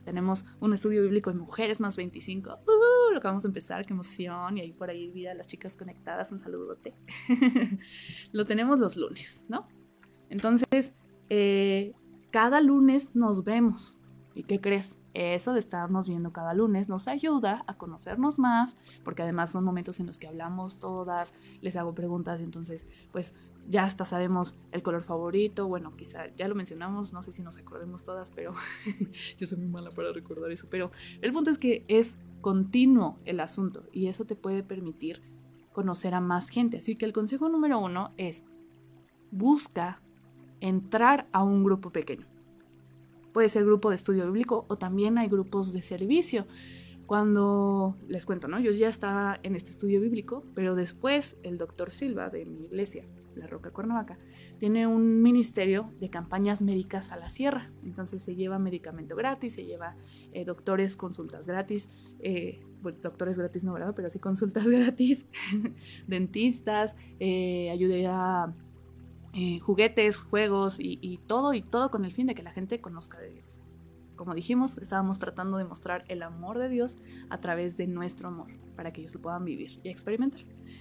Tenemos 0.03 0.45
un 0.59 0.73
estudio 0.73 1.01
bíblico 1.01 1.31
de 1.31 1.39
mujeres 1.39 1.79
más 1.79 1.97
25. 1.97 2.59
Uh, 2.67 3.13
lo 3.13 3.19
que 3.19 3.27
vamos 3.27 3.43
a 3.43 3.47
empezar, 3.47 3.85
qué 3.85 3.93
emoción. 3.93 4.57
Y 4.57 4.61
ahí 4.61 4.71
por 4.71 4.89
ahí 4.89 5.09
vi 5.09 5.25
a 5.25 5.33
las 5.33 5.47
chicas 5.47 5.75
conectadas, 5.75 6.31
un 6.31 6.37
saludote. 6.37 6.93
lo 8.31 8.45
tenemos 8.45 8.79
los 8.79 8.97
lunes, 8.97 9.45
¿no? 9.49 9.67
Entonces, 10.29 10.93
eh, 11.29 11.93
cada 12.29 12.61
lunes 12.61 13.15
nos 13.15 13.43
vemos 13.43 13.97
¿Y 14.35 14.43
qué 14.43 14.59
crees? 14.59 14.99
Eso 15.15 15.53
de 15.53 15.59
estarnos 15.59 16.09
viendo 16.09 16.33
cada 16.33 16.53
lunes 16.53 16.89
nos 16.89 17.07
ayuda 17.07 17.63
a 17.67 17.77
conocernos 17.77 18.37
más, 18.37 18.75
porque 19.05 19.23
además 19.23 19.49
son 19.49 19.63
momentos 19.63 20.01
en 20.01 20.07
los 20.07 20.19
que 20.19 20.27
hablamos 20.27 20.77
todas, 20.77 21.33
les 21.61 21.77
hago 21.77 21.95
preguntas, 21.95 22.41
y 22.41 22.43
entonces 22.43 22.85
pues 23.13 23.33
ya 23.69 23.83
hasta 23.83 24.03
sabemos 24.03 24.57
el 24.73 24.83
color 24.83 25.03
favorito, 25.03 25.69
bueno, 25.69 25.95
quizá 25.95 26.27
ya 26.35 26.49
lo 26.49 26.55
mencionamos, 26.55 27.13
no 27.13 27.21
sé 27.21 27.31
si 27.31 27.43
nos 27.43 27.57
acordemos 27.57 28.03
todas, 28.03 28.29
pero 28.31 28.53
yo 29.37 29.47
soy 29.47 29.57
muy 29.57 29.67
mala 29.67 29.89
para 29.89 30.11
recordar 30.11 30.51
eso, 30.51 30.67
pero 30.69 30.91
el 31.21 31.31
punto 31.31 31.49
es 31.49 31.57
que 31.57 31.85
es 31.87 32.17
continuo 32.41 33.17
el 33.23 33.39
asunto 33.39 33.87
y 33.93 34.07
eso 34.07 34.25
te 34.25 34.35
puede 34.35 34.63
permitir 34.63 35.21
conocer 35.71 36.13
a 36.13 36.19
más 36.19 36.49
gente. 36.49 36.77
Así 36.77 36.95
que 36.97 37.05
el 37.05 37.13
consejo 37.13 37.47
número 37.47 37.79
uno 37.79 38.11
es 38.17 38.43
busca 39.31 40.01
entrar 40.59 41.27
a 41.31 41.43
un 41.43 41.63
grupo 41.63 41.91
pequeño. 41.91 42.34
Puede 43.35 43.49
ser 43.49 43.65
grupo 43.65 43.89
de 43.89 43.97
estudio 43.97 44.23
bíblico 44.27 44.63
o 44.69 44.77
también 44.77 45.17
hay 45.17 45.27
grupos 45.27 45.73
de 45.73 45.81
servicio. 45.81 46.47
Cuando 47.05 47.97
les 48.07 48.25
cuento, 48.25 48.47
¿no? 48.47 48.61
Yo 48.61 48.71
ya 48.71 48.87
estaba 48.87 49.41
en 49.43 49.57
este 49.57 49.71
estudio 49.71 49.99
bíblico, 49.99 50.45
pero 50.55 50.73
después 50.73 51.35
el 51.43 51.57
doctor 51.57 51.91
Silva 51.91 52.29
de 52.29 52.45
mi 52.45 52.63
iglesia, 52.63 53.03
La 53.35 53.45
Roca 53.45 53.71
Cuernavaca, 53.71 54.17
tiene 54.57 54.87
un 54.87 55.21
ministerio 55.21 55.91
de 55.99 56.09
campañas 56.09 56.61
médicas 56.61 57.11
a 57.11 57.17
la 57.17 57.27
sierra. 57.27 57.73
Entonces 57.83 58.21
se 58.21 58.37
lleva 58.37 58.57
medicamento 58.57 59.17
gratis, 59.17 59.55
se 59.55 59.65
lleva 59.65 59.97
eh, 60.31 60.45
doctores, 60.45 60.95
consultas 60.95 61.45
gratis, 61.45 61.89
eh, 62.19 62.61
doctores 63.03 63.37
gratis 63.37 63.65
no, 63.65 63.73
¿verdad? 63.73 63.91
Pero 63.97 64.09
sí 64.09 64.19
consultas 64.19 64.65
gratis, 64.65 65.25
dentistas, 66.07 66.95
eh, 67.19 67.69
a 68.07 68.53
eh, 69.35 69.59
juguetes, 69.59 70.17
juegos 70.17 70.77
y, 70.79 71.19
todo, 71.27 71.53
y 71.53 71.61
todo 71.61 71.91
con 71.91 72.05
el 72.05 72.13
fin 72.13 72.27
de 72.27 72.35
que 72.35 72.41
la 72.41 72.51
gente 72.51 72.79
conozca 72.79 73.19
de 73.19 73.31
Dios. 73.31 73.59
Como 74.15 74.33
dijimos, 74.33 74.77
estábamos 74.77 75.19
tratando 75.19 75.57
de 75.57 75.65
mostrar 75.65 76.05
el 76.07 76.23
amor 76.23 76.57
de 76.57 76.69
Dios 76.69 76.97
a 77.29 77.41
través 77.41 77.75
de 77.75 77.85
nuestro 77.85 78.29
amor, 78.29 78.47
para 78.77 78.93
que 78.93 79.01
ellos 79.01 79.13
lo 79.13 79.21
puedan 79.21 79.43
vivir 79.43 79.81
y 79.83 79.89
experimentar. 79.89 80.39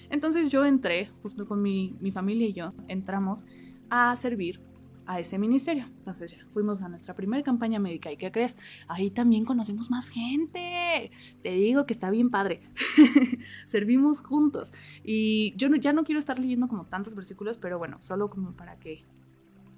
Entonces 0.09 0.53
yo 0.53 0.65
entré, 0.65 1.11
justo 1.21 1.49
con 1.49 1.63
mi, 1.63 1.97
mi 2.01 2.13
familia 2.13 2.47
y 2.47 2.53
yo, 2.53 2.73
entramos 2.87 3.45
a 3.91 4.15
servir 4.15 4.61
a 5.07 5.21
ese 5.21 5.39
ministerio. 5.39 5.87
Entonces 5.99 6.33
ya 6.33 6.47
fuimos 6.53 6.83
a 6.83 6.89
nuestra 6.89 7.15
primera 7.15 7.43
campaña 7.43 7.79
médica 7.79 8.11
y 8.11 8.17
¿qué 8.17 8.31
crees? 8.33 8.57
Ahí 8.89 9.11
también 9.11 9.45
conocemos 9.45 9.91
más 9.91 10.09
gente. 10.09 11.11
Te 11.43 11.51
digo 11.51 11.87
que 11.87 11.93
está 11.93 12.11
bien 12.11 12.31
padre. 12.31 12.61
Servimos 13.67 14.23
juntos. 14.23 14.73
Y 15.03 15.55
yo 15.57 15.69
ya 15.77 15.93
no 15.93 16.05
quiero 16.05 16.19
estar 16.19 16.39
leyendo 16.39 16.69
como 16.69 16.85
tantos 16.87 17.15
versículos, 17.15 17.59
pero 17.59 17.79
bueno, 17.79 17.99
solo 18.01 18.31
como 18.31 18.53
para 18.53 18.79
que 18.79 19.05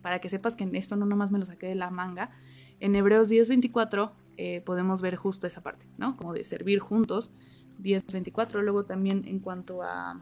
para 0.03 0.21
que 0.21 0.29
sepas 0.29 0.55
que 0.55 0.63
en 0.63 0.77
esto 0.77 0.95
no 0.95 1.05
nomás 1.05 1.33
me 1.33 1.39
lo 1.41 1.47
saqué 1.47 1.67
de 1.67 1.75
la 1.75 1.91
manga. 1.91 2.31
En 2.79 2.95
Hebreos 2.95 3.29
10:24 3.29 4.13
eh, 4.37 4.61
podemos 4.65 5.03
ver 5.03 5.17
justo 5.17 5.49
esa 5.49 5.63
parte, 5.63 5.87
¿no? 5.99 6.17
Como 6.17 6.33
de 6.33 6.45
servir 6.45 6.79
juntos. 6.79 7.33
10:24. 7.83 8.63
Luego 8.63 8.85
también 8.85 9.25
en 9.27 9.41
cuanto 9.41 9.83
a 9.83 10.21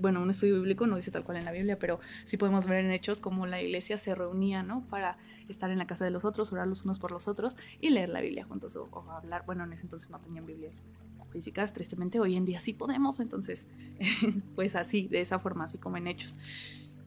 bueno, 0.00 0.22
un 0.22 0.30
estudio 0.30 0.56
bíblico 0.56 0.86
no 0.86 0.96
dice 0.96 1.10
tal 1.10 1.24
cual 1.24 1.38
en 1.38 1.44
la 1.44 1.52
Biblia, 1.52 1.78
pero 1.78 2.00
sí 2.24 2.36
podemos 2.36 2.66
ver 2.66 2.84
en 2.84 2.90
hechos 2.90 3.20
cómo 3.20 3.46
la 3.46 3.62
iglesia 3.62 3.98
se 3.98 4.14
reunía, 4.14 4.62
¿no? 4.62 4.86
Para 4.88 5.18
estar 5.48 5.70
en 5.70 5.78
la 5.78 5.86
casa 5.86 6.04
de 6.04 6.10
los 6.10 6.24
otros, 6.24 6.52
orar 6.52 6.66
los 6.66 6.84
unos 6.84 6.98
por 6.98 7.10
los 7.10 7.28
otros 7.28 7.56
y 7.80 7.90
leer 7.90 8.08
la 8.08 8.20
Biblia 8.20 8.44
juntos 8.44 8.76
o, 8.76 9.10
hablar. 9.10 9.44
Bueno, 9.46 9.64
en 9.64 9.72
ese 9.72 9.82
entonces 9.82 10.10
no 10.10 10.18
tenían 10.20 10.46
Biblias 10.46 10.84
físicas, 11.30 11.72
tristemente 11.72 12.20
hoy 12.20 12.36
en 12.36 12.44
día 12.44 12.60
sí 12.60 12.72
podemos, 12.74 13.18
entonces, 13.18 13.66
pues 14.54 14.76
así, 14.76 15.08
de 15.08 15.20
esa 15.20 15.38
forma, 15.38 15.64
así 15.64 15.78
como 15.78 15.96
en 15.96 16.06
hechos. 16.06 16.36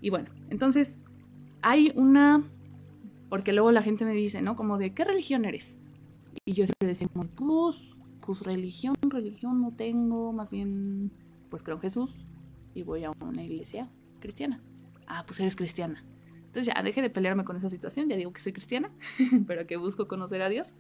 Y 0.01 0.09
bueno, 0.09 0.29
entonces 0.49 0.97
hay 1.61 1.93
una, 1.95 2.43
porque 3.29 3.53
luego 3.53 3.71
la 3.71 3.81
gente 3.81 4.05
me 4.05 4.13
dice, 4.13 4.41
¿no? 4.41 4.55
Como 4.55 4.77
de, 4.77 4.93
¿qué 4.93 5.05
religión 5.05 5.45
eres? 5.45 5.79
Y 6.45 6.53
yo 6.53 6.65
siempre 6.65 6.87
decía, 6.87 7.07
pues 7.13 7.96
pues 8.28 8.41
religión, 8.41 8.93
religión 9.03 9.61
no 9.61 9.71
tengo, 9.71 10.34
más 10.34 10.51
bien, 10.51 11.13
pues 11.49 11.63
creo 11.63 11.78
en 11.78 11.82
Jesús 11.82 12.28
y 12.75 12.84
voy 12.84 13.05
a 13.05 13.11
una 13.21 13.41
iglesia 13.41 13.89
cristiana. 14.19 14.61
Ah, 15.07 15.23
pues 15.25 15.39
eres 15.39 15.55
cristiana. 15.55 16.03
Entonces 16.57 16.73
ya 16.73 16.81
deje 16.81 17.03
de 17.03 17.11
pelearme 17.11 17.45
con 17.45 17.55
esa 17.55 17.69
situación, 17.69 18.09
ya 18.09 18.15
digo 18.15 18.33
que 18.33 18.41
soy 18.41 18.51
cristiana, 18.51 18.89
pero 19.45 19.67
que 19.67 19.77
busco 19.77 20.07
conocer 20.07 20.41
a 20.41 20.49
Dios. 20.49 20.73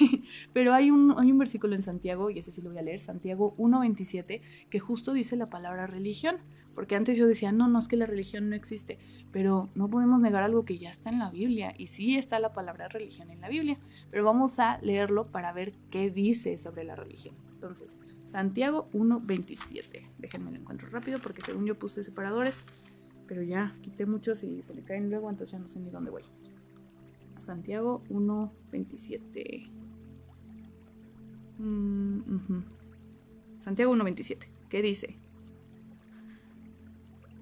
pero 0.52 0.74
hay 0.74 0.90
un, 0.90 1.14
hay 1.16 1.30
un 1.30 1.38
versículo 1.38 1.76
en 1.76 1.82
Santiago, 1.84 2.28
y 2.28 2.40
ese 2.40 2.50
sí 2.50 2.60
lo 2.60 2.70
voy 2.70 2.80
a 2.80 2.82
leer, 2.82 2.98
Santiago 2.98 3.54
1.27, 3.56 4.40
que 4.68 4.80
justo 4.80 5.12
dice 5.12 5.36
la 5.36 5.48
palabra 5.48 5.86
religión, 5.86 6.38
porque 6.74 6.96
antes 6.96 7.16
yo 7.16 7.28
decía, 7.28 7.52
no, 7.52 7.68
no 7.68 7.78
es 7.78 7.86
que 7.86 7.96
la 7.96 8.06
religión 8.06 8.50
no 8.50 8.56
existe, 8.56 8.98
pero 9.30 9.70
no 9.76 9.88
podemos 9.88 10.20
negar 10.20 10.42
algo 10.42 10.64
que 10.64 10.76
ya 10.76 10.90
está 10.90 11.10
en 11.10 11.20
la 11.20 11.30
Biblia, 11.30 11.72
y 11.78 11.86
sí 11.86 12.16
está 12.16 12.40
la 12.40 12.52
palabra 12.52 12.88
religión 12.88 13.30
en 13.30 13.42
la 13.42 13.48
Biblia, 13.48 13.78
pero 14.10 14.24
vamos 14.24 14.58
a 14.58 14.78
leerlo 14.82 15.28
para 15.28 15.52
ver 15.52 15.72
qué 15.92 16.10
dice 16.10 16.58
sobre 16.58 16.82
la 16.82 16.96
religión. 16.96 17.36
Entonces, 17.54 17.96
Santiago 18.24 18.88
1.27, 18.92 20.04
déjenme 20.18 20.50
lo 20.50 20.56
encuentro 20.56 20.88
rápido, 20.88 21.20
porque 21.20 21.42
según 21.42 21.64
yo 21.64 21.78
puse 21.78 22.02
separadores, 22.02 22.64
pero 23.32 23.42
ya 23.42 23.74
quité 23.80 24.04
muchos 24.04 24.44
y 24.44 24.62
se 24.62 24.74
le 24.74 24.82
caen 24.82 25.08
luego, 25.08 25.30
entonces 25.30 25.52
ya 25.52 25.58
no 25.58 25.66
sé 25.66 25.80
ni 25.80 25.88
dónde 25.88 26.10
voy. 26.10 26.20
Santiago 27.38 28.02
1.27. 28.10 29.70
Mm, 31.56 32.20
Santiago 33.58 33.96
1.27. 33.96 34.48
¿Qué 34.68 34.82
dice? 34.82 35.16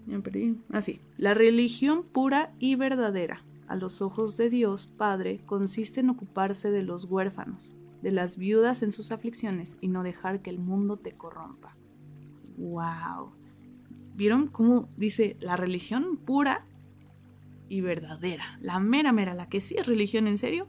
Ya 0.06 0.14
me 0.14 0.22
perdí. 0.22 0.60
Ah, 0.70 0.80
sí. 0.80 1.00
La 1.16 1.34
religión 1.34 2.04
pura 2.04 2.54
y 2.60 2.76
verdadera 2.76 3.44
a 3.66 3.74
los 3.74 4.00
ojos 4.00 4.36
de 4.36 4.48
Dios 4.48 4.86
Padre 4.86 5.40
consiste 5.44 5.98
en 5.98 6.10
ocuparse 6.10 6.70
de 6.70 6.84
los 6.84 7.06
huérfanos, 7.06 7.74
de 8.00 8.12
las 8.12 8.36
viudas 8.36 8.84
en 8.84 8.92
sus 8.92 9.10
aflicciones 9.10 9.76
y 9.80 9.88
no 9.88 10.04
dejar 10.04 10.40
que 10.40 10.50
el 10.50 10.60
mundo 10.60 10.98
te 10.98 11.16
corrompa. 11.16 11.76
¡Wow! 12.58 13.39
¿Vieron 14.14 14.46
cómo 14.48 14.88
dice 14.96 15.36
la 15.40 15.56
religión 15.56 16.16
pura 16.16 16.66
y 17.68 17.80
verdadera? 17.80 18.58
La 18.60 18.78
mera, 18.78 19.12
mera, 19.12 19.34
la 19.34 19.48
que 19.48 19.60
sí 19.60 19.76
es 19.78 19.86
religión 19.86 20.26
en 20.26 20.38
serio, 20.38 20.68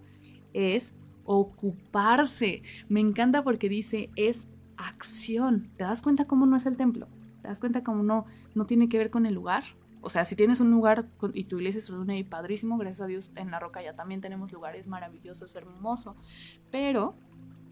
es 0.53 0.95
ocuparse. 1.25 2.63
Me 2.89 2.99
encanta 2.99 3.43
porque 3.43 3.69
dice 3.69 4.09
es 4.15 4.49
acción. 4.77 5.69
¿Te 5.77 5.83
das 5.83 6.01
cuenta 6.01 6.25
cómo 6.25 6.45
no 6.45 6.55
es 6.55 6.65
el 6.65 6.77
templo? 6.77 7.07
¿Te 7.41 7.47
das 7.47 7.59
cuenta 7.59 7.83
cómo 7.83 8.03
no, 8.03 8.25
no 8.55 8.65
tiene 8.65 8.89
que 8.89 8.97
ver 8.97 9.09
con 9.09 9.25
el 9.25 9.33
lugar? 9.33 9.63
O 10.01 10.09
sea, 10.09 10.25
si 10.25 10.35
tienes 10.35 10.59
un 10.59 10.71
lugar 10.71 11.07
y 11.33 11.43
tu 11.43 11.57
iglesia 11.57 11.77
es 11.77 11.89
una 11.89 12.17
y 12.17 12.23
padrísimo, 12.23 12.77
gracias 12.77 13.01
a 13.01 13.07
Dios 13.07 13.31
en 13.35 13.51
la 13.51 13.59
roca 13.59 13.83
ya 13.83 13.95
también 13.95 14.19
tenemos 14.19 14.51
lugares 14.51 14.87
maravillosos, 14.87 15.55
hermoso. 15.55 16.15
Pero 16.71 17.15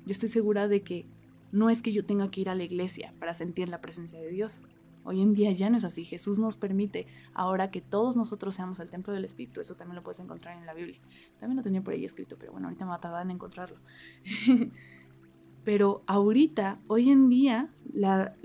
yo 0.06 0.12
estoy 0.12 0.30
segura 0.30 0.68
de 0.68 0.84
que 0.84 1.08
no 1.52 1.72
es 1.72 1.82
que 1.82 1.92
yo 1.92 2.06
tenga 2.06 2.30
que 2.30 2.42
ir 2.42 2.50
a 2.50 2.56
la 2.56 2.64
iglesia 2.64 3.14
para 3.20 3.34
sentir 3.34 3.70
la 3.70 3.82
presencia 3.82 4.20
de 4.20 4.30
Dios. 4.30 4.62
Hoy 5.10 5.24
en 5.24 5.34
día 5.34 5.52
ya 5.54 5.72
no 5.72 5.78
es 5.78 5.84
así. 5.86 6.06
Jesús 6.06 6.38
nos 6.38 6.56
permite 6.56 7.08
ahora 7.34 7.72
que 7.72 7.82
todos 7.82 8.16
nosotros 8.16 8.54
seamos 8.54 8.80
el 8.80 8.92
templo 8.92 9.12
del 9.12 9.26
Espíritu. 9.26 9.60
Eso 9.60 9.74
también 9.76 9.96
lo 9.96 10.04
puedes 10.04 10.20
encontrar 10.20 10.56
en 10.56 10.68
la 10.68 10.76
Biblia. 10.76 11.00
También 11.40 11.58
lo 11.58 11.64
tenía 11.64 11.82
por 11.82 11.96
ahí 11.96 12.06
escrito, 12.06 12.38
pero 12.38 12.52
bueno, 12.52 12.68
ahorita 12.68 12.86
me 12.86 12.90
va 12.90 12.98
a 12.98 13.00
tardar 13.00 13.24
en 13.24 13.32
encontrarlo. 13.32 13.80
pero 15.64 16.04
ahorita, 16.06 16.80
hoy 16.86 17.10
en 17.10 17.28
día, 17.28 17.74
la, 17.92 18.36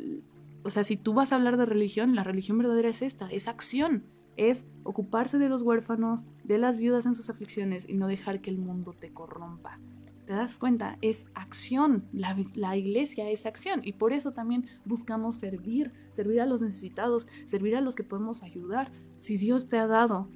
o 0.63 0.71
sea, 0.71 0.85
si 0.85 0.97
tú 0.97 1.13
vas 1.13 1.33
a 1.33 1.37
hablar 1.37 1.59
de 1.59 1.67
religión, 1.67 2.15
la 2.15 2.25
religión 2.25 2.57
verdadera 2.57 2.89
es 2.89 3.03
esta, 3.03 3.31
es 3.31 3.47
acción. 3.47 4.05
Es 4.39 4.67
ocuparse 4.85 5.37
de 5.37 5.51
los 5.51 5.61
huérfanos, 5.61 6.25
de 6.45 6.57
las 6.57 6.79
viudas 6.79 7.05
en 7.05 7.15
sus 7.15 7.29
aflicciones 7.29 7.87
y 7.87 7.93
no 7.93 8.07
dejar 8.07 8.41
que 8.41 8.49
el 8.49 8.57
mundo 8.57 8.95
te 8.99 9.13
corrompa. 9.13 9.81
¿Te 10.27 10.33
das 10.33 10.59
cuenta? 10.59 10.97
Es 11.03 11.27
acción. 11.35 12.09
La, 12.13 12.77
iglesia 12.77 13.29
es 13.29 13.45
acción. 13.45 13.81
Y 13.85 13.93
por 13.93 14.13
eso 14.13 14.33
también 14.33 14.67
buscamos 14.85 15.35
servir, 15.35 15.93
servir 16.13 16.41
a 16.41 16.47
los 16.47 16.63
necesitados, 16.63 17.27
servir 17.45 17.77
a 17.77 17.83
los 17.83 17.95
que 17.95 18.05
podemos 18.05 18.43
ayudar. 18.43 18.91
Si 19.21 19.37
Dios 19.37 19.69
te 19.69 19.79
ha 19.79 19.87
dado, 19.87 20.29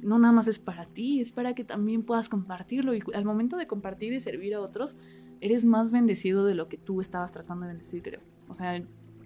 no 0.00 0.18
nada 0.18 0.32
más 0.32 0.46
es 0.46 0.58
para 0.58 0.86
ti, 0.86 1.20
es 1.20 1.32
para 1.32 1.54
que 1.54 1.64
también 1.64 2.04
puedas 2.04 2.30
compartirlo. 2.30 2.94
Y 2.94 3.02
al 3.12 3.26
momento 3.26 3.56
de 3.56 3.66
compartir 3.66 4.14
y 4.14 4.20
servir 4.20 4.54
a 4.54 4.60
otros, 4.60 4.96
eres 5.40 5.66
más 5.66 5.92
bendecido 5.92 6.46
de 6.46 6.54
lo 6.54 6.68
que 6.68 6.78
tú 6.78 7.02
estabas 7.02 7.32
tratando 7.32 7.66
de 7.66 7.72
bendecir, 7.72 8.02
creo. 8.02 8.20
O 8.48 8.54
sea, 8.54 8.82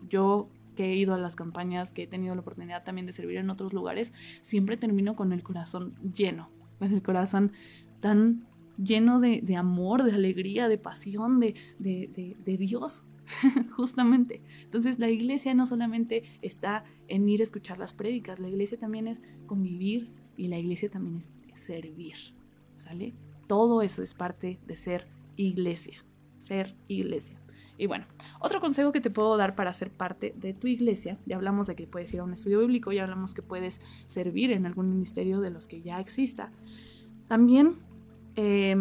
yo 0.08 0.48
que 0.74 0.92
he 0.92 0.96
ido 0.96 1.14
a 1.14 1.18
las 1.18 1.36
campañas, 1.36 1.92
que 1.92 2.04
he 2.04 2.06
tenido 2.08 2.34
la 2.34 2.40
oportunidad 2.40 2.82
también 2.82 3.06
de 3.06 3.12
servir 3.12 3.36
en 3.36 3.50
otros 3.50 3.72
lugares, 3.72 4.12
siempre 4.40 4.76
termino 4.76 5.14
con 5.14 5.32
el 5.32 5.42
corazón 5.42 5.94
lleno, 6.12 6.48
con 6.78 6.92
el 6.92 7.02
corazón 7.02 7.52
tan 8.00 8.46
lleno 8.82 9.20
de, 9.20 9.56
amor, 9.56 10.02
de 10.02 10.12
alegría, 10.12 10.68
de 10.68 10.78
pasión, 10.78 11.40
de, 11.40 11.54
de, 11.78 12.56
Dios, 12.56 13.04
justamente. 13.76 14.42
Entonces 14.62 14.98
la 14.98 15.08
iglesia 15.08 15.54
no 15.54 15.66
solamente 15.66 16.24
está 16.42 16.84
en 17.08 17.28
ir 17.28 17.40
a 17.40 17.44
escuchar 17.44 17.78
las 17.78 17.94
prédicas, 17.94 18.40
la 18.40 18.48
iglesia 18.48 18.78
también 18.78 19.06
es 19.06 19.20
convivir 19.46 20.10
y 20.36 20.48
la 20.48 20.58
iglesia 20.58 20.90
también 20.90 21.18
es 21.18 21.30
servir, 21.54 22.16
¿sale? 22.76 23.14
Todo 23.46 23.82
eso 23.82 24.02
es 24.02 24.14
parte 24.14 24.58
de 24.66 24.76
ser 24.76 25.06
iglesia, 25.36 26.04
ser 26.38 26.74
iglesia. 26.88 27.40
Y 27.76 27.86
bueno, 27.86 28.04
otro 28.40 28.60
consejo 28.60 28.92
que 28.92 29.00
te 29.00 29.10
puedo 29.10 29.38
dar 29.38 29.54
para 29.54 29.72
ser 29.72 29.90
parte 29.90 30.34
de 30.36 30.52
tu 30.52 30.66
iglesia, 30.66 31.18
ya 31.24 31.36
hablamos 31.36 31.66
de 31.66 31.74
que 31.74 31.86
puedes 31.86 32.12
ir 32.12 32.20
a 32.20 32.24
un 32.24 32.34
estudio 32.34 32.60
bíblico, 32.60 32.92
ya 32.92 33.04
hablamos 33.04 33.32
que 33.32 33.40
puedes 33.40 33.80
servir 34.04 34.52
en 34.52 34.66
algún 34.66 34.90
ministerio 34.90 35.40
de 35.40 35.50
los 35.50 35.66
que 35.66 35.80
ya 35.80 35.98
exista. 35.98 36.52
También 37.26 37.78
eh, 38.42 38.74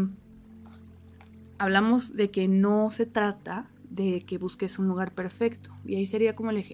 hablamos 1.57 2.15
de 2.15 2.31
que 2.31 2.47
no 2.47 2.89
se 2.91 3.05
trata 3.05 3.69
de 3.89 4.21
que 4.21 4.37
busques 4.37 4.79
un 4.79 4.87
lugar 4.87 5.13
perfecto. 5.13 5.75
Y 5.85 5.95
ahí 5.95 6.05
sería 6.05 6.33
como 6.33 6.51
el, 6.51 6.65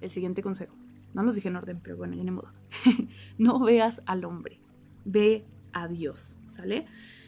el, 0.00 0.10
siguiente 0.10 0.42
consejo. 0.42 0.74
No 1.12 1.22
los 1.22 1.34
dije 1.34 1.48
en 1.48 1.56
orden, 1.56 1.78
pero 1.82 1.98
bueno, 1.98 2.16
ya 2.16 2.24
ni 2.24 2.30
modo. 2.30 2.50
no 3.38 3.60
veas 3.60 4.00
al 4.06 4.24
hombre, 4.24 4.58
ve 5.04 5.44
a 5.74 5.86
Dios, 5.86 6.40
¿sale? 6.46 6.86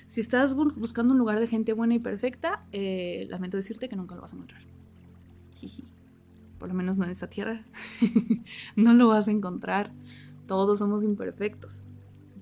Si 0.09 0.23
estás 0.23 0.55
buscando 0.55 1.13
un 1.13 1.19
lugar 1.19 1.39
de 1.39 1.47
gente 1.47 1.75
buena 1.75 1.95
y 1.95 1.99
perfecta, 1.99 2.65
eh, 2.73 3.27
lamento 3.29 3.59
decirte 3.59 3.91
que 3.91 3.97
nunca 3.97 4.15
lo 4.15 4.23
vas 4.23 4.33
a 4.33 4.37
encontrar. 4.37 4.63
Por 6.59 6.69
lo 6.69 6.75
menos 6.75 6.97
no 6.97 7.05
en 7.05 7.11
esta 7.11 7.29
tierra. 7.29 7.65
no 8.77 8.95
lo 8.95 9.09
vas 9.09 9.29
a 9.29 9.31
encontrar. 9.31 9.93
Todos 10.47 10.79
somos 10.79 11.05
imperfectos. 11.05 11.83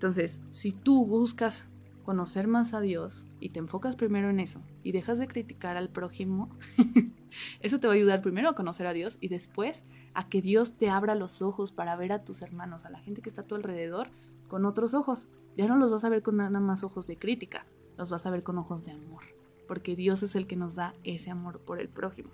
Entonces, 0.00 0.40
si 0.48 0.72
tú 0.72 1.04
buscas 1.04 1.64
conocer 2.10 2.48
más 2.48 2.74
a 2.74 2.80
Dios 2.80 3.28
y 3.38 3.50
te 3.50 3.60
enfocas 3.60 3.94
primero 3.94 4.30
en 4.30 4.40
eso 4.40 4.60
y 4.82 4.90
dejas 4.90 5.20
de 5.20 5.28
criticar 5.28 5.76
al 5.76 5.90
prójimo, 5.90 6.50
eso 7.60 7.78
te 7.78 7.86
va 7.86 7.92
a 7.92 7.96
ayudar 7.96 8.20
primero 8.20 8.48
a 8.48 8.56
conocer 8.56 8.88
a 8.88 8.92
Dios 8.92 9.16
y 9.20 9.28
después 9.28 9.84
a 10.12 10.28
que 10.28 10.42
Dios 10.42 10.72
te 10.72 10.90
abra 10.90 11.14
los 11.14 11.40
ojos 11.40 11.70
para 11.70 11.94
ver 11.94 12.10
a 12.10 12.24
tus 12.24 12.42
hermanos, 12.42 12.84
a 12.84 12.90
la 12.90 12.98
gente 12.98 13.22
que 13.22 13.28
está 13.28 13.42
a 13.42 13.46
tu 13.46 13.54
alrededor, 13.54 14.08
con 14.48 14.64
otros 14.64 14.92
ojos. 14.92 15.28
Ya 15.56 15.68
no 15.68 15.76
los 15.76 15.88
vas 15.88 16.02
a 16.02 16.08
ver 16.08 16.24
con 16.24 16.38
nada 16.38 16.58
más 16.58 16.82
ojos 16.82 17.06
de 17.06 17.16
crítica, 17.16 17.64
los 17.96 18.10
vas 18.10 18.26
a 18.26 18.30
ver 18.32 18.42
con 18.42 18.58
ojos 18.58 18.84
de 18.84 18.90
amor, 18.90 19.22
porque 19.68 19.94
Dios 19.94 20.24
es 20.24 20.34
el 20.34 20.48
que 20.48 20.56
nos 20.56 20.74
da 20.74 20.94
ese 21.04 21.30
amor 21.30 21.60
por 21.60 21.80
el 21.80 21.88
prójimo. 21.88 22.30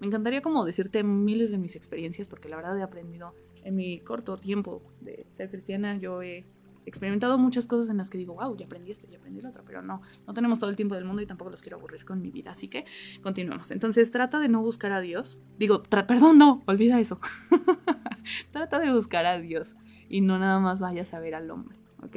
Me 0.00 0.06
encantaría 0.06 0.42
como 0.42 0.66
decirte 0.66 1.02
miles 1.02 1.50
de 1.50 1.56
mis 1.56 1.76
experiencias, 1.76 2.28
porque 2.28 2.50
la 2.50 2.56
verdad 2.56 2.78
he 2.78 2.82
aprendido 2.82 3.32
en 3.62 3.74
mi 3.74 4.00
corto 4.00 4.36
tiempo 4.36 4.82
de 5.00 5.24
ser 5.32 5.48
cristiana, 5.48 5.96
yo 5.96 6.20
he 6.20 6.44
experimentado 6.86 7.38
muchas 7.38 7.66
cosas 7.66 7.88
en 7.88 7.96
las 7.96 8.10
que 8.10 8.18
digo, 8.18 8.34
wow, 8.34 8.56
ya 8.56 8.66
aprendí 8.66 8.90
esto, 8.90 9.06
ya 9.08 9.18
aprendí 9.18 9.40
lo 9.40 9.48
otro, 9.48 9.64
pero 9.64 9.82
no, 9.82 10.02
no 10.26 10.34
tenemos 10.34 10.58
todo 10.58 10.70
el 10.70 10.76
tiempo 10.76 10.94
del 10.94 11.04
mundo 11.04 11.22
y 11.22 11.26
tampoco 11.26 11.50
los 11.50 11.62
quiero 11.62 11.78
aburrir 11.78 12.04
con 12.04 12.20
mi 12.20 12.30
vida, 12.30 12.50
así 12.50 12.68
que 12.68 12.84
continuemos. 13.22 13.70
Entonces 13.70 14.10
trata 14.10 14.38
de 14.38 14.48
no 14.48 14.62
buscar 14.62 14.92
a 14.92 15.00
Dios, 15.00 15.40
digo, 15.58 15.82
perdón, 15.82 16.38
no, 16.38 16.62
olvida 16.66 17.00
eso. 17.00 17.18
trata 18.50 18.78
de 18.78 18.92
buscar 18.92 19.26
a 19.26 19.38
Dios 19.38 19.76
y 20.08 20.20
no 20.20 20.38
nada 20.38 20.58
más 20.60 20.80
vayas 20.80 21.14
a 21.14 21.20
ver 21.20 21.34
al 21.34 21.50
hombre, 21.50 21.78
¿ok? 22.02 22.16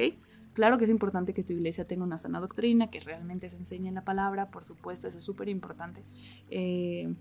Claro 0.54 0.76
que 0.76 0.84
es 0.84 0.90
importante 0.90 1.34
que 1.34 1.44
tu 1.44 1.52
iglesia 1.52 1.86
tenga 1.86 2.02
una 2.02 2.18
sana 2.18 2.40
doctrina, 2.40 2.90
que 2.90 2.98
realmente 3.00 3.48
se 3.48 3.56
enseñe 3.56 3.86
en 3.86 3.94
la 3.94 4.04
palabra, 4.04 4.50
por 4.50 4.64
supuesto, 4.64 5.06
eso 5.06 5.18
es 5.18 5.24
súper 5.24 5.48
importante. 5.48 6.04
Eh, 6.50 7.14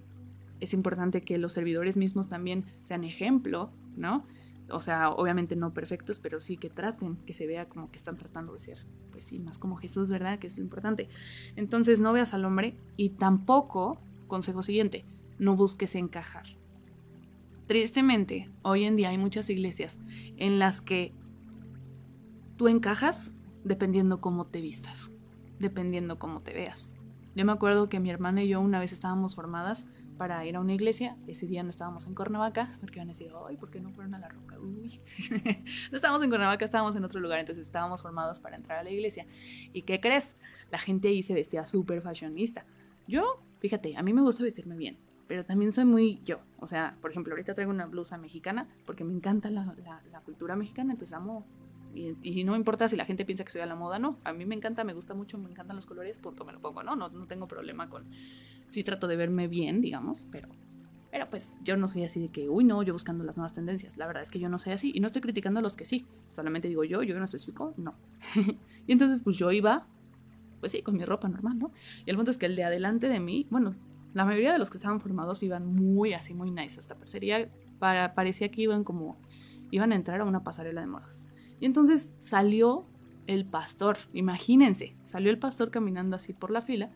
es 0.60 0.74
importante 0.74 1.22
que 1.22 1.38
los 1.38 1.54
servidores 1.54 1.98
mismos 1.98 2.28
también 2.30 2.66
sean 2.82 3.04
ejemplo, 3.04 3.72
¿no? 3.95 4.26
O 4.70 4.82
sea, 4.82 5.09
obviamente 5.09 5.55
no 5.55 5.74
perfectos, 5.74 6.20
pero 6.20 6.39
sí 6.39 6.57
que 6.57 6.70
traten, 6.70 7.18
que 7.26 7.34
se 7.34 7.47
vea 7.47 7.68
como 7.68 7.89
que 7.89 7.97
están 7.97 8.18
tratando 8.18 8.53
de 8.53 8.59
ser, 8.59 8.86
pues 9.11 9.24
sí, 9.24 9.39
más 9.39 9.57
como 9.57 9.76
Jesús, 9.76 10.09
¿verdad? 10.09 10.39
Que 10.39 10.47
es 10.47 10.57
lo 10.57 10.63
importante. 10.63 11.09
Entonces 11.55 11.99
no 12.01 12.13
veas 12.13 12.34
al 12.34 12.45
hombre 12.45 12.76
y 12.95 13.09
tampoco, 13.09 13.99
consejo 14.28 14.61
siguiente, 14.61 15.05
no 15.39 15.55
busques 15.55 15.95
encajar. 15.95 16.45
Tristemente, 17.68 18.49
hoy 18.61 18.86
en 18.86 18.95
día 18.95 19.09
hay 19.09 19.18
muchas 19.18 19.49
iglesias 19.49 19.99
en 20.38 20.59
las 20.59 20.82
que 20.82 21.13
tú 22.55 22.68
encajas 22.68 23.34
dependiendo 23.63 24.22
cómo 24.22 24.47
te 24.47 24.61
vistas, 24.61 25.11
dependiendo 25.59 26.18
cómo 26.18 26.41
te 26.41 26.53
veas. 26.53 26.93
Yo 27.36 27.45
me 27.45 27.51
acuerdo 27.51 27.89
que 27.89 27.99
mi 27.99 28.09
hermana 28.09 28.43
y 28.43 28.47
yo 28.47 28.59
una 28.61 28.80
vez 28.80 28.93
estábamos 28.93 29.36
formadas 29.36 29.86
para 30.18 30.45
ir 30.45 30.55
a 30.55 30.59
una 30.59 30.74
iglesia. 30.74 31.18
Ese 31.28 31.47
día 31.47 31.63
no 31.63 31.70
estábamos 31.70 32.05
en 32.07 32.15
Cuernavaca, 32.15 32.78
porque 32.80 32.99
iban 32.99 33.09
a 33.09 33.11
decir, 33.11 33.32
ay, 33.47 33.57
¿por 33.57 33.70
qué 33.70 33.80
no 33.80 33.91
fueron 33.91 34.13
a 34.13 34.20
la 34.20 34.30
roca? 34.30 34.59
Uy. 34.59 34.99
no 35.91 35.95
estábamos 35.95 36.24
en 36.24 36.30
Cuernavaca, 36.30 36.65
estábamos 36.65 36.95
en 36.95 37.03
otro 37.03 37.20
lugar, 37.20 37.39
entonces 37.39 37.65
estábamos 37.65 38.01
formados 38.01 38.39
para 38.39 38.55
entrar 38.55 38.80
a 38.80 38.84
la 38.84 38.89
iglesia. 38.89 39.26
¿Y 39.74 39.84
qué 39.84 39.99
crees? 39.99 40.36
La 40.72 40.80
gente 40.80 41.07
ahí 41.07 41.24
se 41.24 41.34
vestía 41.34 41.65
súper 41.65 42.01
fashionista. 42.01 42.65
Yo, 43.07 43.41
fíjate, 43.59 43.95
a 43.95 44.03
mí 44.03 44.13
me 44.13 44.22
gusta 44.22 44.43
vestirme 44.43 44.76
bien, 44.76 44.97
pero 45.28 45.45
también 45.45 45.72
soy 45.72 45.86
muy 45.86 46.22
yo. 46.26 46.39
O 46.59 46.68
sea, 46.68 46.97
por 47.01 47.11
ejemplo, 47.11 47.34
ahorita 47.34 47.53
traigo 47.53 47.72
una 47.72 47.86
blusa 47.86 48.18
mexicana 48.18 48.68
porque 48.86 49.03
me 49.03 49.13
encanta 49.13 49.49
la, 49.49 49.76
la 50.11 50.20
cultura 50.22 50.55
mexicana, 50.55 50.93
entonces 50.93 51.13
amo 51.13 51.45
y, 51.94 52.44
no 52.44 52.52
me 52.52 52.58
importa 52.58 52.88
si 52.88 52.96
la 52.96 53.06
gente 53.06 53.26
piensa 53.26 53.44
que 53.44 53.52
soy 53.52 53.62
a 53.62 53.66
la 53.66 53.76
moda, 53.76 54.00
no. 54.00 54.20
A 54.24 54.34
mí 54.34 54.46
me 54.46 54.56
encanta, 54.56 54.84
me 54.84 54.94
gusta 54.94 55.14
mucho, 55.14 55.38
me 55.38 55.50
encantan 55.50 55.76
los 55.76 55.86
colores, 55.86 56.18
punto, 56.18 56.46
me 56.46 56.54
lo 56.54 56.60
pongo, 56.60 56.84
¿no? 56.84 56.96
No, 56.96 57.10
no 57.10 57.28
tengo 57.28 57.48
problema 57.48 57.90
con... 57.90 58.06
Sí 58.68 58.84
trato 58.84 59.08
de 59.08 59.16
verme 59.16 59.48
bien, 59.48 59.82
digamos, 59.82 60.28
pero... 60.32 60.50
Pero 61.10 61.30
pues 61.30 61.52
yo 61.64 61.78
no 61.78 61.88
soy 61.88 62.04
así 62.04 62.20
de 62.20 62.30
que, 62.30 62.50
uy, 62.50 62.64
no, 62.64 62.84
yo 62.84 62.94
buscando 62.94 63.24
las 63.24 63.38
nuevas 63.38 63.54
tendencias. 63.54 63.98
La 63.98 64.06
verdad 64.08 64.24
es 64.24 64.30
que 64.30 64.40
yo 64.40 64.50
no 64.50 64.58
soy 64.58 64.74
así 64.74 64.92
y 64.94 65.00
no 65.00 65.08
estoy 65.08 65.22
criticando 65.22 65.60
a 65.60 65.64
los 65.64 65.76
que 65.76 65.86
sí. 65.86 66.06
Solamente 66.34 66.68
digo 66.68 66.84
yo, 66.84 67.02
yo 67.02 67.18
no 67.18 67.24
especifico, 67.24 67.74
no. 67.78 67.96
y 68.86 68.92
entonces 68.92 69.22
pues 69.22 69.38
yo 69.38 69.52
iba, 69.52 69.88
pues 70.60 70.74
sí, 70.74 70.82
con 70.82 70.98
mi 70.98 71.06
ropa 71.06 71.28
normal, 71.30 71.58
¿no? 71.58 71.72
Y 72.06 72.10
el 72.10 72.18
punto 72.18 72.32
es 72.32 72.38
que 72.38 72.46
el 72.46 72.56
de 72.56 72.66
adelante 72.66 73.08
de 73.08 73.20
mí, 73.20 73.48
bueno, 73.50 73.76
la 74.14 74.26
mayoría 74.26 74.52
de 74.52 74.60
los 74.60 74.70
que 74.70 74.78
estaban 74.78 75.00
formados 75.00 75.44
iban 75.44 75.66
muy 75.66 76.14
así, 76.14 76.34
muy 76.34 76.52
nice. 76.52 76.80
Hasta 76.80 76.98
sería, 77.06 77.50
para, 77.80 78.14
parecía 78.14 78.50
que 78.50 78.62
iban 78.62 78.84
como, 78.84 79.18
iban 79.72 79.92
a 79.92 79.96
entrar 79.96 80.22
a 80.22 80.26
una 80.26 80.44
pasarela 80.44 80.82
de 80.82 80.88
modas. 80.88 81.24
Y 81.60 81.66
entonces 81.66 82.14
salió 82.20 82.86
el 83.26 83.45
pastor, 83.45 83.97
imagínense, 84.14 84.95
salió 85.03 85.32
el 85.32 85.39
pastor 85.39 85.72
caminando 85.72 86.16
así 86.16 86.34
por 86.34 86.51
la 86.51 86.62
fila 86.62 86.91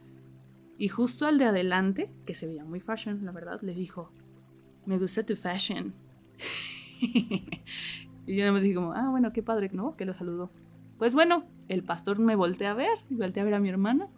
y 0.82 0.88
justo 0.88 1.28
al 1.28 1.38
de 1.38 1.46
adelante, 1.46 2.10
que 2.26 2.34
se 2.34 2.48
veía 2.48 2.66
muy 2.66 2.80
fashion, 2.80 3.24
la 3.24 3.32
verdad, 3.32 3.62
le 3.62 3.76
dijo, 3.76 4.12
me 4.88 4.98
gusta 4.98 5.24
tu 5.24 5.36
fashion. 5.36 5.94
y 7.02 8.36
yo 8.36 8.52
me 8.52 8.62
dije 8.62 8.74
como, 8.74 8.94
ah, 8.94 9.10
bueno, 9.12 9.32
qué 9.32 9.44
padre, 9.44 9.70
¿no? 9.72 9.96
Que 9.96 10.06
lo 10.06 10.16
saludó. 10.16 10.50
Pues 10.98 11.14
bueno, 11.14 11.46
el 11.68 11.84
pastor 11.84 12.18
me 12.18 12.36
voltea 12.36 12.72
a 12.72 12.74
ver, 12.74 12.98
y 13.12 13.14
voltea 13.14 13.44
a 13.44 13.46
ver 13.46 13.54
a 13.54 13.60
mi 13.60 13.70
hermana, 13.70 14.10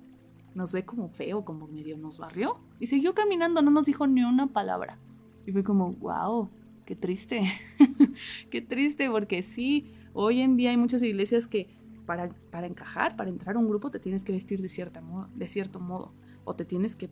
nos 0.56 0.72
ve 0.72 0.86
como 0.86 1.10
feo, 1.10 1.44
como 1.44 1.68
medio 1.68 1.98
nos 1.98 2.18
barrió, 2.18 2.62
y 2.80 2.86
siguió 2.86 3.14
caminando, 3.14 3.62
no 3.62 3.70
nos 3.70 3.86
dijo 3.86 4.08
ni 4.08 4.24
una 4.24 4.48
palabra. 4.48 5.00
Y 5.46 5.52
fue 5.52 5.66
como, 5.66 5.92
wow, 5.96 6.50
qué 6.86 6.96
triste, 6.96 7.42
qué 8.50 8.62
triste, 8.62 9.10
porque 9.10 9.42
sí, 9.42 9.92
Hoy 10.14 10.42
en 10.42 10.58
día 10.58 10.70
hay 10.70 10.78
muchas 10.78 11.02
iglesias 11.02 11.48
que 11.48 11.68
para, 12.06 12.30
para 12.52 12.68
encajar, 12.68 13.16
para 13.16 13.30
entrar 13.30 13.56
a 13.56 13.60
un 13.60 13.68
grupo, 13.68 13.90
te 13.90 14.00
tienes 14.00 14.24
que 14.24 14.32
vestir 14.32 14.62
de, 14.62 14.70
cierta 14.70 15.02
de 15.36 15.48
cierto 15.48 15.80
modo, 15.80 16.14
o 16.44 16.56
te 16.56 16.66
tienes 16.66 16.96
que 16.96 17.10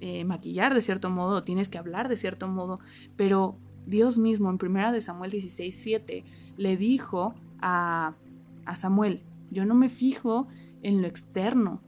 eh, 0.00 0.24
maquillar 0.24 0.74
de 0.74 0.80
cierto 0.80 1.10
modo, 1.10 1.38
o 1.38 1.42
tienes 1.42 1.68
que 1.68 1.78
hablar 1.78 2.08
de 2.08 2.16
cierto 2.16 2.46
modo, 2.48 2.80
pero 3.16 3.56
Dios 3.86 4.18
mismo 4.18 4.50
en 4.50 4.58
1 4.60 4.92
de 4.92 5.00
Samuel 5.00 5.30
16, 5.30 5.74
7 5.74 6.24
le 6.56 6.76
dijo 6.76 7.34
a, 7.60 8.14
a 8.64 8.76
Samuel, 8.76 9.22
yo 9.50 9.64
no 9.64 9.74
me 9.74 9.88
fijo 9.88 10.46
en 10.82 11.02
lo 11.02 11.08
externo, 11.08 11.82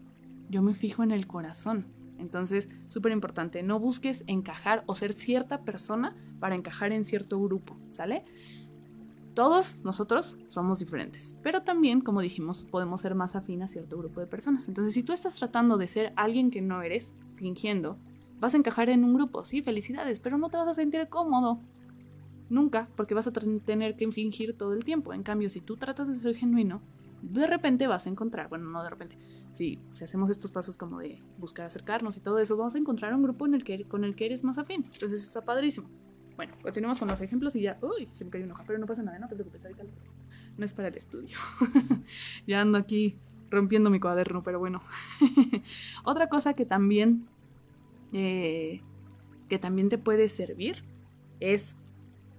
yo 0.51 0.63
me 0.63 0.75
fijo 0.75 1.03
en 1.03 1.13
el 1.13 1.27
corazón. 1.27 1.87
Entonces, 2.19 2.69
súper 2.89 3.13
importante, 3.13 3.63
no 3.63 3.81
busques 3.81 4.23
encajar 4.27 4.85
o 4.87 4.95
ser 4.95 5.13
cierta 5.13 5.63
persona 5.63 6.17
para 6.39 6.55
encajar 6.55 6.93
en 6.93 7.05
cierto 7.05 7.41
grupo, 7.41 7.77
¿sale? 7.89 8.25
Todos 9.35 9.83
nosotros 9.83 10.39
somos 10.47 10.78
diferentes, 10.78 11.37
pero 11.43 11.62
también, 11.62 12.03
como 12.03 12.20
dijimos, 12.20 12.64
podemos 12.64 13.01
ser 13.01 13.14
más 13.14 13.35
afín 13.35 13.62
a 13.62 13.68
cierto 13.68 13.97
grupo 13.97 14.20
de 14.20 14.26
personas. 14.26 14.68
Entonces, 14.68 14.93
si 14.93 15.03
tú 15.03 15.14
estás 15.14 15.35
tratando 15.37 15.78
de 15.78 15.87
ser 15.87 16.12
alguien 16.16 16.51
que 16.51 16.61
no 16.61 16.83
eres, 16.83 17.14
fingiendo, 17.37 17.97
vas 18.41 18.53
a 18.53 18.59
encajar 18.59 18.91
en 18.91 19.05
un 19.05 19.14
grupo, 19.14 19.45
sí, 19.45 19.62
felicidades, 19.62 20.20
pero 20.20 20.37
no 20.37 20.51
te 20.51 20.59
vas 20.59 20.68
a 20.68 20.74
sentir 20.74 21.09
cómodo. 21.09 21.61
Nunca, 22.51 22.89
porque 22.95 23.14
vas 23.14 23.26
a 23.26 23.33
tener 23.33 23.97
que 23.97 24.12
fingir 24.12 24.55
todo 24.59 24.74
el 24.74 24.85
tiempo. 24.85 25.14
En 25.14 25.22
cambio, 25.22 25.49
si 25.49 25.62
tú 25.62 25.78
tratas 25.78 26.09
de 26.09 26.14
ser 26.14 26.35
genuino, 26.35 26.83
de 27.22 27.47
repente 27.47 27.87
vas 27.87 28.07
a 28.07 28.11
encontrar, 28.11 28.51
bueno, 28.51 28.68
no 28.68 28.83
de 28.83 28.91
repente, 28.91 29.16
si, 29.53 29.78
si 29.93 30.05
hacemos 30.05 30.28
estos 30.28 30.53
pasos 30.53 30.76
como 30.76 30.99
de 30.99 31.22
buscar 31.39 31.64
acercarnos 31.64 32.18
y 32.18 32.20
todo 32.20 32.39
eso, 32.39 32.55
vamos 32.59 32.74
a 32.74 32.78
encontrar 32.78 33.14
un 33.14 33.22
grupo 33.22 33.47
con 33.89 34.05
el 34.05 34.14
que 34.14 34.26
eres 34.26 34.45
más 34.45 34.59
afín. 34.59 34.83
Entonces, 34.93 35.22
está 35.22 35.41
padrísimo. 35.41 35.89
Bueno, 36.37 36.55
continuamos 36.62 36.99
con 36.99 37.09
los 37.09 37.20
ejemplos 37.20 37.55
y 37.57 37.62
ya. 37.62 37.78
Uy, 37.83 38.09
se 38.12 38.24
me 38.24 38.30
cayó 38.30 38.45
una 38.45 38.55
hoja, 38.55 38.64
pero 38.66 38.78
no 38.78 38.87
pasa 38.87 39.03
nada, 39.03 39.18
no 39.18 39.28
te 39.28 39.35
preocupes, 39.35 39.64
ahorita 39.64 39.85
no 40.57 40.64
es 40.64 40.74
para 40.74 40.89
el 40.89 40.97
estudio. 40.97 41.37
ya 42.47 42.61
ando 42.61 42.78
aquí 42.78 43.16
rompiendo 43.51 43.91
mi 43.91 44.01
cuaderno, 44.01 44.43
pero 44.43 44.59
bueno. 44.59 44.83
Otra 46.05 46.28
cosa 46.28 46.55
que 46.55 46.64
también. 46.64 47.26
Eh, 48.12 48.83
que 49.49 49.59
también 49.59 49.89
te 49.89 49.99
puede 49.99 50.28
servir 50.28 50.85
es 51.41 51.76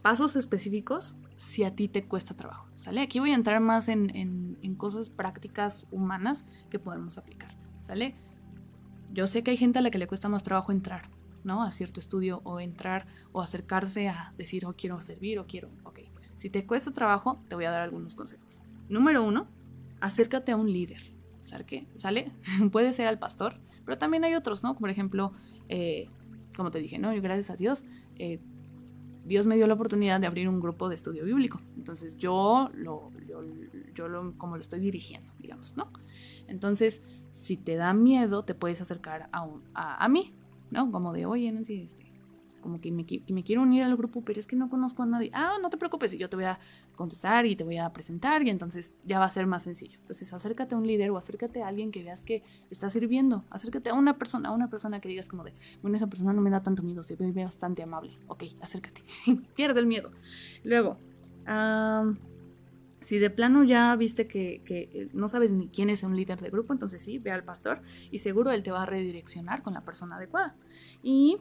pasos 0.02 0.36
específicos 0.36 1.16
si 1.36 1.64
a 1.64 1.76
ti 1.76 1.88
te 1.88 2.06
cuesta 2.06 2.36
trabajo. 2.36 2.68
¿Sale? 2.76 3.02
Aquí 3.02 3.20
voy 3.20 3.32
a 3.32 3.36
entrar 3.36 3.60
más 3.60 3.88
en, 3.88 4.12
en 4.16 4.76
cosas 4.76 5.10
prácticas 5.10 5.86
humanas 5.92 6.46
que 6.70 6.80
podemos 6.80 7.18
aplicar. 7.18 7.52
¿Sale? 7.82 8.16
Yo 9.14 9.28
sé 9.28 9.44
que 9.44 9.52
hay 9.52 9.58
gente 9.58 9.78
a 9.78 9.82
la 9.84 9.92
que 9.92 10.00
le 10.00 10.08
cuesta 10.08 10.28
más 10.28 10.42
trabajo 10.42 10.72
entrar, 10.72 11.08
¿no? 11.44 11.64
A 11.64 11.72
cierto 11.72 12.00
estudio 12.00 12.42
o 12.44 12.60
entrar 12.60 13.08
o 13.32 13.42
acercarse 13.42 14.08
a 14.08 14.34
decir, 14.38 14.66
oh, 14.66 14.74
quiero 14.78 15.02
servir 15.02 15.40
o 15.40 15.48
quiero, 15.48 15.70
ok. 15.84 16.00
Si 16.38 16.50
te 16.50 16.66
cuesta 16.66 16.92
trabajo, 16.92 17.42
te 17.48 17.56
voy 17.56 17.66
a 17.66 17.72
dar 17.72 17.82
algunos 17.82 18.16
consejos. 18.16 18.62
Número 18.90 19.24
uno, 19.24 19.48
acércate 20.02 20.52
a 20.52 20.58
un 20.58 20.72
líder. 20.72 21.14
¿Sabes 21.42 21.66
qué? 21.68 21.88
¿Sale? 21.96 22.32
Puede 22.72 22.94
ser 22.94 23.08
al 23.08 23.20
pastor, 23.20 23.60
Pero 23.86 23.98
también 23.98 24.24
hay 24.24 24.34
otros, 24.36 24.64
¿no? 24.64 24.76
Por 24.76 24.90
ejemplo, 24.90 25.34
eh, 25.70 26.10
como 26.56 26.72
te 26.72 26.80
dije, 26.80 27.00
¿no? 27.00 27.14
Gracias 27.22 27.50
a 27.50 27.56
Dios, 27.56 27.86
eh, 28.18 28.40
Dios 29.26 29.46
me 29.46 29.56
dio 29.56 29.68
la 29.68 29.74
oportunidad 29.74 30.20
de 30.20 30.28
abrir 30.28 30.50
un 30.50 30.60
grupo 30.60 30.90
de 30.90 30.96
estudio 30.96 31.24
bíblico. 31.24 31.62
Entonces 31.78 32.18
yo 32.18 32.70
lo, 32.74 33.12
yo, 33.94 34.08
lo, 34.08 34.38
como 34.38 34.58
lo 34.58 34.62
estoy 34.62 34.80
dirigiendo, 34.80 35.32
digamos, 35.40 35.78
¿no? 35.78 35.92
Entonces, 36.48 37.02
si 37.32 37.56
te 37.58 37.76
da 37.76 37.94
miedo, 37.94 38.44
te 38.44 38.54
puedes 38.54 38.82
acercar 38.82 39.30
a, 39.32 39.48
a, 39.74 40.04
a 40.04 40.10
mí, 40.10 40.34
¿no? 40.74 40.92
Como 40.92 41.14
de, 41.14 41.26
oye, 41.26 41.52
Nancy, 41.52 41.82
este, 41.82 42.04
como 42.64 42.80
que 42.82 42.92
me, 42.92 43.06
quiero 43.06 43.62
unir 43.62 43.84
al 43.84 43.96
grupo, 43.96 44.22
pero 44.22 44.40
es 44.40 44.48
que 44.48 44.56
no 44.56 44.70
conozco 44.70 45.04
a 45.04 45.06
nadie. 45.06 45.30
Ah, 45.34 45.58
no 45.62 45.70
te 45.70 45.78
preocupes, 45.78 46.14
yo 46.14 46.30
te 46.30 46.36
voy 46.36 46.46
a 46.46 46.60
contestar 46.96 47.46
y 47.46 47.56
te 47.56 47.64
voy 47.64 47.78
a 47.78 47.92
presentar 47.92 48.42
y 48.48 48.50
entonces 48.50 48.96
ya 49.06 49.20
va 49.20 49.26
a 49.26 49.30
ser 49.30 49.46
más 49.46 49.64
sencillo. 49.64 50.00
Entonces 50.00 50.32
acércate 50.34 50.74
a 50.74 50.78
un 50.78 50.88
líder 50.88 51.12
o 51.12 51.18
acércate 51.18 51.62
a 51.62 51.68
alguien 51.68 51.92
que 51.92 52.04
veas 52.04 52.22
que 52.22 52.42
está 52.72 52.90
sirviendo. 52.90 53.44
Acércate 53.50 53.90
a 53.90 53.94
una 53.94 54.18
persona, 54.18 54.50
a 54.50 54.52
una 54.54 54.70
persona 54.70 55.00
que 55.02 55.10
digas 55.10 55.28
como 55.28 55.44
de, 55.44 55.54
bueno, 55.82 55.98
esa 55.98 56.08
persona 56.08 56.34
no 56.34 56.42
me 56.42 56.50
da 56.50 56.64
tanto 56.64 56.84
miedo, 56.84 57.04
se 57.04 57.16
ve 57.16 57.44
bastante 57.44 57.84
amable. 57.84 58.18
Ok, 58.28 58.46
acércate. 58.62 59.04
Pierde 59.56 59.80
el 59.80 59.86
miedo. 59.86 60.12
Luego, 60.64 60.98
si 63.04 63.20
de 63.20 63.30
plano 63.30 63.64
ya 63.64 63.96
viste 63.96 64.28
que, 64.28 65.10
no 65.14 65.28
sabes 65.28 65.52
ni 65.52 65.68
quién 65.68 65.90
es 65.90 66.04
un 66.04 66.16
líder 66.16 66.40
de 66.40 66.50
grupo, 66.50 66.74
entonces 66.74 67.02
sí, 67.02 67.20
ve 67.20 67.32
al 67.32 67.44
pastor 67.44 67.82
y 68.12 68.20
seguro 68.20 68.52
él 68.52 68.64
te 68.64 68.72
va 68.72 68.84
a 68.84 68.86
redireccionar 68.86 69.62
con 69.62 69.74
la 69.74 69.82
persona 69.82 70.16
adecuada. 70.16 70.56
Y 71.02 71.38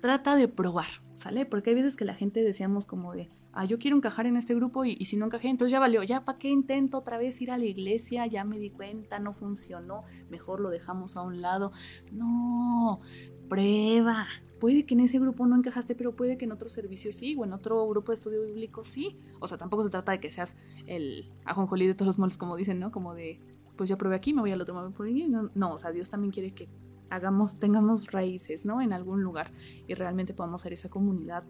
trata 0.00 0.36
de 0.36 0.48
probar, 0.48 1.02
¿sale? 1.14 1.46
Porque 1.46 1.70
hay 1.70 1.76
veces 1.76 1.96
que 1.96 2.04
la 2.04 2.14
gente 2.14 2.42
decíamos 2.42 2.84
como 2.84 3.14
de, 3.14 3.30
ah, 3.52 3.64
yo 3.64 3.78
quiero 3.78 3.96
encajar 3.96 4.26
en 4.26 4.36
este 4.36 4.54
grupo 4.54 4.84
y, 4.84 5.02
si 5.06 5.16
no 5.16 5.24
encajé, 5.26 5.48
entonces 5.48 5.72
ya 5.72 5.80
valió, 5.80 6.02
ya 6.02 6.24
para 6.24 6.38
qué 6.38 6.48
intento 6.48 6.98
otra 6.98 7.16
vez 7.16 7.40
ir 7.40 7.50
a 7.50 7.58
la 7.58 7.64
iglesia, 7.64 8.26
ya 8.26 8.44
me 8.44 8.58
di 8.58 8.70
cuenta, 8.70 9.18
no 9.18 9.32
funcionó, 9.32 10.04
mejor 10.30 10.60
lo 10.60 10.68
dejamos 10.68 11.16
a 11.16 11.22
un 11.22 11.40
lado. 11.40 11.72
No, 12.12 13.00
prueba. 13.48 14.28
Puede 14.58 14.86
que 14.86 14.94
en 14.94 15.00
ese 15.00 15.18
grupo 15.18 15.46
no 15.46 15.56
encajaste, 15.56 15.94
pero 15.94 16.16
puede 16.16 16.38
que 16.38 16.44
en 16.44 16.52
otro 16.52 16.68
servicio 16.68 17.12
sí, 17.12 17.36
o 17.38 17.44
en 17.44 17.52
otro 17.52 17.86
grupo 17.88 18.12
de 18.12 18.16
estudio 18.16 18.42
bíblico 18.42 18.84
sí. 18.84 19.16
O 19.40 19.48
sea, 19.48 19.58
tampoco 19.58 19.84
se 19.84 19.90
trata 19.90 20.12
de 20.12 20.20
que 20.20 20.30
seas 20.30 20.56
el 20.86 21.30
ajonjolí 21.44 21.86
de 21.86 21.94
todos 21.94 22.06
los 22.06 22.18
moles, 22.18 22.38
como 22.38 22.56
dicen, 22.56 22.78
¿no? 22.78 22.90
Como 22.90 23.14
de, 23.14 23.38
pues 23.76 23.88
ya 23.88 23.96
probé 23.96 24.16
aquí, 24.16 24.32
me 24.32 24.40
voy 24.40 24.52
al 24.52 24.60
otro, 24.60 24.74
me 24.74 24.90
por 24.90 25.06
ahí. 25.06 25.28
No, 25.28 25.50
no, 25.54 25.72
o 25.72 25.78
sea, 25.78 25.92
Dios 25.92 26.08
también 26.08 26.32
quiere 26.32 26.52
que 26.52 26.68
hagamos, 27.10 27.58
tengamos 27.58 28.10
raíces, 28.10 28.64
¿no? 28.64 28.80
En 28.80 28.92
algún 28.92 29.22
lugar 29.22 29.52
y 29.86 29.94
realmente 29.94 30.34
podamos 30.34 30.62
ser 30.62 30.72
esa 30.72 30.88
comunidad, 30.88 31.44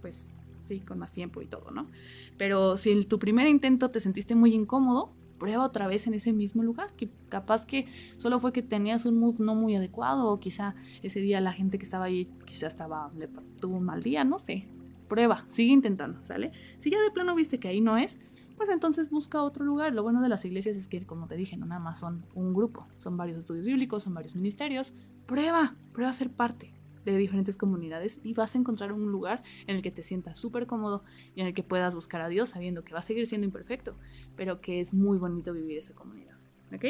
pues 0.00 0.30
sí, 0.66 0.80
con 0.80 0.98
más 0.98 1.12
tiempo 1.12 1.42
y 1.42 1.46
todo, 1.46 1.70
¿no? 1.70 1.88
Pero 2.36 2.76
si 2.76 2.92
en 2.92 3.04
tu 3.08 3.18
primer 3.18 3.46
intento 3.46 3.90
te 3.90 4.00
sentiste 4.00 4.34
muy 4.34 4.54
incómodo, 4.54 5.12
prueba 5.38 5.64
otra 5.64 5.86
vez 5.86 6.06
en 6.06 6.14
ese 6.14 6.32
mismo 6.32 6.62
lugar, 6.62 6.92
que 6.94 7.08
capaz 7.28 7.66
que 7.66 7.86
solo 8.16 8.40
fue 8.40 8.52
que 8.52 8.62
tenías 8.62 9.06
un 9.06 9.18
mood 9.18 9.38
no 9.38 9.54
muy 9.54 9.76
adecuado 9.76 10.28
o 10.28 10.40
quizá 10.40 10.74
ese 11.02 11.20
día 11.20 11.40
la 11.40 11.52
gente 11.52 11.78
que 11.78 11.84
estaba 11.84 12.06
ahí 12.06 12.28
quizá 12.44 12.66
estaba 12.66 13.10
le 13.16 13.28
tuvo 13.60 13.76
un 13.76 13.84
mal 13.84 14.02
día, 14.02 14.24
no 14.24 14.38
sé. 14.38 14.66
Prueba, 15.08 15.44
sigue 15.48 15.72
intentando, 15.72 16.22
¿sale? 16.24 16.50
Si 16.78 16.90
ya 16.90 17.00
de 17.00 17.10
plano 17.12 17.34
viste 17.34 17.60
que 17.60 17.68
ahí 17.68 17.80
no 17.80 17.96
es, 17.96 18.18
pues 18.56 18.68
entonces 18.70 19.10
busca 19.10 19.42
otro 19.42 19.64
lugar. 19.64 19.92
Lo 19.92 20.02
bueno 20.02 20.20
de 20.20 20.28
las 20.28 20.44
iglesias 20.44 20.76
es 20.76 20.88
que, 20.88 21.00
como 21.02 21.28
te 21.28 21.36
dije, 21.36 21.56
no 21.56 21.66
nada 21.66 21.80
más 21.80 22.00
son 22.00 22.24
un 22.34 22.54
grupo, 22.54 22.88
son 22.98 23.16
varios 23.16 23.38
estudios 23.38 23.66
bíblicos, 23.66 24.02
son 24.02 24.14
varios 24.14 24.34
ministerios. 24.34 24.94
Prueba, 25.26 25.76
prueba 25.92 26.10
a 26.10 26.14
ser 26.14 26.30
parte 26.30 26.75
de 27.12 27.18
diferentes 27.18 27.56
comunidades 27.56 28.20
y 28.22 28.34
vas 28.34 28.54
a 28.54 28.58
encontrar 28.58 28.92
un 28.92 29.10
lugar 29.10 29.42
en 29.66 29.76
el 29.76 29.82
que 29.82 29.90
te 29.90 30.02
sientas 30.02 30.38
súper 30.38 30.66
cómodo 30.66 31.04
y 31.34 31.40
en 31.40 31.46
el 31.46 31.54
que 31.54 31.62
puedas 31.62 31.94
buscar 31.94 32.20
a 32.20 32.28
Dios 32.28 32.50
sabiendo 32.50 32.84
que 32.84 32.92
va 32.92 33.00
a 33.00 33.02
seguir 33.02 33.26
siendo 33.26 33.44
imperfecto, 33.44 33.96
pero 34.36 34.60
que 34.60 34.80
es 34.80 34.94
muy 34.94 35.18
bonito 35.18 35.52
vivir 35.52 35.78
esa 35.78 35.94
comunidad. 35.94 36.36
¿Ok? 36.74 36.84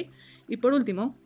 Y 0.49 0.57
por 0.57 0.73
último, 0.73 1.17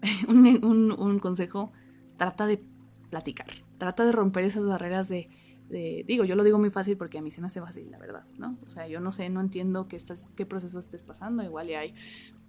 un, 0.28 1.18
consejo, 1.20 1.72
trata 2.16 2.46
de 2.46 2.62
platicar, 3.10 3.48
trata 3.78 4.04
de 4.04 4.12
romper 4.12 4.44
esas 4.44 4.66
barreras 4.66 5.08
de 5.08 5.28
digo, 5.70 6.24
yo 6.24 6.34
lo 6.34 6.42
digo 6.42 6.58
muy 6.58 6.70
fácil 6.70 6.96
porque 6.96 7.18
a 7.18 7.22
mí 7.22 7.30
se 7.30 7.40
me 7.40 7.46
hace 7.46 7.60
fácil, 7.60 7.90
la 7.90 7.98
verdad, 7.98 8.24
¿no? 8.38 8.58
O 8.66 8.68
sea, 8.68 8.88
yo 8.88 9.00
no 9.00 9.12
sé, 9.12 9.28
no 9.30 9.40
entiendo 9.40 9.86
qué, 9.86 9.96
estás, 9.96 10.26
qué 10.34 10.44
proceso 10.44 10.78
estés 10.78 11.02
pasando, 11.02 11.42
igual 11.42 11.68
hay 11.68 11.94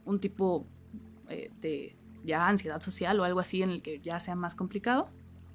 un 0.05 0.19
tipo 0.19 0.65
eh, 1.29 1.51
de 1.61 1.95
ya 2.23 2.47
ansiedad 2.47 2.81
social 2.81 3.19
o 3.19 3.23
algo 3.23 3.39
así 3.39 3.61
en 3.61 3.69
el 3.69 3.81
que 3.81 3.99
ya 3.99 4.19
sea 4.19 4.35
más 4.35 4.55
complicado, 4.55 5.09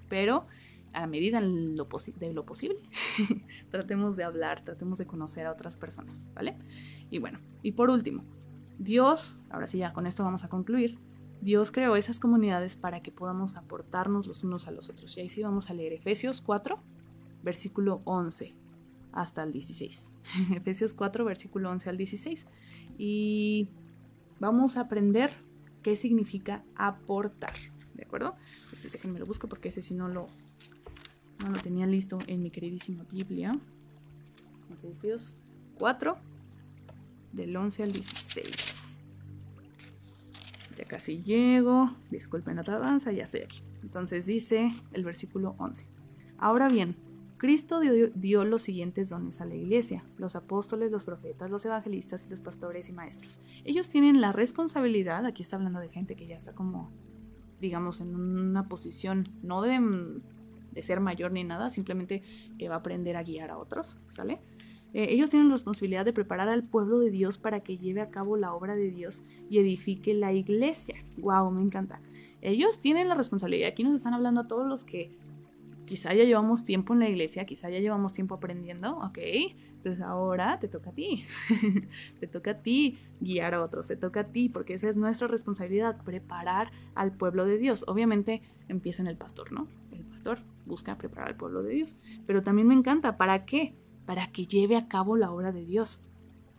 pero 0.09 0.47
a 0.93 1.07
medida 1.07 1.41
de 1.41 2.33
lo 2.33 2.47
posible, 2.47 2.79
tratemos 3.71 4.17
de 4.17 4.25
hablar, 4.25 4.63
tratemos 4.63 4.99
de 4.99 5.07
conocer 5.07 5.47
a 5.47 5.53
otras 5.53 5.77
personas, 5.77 6.27
¿vale? 6.35 6.57
Y 7.11 7.19
bueno, 7.19 7.39
y 7.63 7.73
por 7.73 7.91
último, 7.91 8.25
Dios, 8.79 9.37
ahora 9.51 9.67
sí 9.67 9.79
ya 9.79 9.93
con 9.93 10.07
esto 10.07 10.25
vamos 10.25 10.45
a 10.45 10.49
concluir, 10.49 10.99
Dios 11.41 11.71
creó 11.71 11.97
esas 11.97 12.19
comunidades 12.19 12.77
para 12.77 13.03
que 13.03 13.13
podamos 13.13 13.57
aportarnos 13.57 14.27
los 14.27 14.43
unos 14.43 14.69
a 14.69 14.71
los 14.71 14.89
otros. 14.91 15.17
Y 15.17 15.21
ahí 15.21 15.29
sí 15.29 15.43
vamos 15.43 15.71
a 15.71 15.75
leer 15.75 15.93
Efesios 15.93 16.41
4, 16.41 16.79
versículo 17.43 18.01
11 18.05 18.55
hasta 19.13 19.43
el 19.43 19.53
16. 19.53 20.13
Efesios 20.55 20.95
4, 20.95 21.25
versículo 21.25 21.71
11 21.71 21.91
al 21.91 21.97
16. 21.97 22.47
Y 22.99 23.69
vamos 24.41 24.77
a 24.77 24.83
aprender 24.83 25.31
qué 25.87 25.95
significa 25.95 26.65
aportar. 26.75 27.55
¿De 27.95 28.03
acuerdo? 28.03 28.35
Entonces 28.65 28.93
déjenme 28.93 29.21
lo 29.21 29.27
busco 29.27 29.49
porque 29.49 29.69
ese 29.69 29.83
si 29.83 29.95
no 29.95 30.09
lo, 30.09 30.27
no 31.39 31.49
lo 31.49 31.61
tenía 31.61 31.87
listo 31.87 32.19
en 32.27 32.43
mi 32.43 32.51
queridísima 32.51 33.05
Biblia. 33.05 33.53
Efesios 34.69 35.37
4, 35.79 36.17
del 37.31 37.57
11 37.57 37.85
al 37.85 37.93
16. 37.93 38.99
Ya 40.77 40.85
casi 40.87 41.23
llego. 41.23 41.95
Disculpen 42.11 42.57
la 42.57 42.65
tardanza, 42.65 43.13
ya 43.13 43.23
estoy 43.23 43.43
aquí. 43.43 43.63
Entonces 43.81 44.27
dice 44.27 44.75
el 44.93 45.05
versículo 45.05 45.55
11. 45.59 45.87
Ahora 46.37 46.69
bien, 46.69 46.97
Cristo 47.39 47.81
dio, 47.81 48.45
los 48.45 48.63
siguientes 48.63 49.11
dones 49.11 49.41
a 49.41 49.45
la 49.45 49.55
iglesia, 49.55 50.05
los 50.17 50.37
apóstoles, 50.37 50.91
los 50.91 51.05
profetas, 51.05 51.51
los 51.51 51.65
evangelistas 51.67 52.27
y 52.27 52.31
los 52.31 52.41
pastores 52.41 52.89
y 52.89 52.93
maestros. 52.93 53.41
Ellos 53.65 53.89
tienen 53.89 54.21
la 54.21 54.33
responsabilidad, 54.33 55.27
aquí 55.27 55.43
está 55.43 55.57
hablando 55.57 55.81
de 55.81 55.91
gente 55.91 56.17
que 56.17 56.27
ya 56.27 56.37
está 56.37 56.55
como, 56.55 56.91
digamos, 57.61 58.01
en 58.01 58.15
una 58.17 58.69
posición 58.69 59.25
no 59.43 59.61
de, 59.61 60.23
ser 60.83 61.01
mayor 61.01 61.33
ni 61.33 61.45
nada, 61.45 61.69
simplemente 61.69 62.23
que 62.59 62.69
va 62.69 62.77
a 62.77 62.79
aprender 62.79 63.17
a 63.17 63.23
guiar 63.23 63.51
a 63.51 63.59
otros, 63.59 63.99
¿sale? 64.09 64.41
Eh, 64.95 65.09
ellos 65.11 65.29
tienen 65.29 65.49
la 65.49 65.55
responsabilidad 65.57 66.07
de 66.07 66.15
preparar 66.15 66.49
al 66.49 66.65
pueblo 66.65 66.99
de 66.99 67.11
Dios 67.11 67.37
para 67.37 67.61
que 67.61 67.77
lleve 67.77 68.01
a 68.01 68.09
cabo 68.09 68.39
la 68.39 68.55
obra 68.55 68.77
de 68.77 68.91
Dios 68.91 69.23
y 69.51 69.59
edifique 69.59 70.15
la 70.15 70.33
iglesia. 70.33 71.05
¡Wow! 71.19 71.51
Me 71.51 71.61
encanta. 71.61 72.01
Ellos 72.41 72.79
tienen 72.79 73.09
la 73.09 73.15
responsabilidad. 73.15 73.69
Aquí 73.69 73.83
nos 73.85 73.95
están 73.95 74.15
hablando 74.15 74.43
a 74.43 74.49
todos 74.49 74.67
los 74.67 74.85
que 74.85 75.11
quizá 75.87 76.13
ya 76.13 76.25
llevamos 76.25 76.65
tiempo 76.65 76.93
en 76.93 77.01
la 77.01 77.09
iglesia, 77.09 77.47
quizá 77.47 77.71
ya 77.71 77.79
llevamos 77.79 78.13
tiempo 78.13 78.35
aprendiendo, 78.35 78.99
ok, 78.99 79.19
entonces 79.77 80.03
ahora 80.03 80.59
te 80.59 80.69
toca 80.69 80.91
a 80.91 80.93
ti, 80.93 81.25
te 82.21 82.27
toca 82.27 82.51
a 82.53 82.63
ti 82.63 82.99
guiar 83.21 83.55
a 83.55 83.63
otros, 83.63 83.87
te 83.87 83.97
toca 83.97 84.21
a 84.21 84.25
ti, 84.25 84.49
porque 84.49 84.75
esa 84.75 84.89
es 84.89 84.97
nuestra 84.97 85.29
responsabilidad, 85.29 86.03
preparar 86.05 86.73
al 86.95 87.13
pueblo 87.13 87.47
de 87.47 87.59
Dios. 87.59 87.85
Obviamente 87.87 88.43
empieza 88.69 89.03
en 89.03 89.09
el 89.09 89.17
pastor, 89.17 89.53
¿no? 89.53 89.69
El 89.93 90.05
pastor 90.05 90.41
busca 90.67 90.99
preparar 90.99 91.29
al 91.29 91.37
pueblo 91.37 91.63
de 91.63 91.73
Dios, 91.73 91.97
pero 92.27 92.43
también 92.43 92.69
me 92.69 92.75
encanta, 92.75 93.17
¿para 93.17 93.47
qué? 93.47 93.75
Para 94.05 94.27
que 94.27 94.47
lleve 94.47 94.77
a 94.77 94.89
cabo 94.89 95.17
la 95.17 95.31
obra 95.31 95.53
de 95.53 95.65
Dios. 95.65 96.01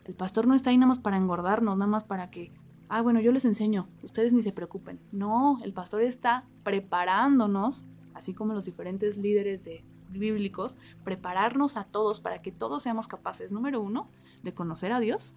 El 0.04 0.14
pastor 0.14 0.46
no 0.46 0.54
está 0.54 0.70
ahí 0.70 0.78
nada 0.78 0.88
más 0.88 0.98
para 0.98 1.18
engordarnos, 1.18 1.76
nada 1.76 1.90
más 1.90 2.04
para 2.04 2.30
que 2.30 2.50
ah, 2.88 3.02
bueno, 3.02 3.20
yo 3.20 3.32
les 3.32 3.44
enseño, 3.44 3.88
ustedes 4.02 4.32
ni 4.32 4.42
se 4.42 4.52
preocupen. 4.52 4.98
No, 5.12 5.60
el 5.62 5.72
pastor 5.72 6.02
está 6.02 6.46
preparándonos 6.62 7.86
así 8.18 8.34
como 8.34 8.54
los 8.54 8.64
diferentes 8.64 9.16
líderes 9.16 9.64
de, 9.64 9.82
bíblicos, 10.10 10.76
prepararnos 11.04 11.76
a 11.76 11.84
todos 11.84 12.20
para 12.20 12.40
que 12.40 12.52
todos 12.52 12.82
seamos 12.82 13.08
capaces, 13.08 13.52
número 13.52 13.80
uno, 13.80 14.08
de 14.42 14.54
conocer 14.54 14.92
a 14.92 15.00
Dios. 15.00 15.36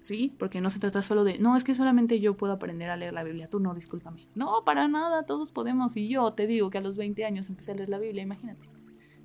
Sí, 0.00 0.34
porque 0.36 0.60
no 0.60 0.68
se 0.68 0.80
trata 0.80 1.00
solo 1.00 1.22
de, 1.22 1.38
no, 1.38 1.56
es 1.56 1.62
que 1.62 1.74
solamente 1.74 2.18
yo 2.18 2.36
puedo 2.36 2.52
aprender 2.52 2.90
a 2.90 2.96
leer 2.96 3.12
la 3.12 3.22
Biblia, 3.22 3.48
tú 3.48 3.60
no, 3.60 3.72
discúlpame. 3.72 4.26
No, 4.34 4.64
para 4.64 4.88
nada, 4.88 5.24
todos 5.24 5.52
podemos. 5.52 5.96
Y 5.96 6.08
yo 6.08 6.32
te 6.32 6.46
digo 6.48 6.70
que 6.70 6.78
a 6.78 6.80
los 6.80 6.96
20 6.96 7.24
años 7.24 7.48
empecé 7.48 7.70
a 7.70 7.74
leer 7.76 7.88
la 7.88 7.98
Biblia, 7.98 8.22
imagínate. 8.22 8.68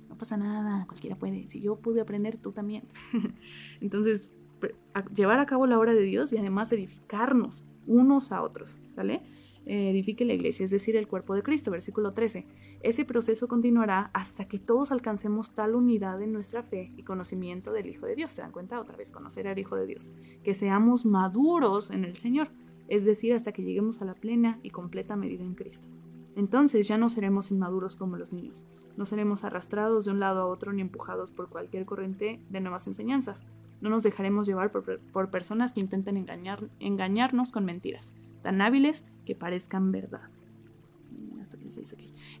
No 0.08 0.16
pasa 0.16 0.36
nada, 0.36 0.86
cualquiera 0.86 1.16
puede. 1.16 1.48
Si 1.48 1.60
yo 1.60 1.76
pude 1.76 2.00
aprender, 2.00 2.36
tú 2.36 2.52
también. 2.52 2.84
Entonces, 3.80 4.32
llevar 5.12 5.40
a 5.40 5.46
cabo 5.46 5.66
la 5.66 5.78
obra 5.78 5.94
de 5.94 6.02
Dios 6.02 6.32
y 6.32 6.38
además 6.38 6.70
edificarnos 6.70 7.64
unos 7.88 8.30
a 8.30 8.42
otros, 8.42 8.80
¿sale? 8.84 9.22
Edifique 9.68 10.24
la 10.24 10.32
iglesia, 10.32 10.64
es 10.64 10.70
decir, 10.70 10.96
el 10.96 11.06
cuerpo 11.06 11.34
de 11.34 11.42
Cristo, 11.42 11.70
versículo 11.70 12.14
13. 12.14 12.46
Ese 12.82 13.04
proceso 13.04 13.48
continuará 13.48 14.10
hasta 14.14 14.48
que 14.48 14.58
todos 14.58 14.90
alcancemos 14.92 15.52
tal 15.52 15.74
unidad 15.74 16.22
en 16.22 16.32
nuestra 16.32 16.62
fe 16.62 16.92
y 16.96 17.02
conocimiento 17.02 17.72
del 17.72 17.86
Hijo 17.86 18.06
de 18.06 18.14
Dios. 18.14 18.32
¿Se 18.32 18.40
dan 18.42 18.52
cuenta? 18.52 18.80
Otra 18.80 18.96
vez, 18.96 19.12
conocer 19.12 19.46
al 19.46 19.58
Hijo 19.58 19.76
de 19.76 19.86
Dios. 19.86 20.10
Que 20.42 20.54
seamos 20.54 21.04
maduros 21.04 21.90
en 21.90 22.04
el 22.04 22.16
Señor, 22.16 22.50
es 22.88 23.04
decir, 23.04 23.34
hasta 23.34 23.52
que 23.52 23.62
lleguemos 23.62 24.00
a 24.00 24.06
la 24.06 24.14
plena 24.14 24.58
y 24.62 24.70
completa 24.70 25.16
medida 25.16 25.44
en 25.44 25.54
Cristo. 25.54 25.88
Entonces 26.34 26.88
ya 26.88 26.96
no 26.96 27.10
seremos 27.10 27.50
inmaduros 27.50 27.96
como 27.96 28.16
los 28.16 28.32
niños. 28.32 28.64
No 28.96 29.04
seremos 29.04 29.44
arrastrados 29.44 30.06
de 30.06 30.12
un 30.12 30.20
lado 30.20 30.40
a 30.40 30.46
otro 30.46 30.72
ni 30.72 30.80
empujados 30.80 31.30
por 31.30 31.50
cualquier 31.50 31.84
corriente 31.84 32.40
de 32.48 32.60
nuevas 32.60 32.86
enseñanzas. 32.86 33.44
No 33.80 33.90
nos 33.90 34.02
dejaremos 34.02 34.46
llevar 34.46 34.72
por, 34.72 35.30
personas 35.30 35.72
que 35.72 35.80
intenten 35.80 36.16
engañar, 36.16 36.68
engañarnos 36.80 37.52
con 37.52 37.64
mentiras 37.64 38.14
tan 38.42 38.60
hábiles 38.60 39.04
que 39.24 39.34
parezcan 39.34 39.92
verdad. 39.92 40.30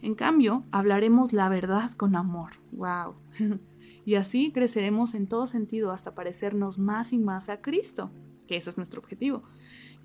En 0.02 0.14
cambio, 0.14 0.64
hablaremos 0.70 1.32
la 1.32 1.48
verdad 1.48 1.92
con 1.92 2.16
amor. 2.16 2.52
¡Wow! 2.72 3.14
y 4.04 4.14
así 4.14 4.52
creceremos 4.52 5.14
en 5.14 5.26
todo 5.26 5.46
sentido 5.46 5.90
hasta 5.90 6.14
parecernos 6.14 6.78
más 6.78 7.12
y 7.12 7.18
más 7.18 7.48
a 7.48 7.60
Cristo, 7.60 8.10
que 8.46 8.56
ese 8.56 8.70
es 8.70 8.76
nuestro 8.76 9.00
objetivo, 9.00 9.42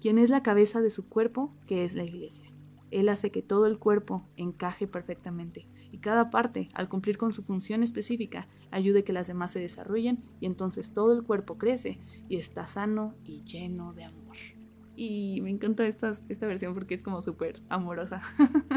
quien 0.02 0.18
es 0.18 0.30
la 0.30 0.44
cabeza 0.44 0.82
de 0.82 0.89
su 0.89 1.08
cuerpo, 1.08 1.54
que 1.68 1.86
es 1.86 1.96
la 1.96 2.04
iglesia. 2.04 2.52
Él 2.91 3.10
hace 3.10 3.32
que 3.32 3.41
todo 3.41 3.66
el 3.66 3.80
cuerpo 3.80 4.24
encaje 4.36 4.88
perfectamente 4.88 5.68
y 5.91 6.00
cada 6.00 6.30
parte, 6.30 6.70
al 6.74 6.89
cumplir 6.89 7.18
con 7.18 7.34
su 7.34 7.44
función 7.44 7.82
específica, 7.82 8.48
ayude 8.72 9.04
que 9.04 9.14
las 9.14 9.28
demás 9.28 9.52
se 9.52 9.60
desarrollen 9.60 10.24
y 10.39 10.48
entonces 10.48 10.91
todo 10.91 11.14
el 11.14 11.24
cuerpo 11.24 11.58
crece 11.58 12.00
y 12.30 12.38
está 12.38 12.68
sano 12.68 13.16
y 13.24 13.44
lleno 13.44 13.94
de 13.94 14.04
amor. 14.06 14.22
Y 14.96 15.41
me 15.41 15.50
encanta 15.50 15.86
esta, 15.86 16.12
esta 16.30 16.48
versión 16.48 16.74
porque 16.74 16.94
es 16.94 17.04
como 17.04 17.22
súper 17.22 17.62
amorosa. 17.70 18.22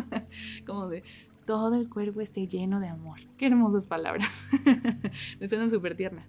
como 0.67 0.89
de 0.89 1.03
todo 1.45 1.75
el 1.75 1.89
cuerpo 1.89 2.21
esté 2.21 2.47
lleno 2.47 2.81
de 2.81 2.89
amor. 2.89 3.21
Qué 3.39 3.47
hermosas 3.47 3.87
palabras. 3.87 4.49
me 5.41 5.49
suenan 5.49 5.71
súper 5.71 5.97
tiernas. 5.97 6.27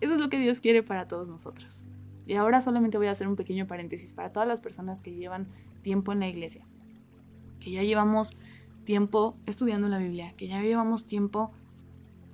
Eso 0.00 0.14
es 0.14 0.20
lo 0.20 0.28
que 0.28 0.38
Dios 0.38 0.60
quiere 0.60 0.82
para 0.82 1.08
todos 1.08 1.28
nosotros. 1.28 1.84
Y 2.26 2.34
ahora 2.34 2.60
solamente 2.60 2.98
voy 2.98 3.06
a 3.06 3.12
hacer 3.12 3.28
un 3.28 3.36
pequeño 3.36 3.66
paréntesis 3.66 4.12
para 4.12 4.32
todas 4.32 4.48
las 4.48 4.60
personas 4.60 5.00
que 5.00 5.14
llevan 5.14 5.46
tiempo 5.82 6.12
en 6.12 6.20
la 6.20 6.28
iglesia. 6.28 6.66
Que 7.60 7.70
ya 7.70 7.82
llevamos 7.82 8.36
tiempo 8.84 9.36
estudiando 9.46 9.88
la 9.88 9.98
Biblia, 9.98 10.34
que 10.36 10.48
ya 10.48 10.60
llevamos 10.60 11.06
tiempo 11.06 11.52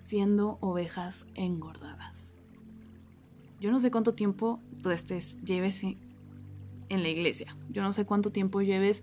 siendo 0.00 0.58
ovejas 0.60 1.26
engordadas. 1.34 2.36
Yo 3.60 3.70
no 3.70 3.78
sé 3.78 3.90
cuánto 3.90 4.14
tiempo 4.14 4.60
tú 4.82 4.90
estés, 4.90 5.40
lleves 5.44 5.82
en 6.92 7.02
la 7.02 7.08
iglesia. 7.08 7.56
Yo 7.70 7.82
no 7.82 7.92
sé 7.92 8.04
cuánto 8.04 8.30
tiempo 8.30 8.60
lleves 8.60 9.02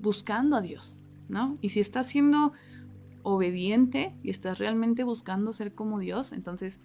buscando 0.00 0.56
a 0.56 0.60
Dios, 0.60 0.98
¿no? 1.28 1.56
Y 1.60 1.70
si 1.70 1.80
estás 1.80 2.06
siendo 2.06 2.52
obediente 3.22 4.14
y 4.22 4.30
estás 4.30 4.58
realmente 4.58 5.02
buscando 5.02 5.52
ser 5.52 5.74
como 5.74 5.98
Dios, 5.98 6.32
entonces, 6.32 6.80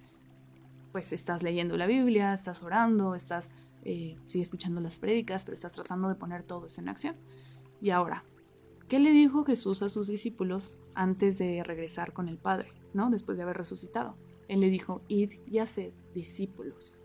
pues 0.91 1.11
estás 1.11 1.43
leyendo 1.43 1.75
la 1.75 1.85
Biblia, 1.85 2.33
estás 2.33 2.63
orando, 2.63 3.13
estás, 3.13 3.51
eh, 3.83 4.17
sí, 4.25 4.39
escuchando 4.39 4.79
las 4.79 4.99
prédicas, 4.99 5.43
pero 5.43 5.55
estás 5.55 5.73
tratando 5.73 6.07
de 6.07 6.15
poner 6.15 6.43
todo 6.43 6.67
eso 6.67 6.79
en 6.79 6.89
acción. 6.89 7.17
Y 7.81 7.89
ahora, 7.89 8.23
¿qué 8.87 8.99
le 8.99 9.11
dijo 9.11 9.43
Jesús 9.43 9.81
a 9.81 9.89
sus 9.89 10.07
discípulos 10.07 10.77
antes 10.95 11.37
de 11.37 11.61
regresar 11.63 12.13
con 12.13 12.29
el 12.29 12.37
Padre, 12.37 12.71
¿no? 12.93 13.09
Después 13.09 13.37
de 13.37 13.43
haber 13.43 13.57
resucitado. 13.57 14.15
Él 14.47 14.61
le 14.61 14.69
dijo, 14.69 15.01
id 15.09 15.33
y 15.45 15.59
haced 15.59 15.91
discípulos. 16.13 16.95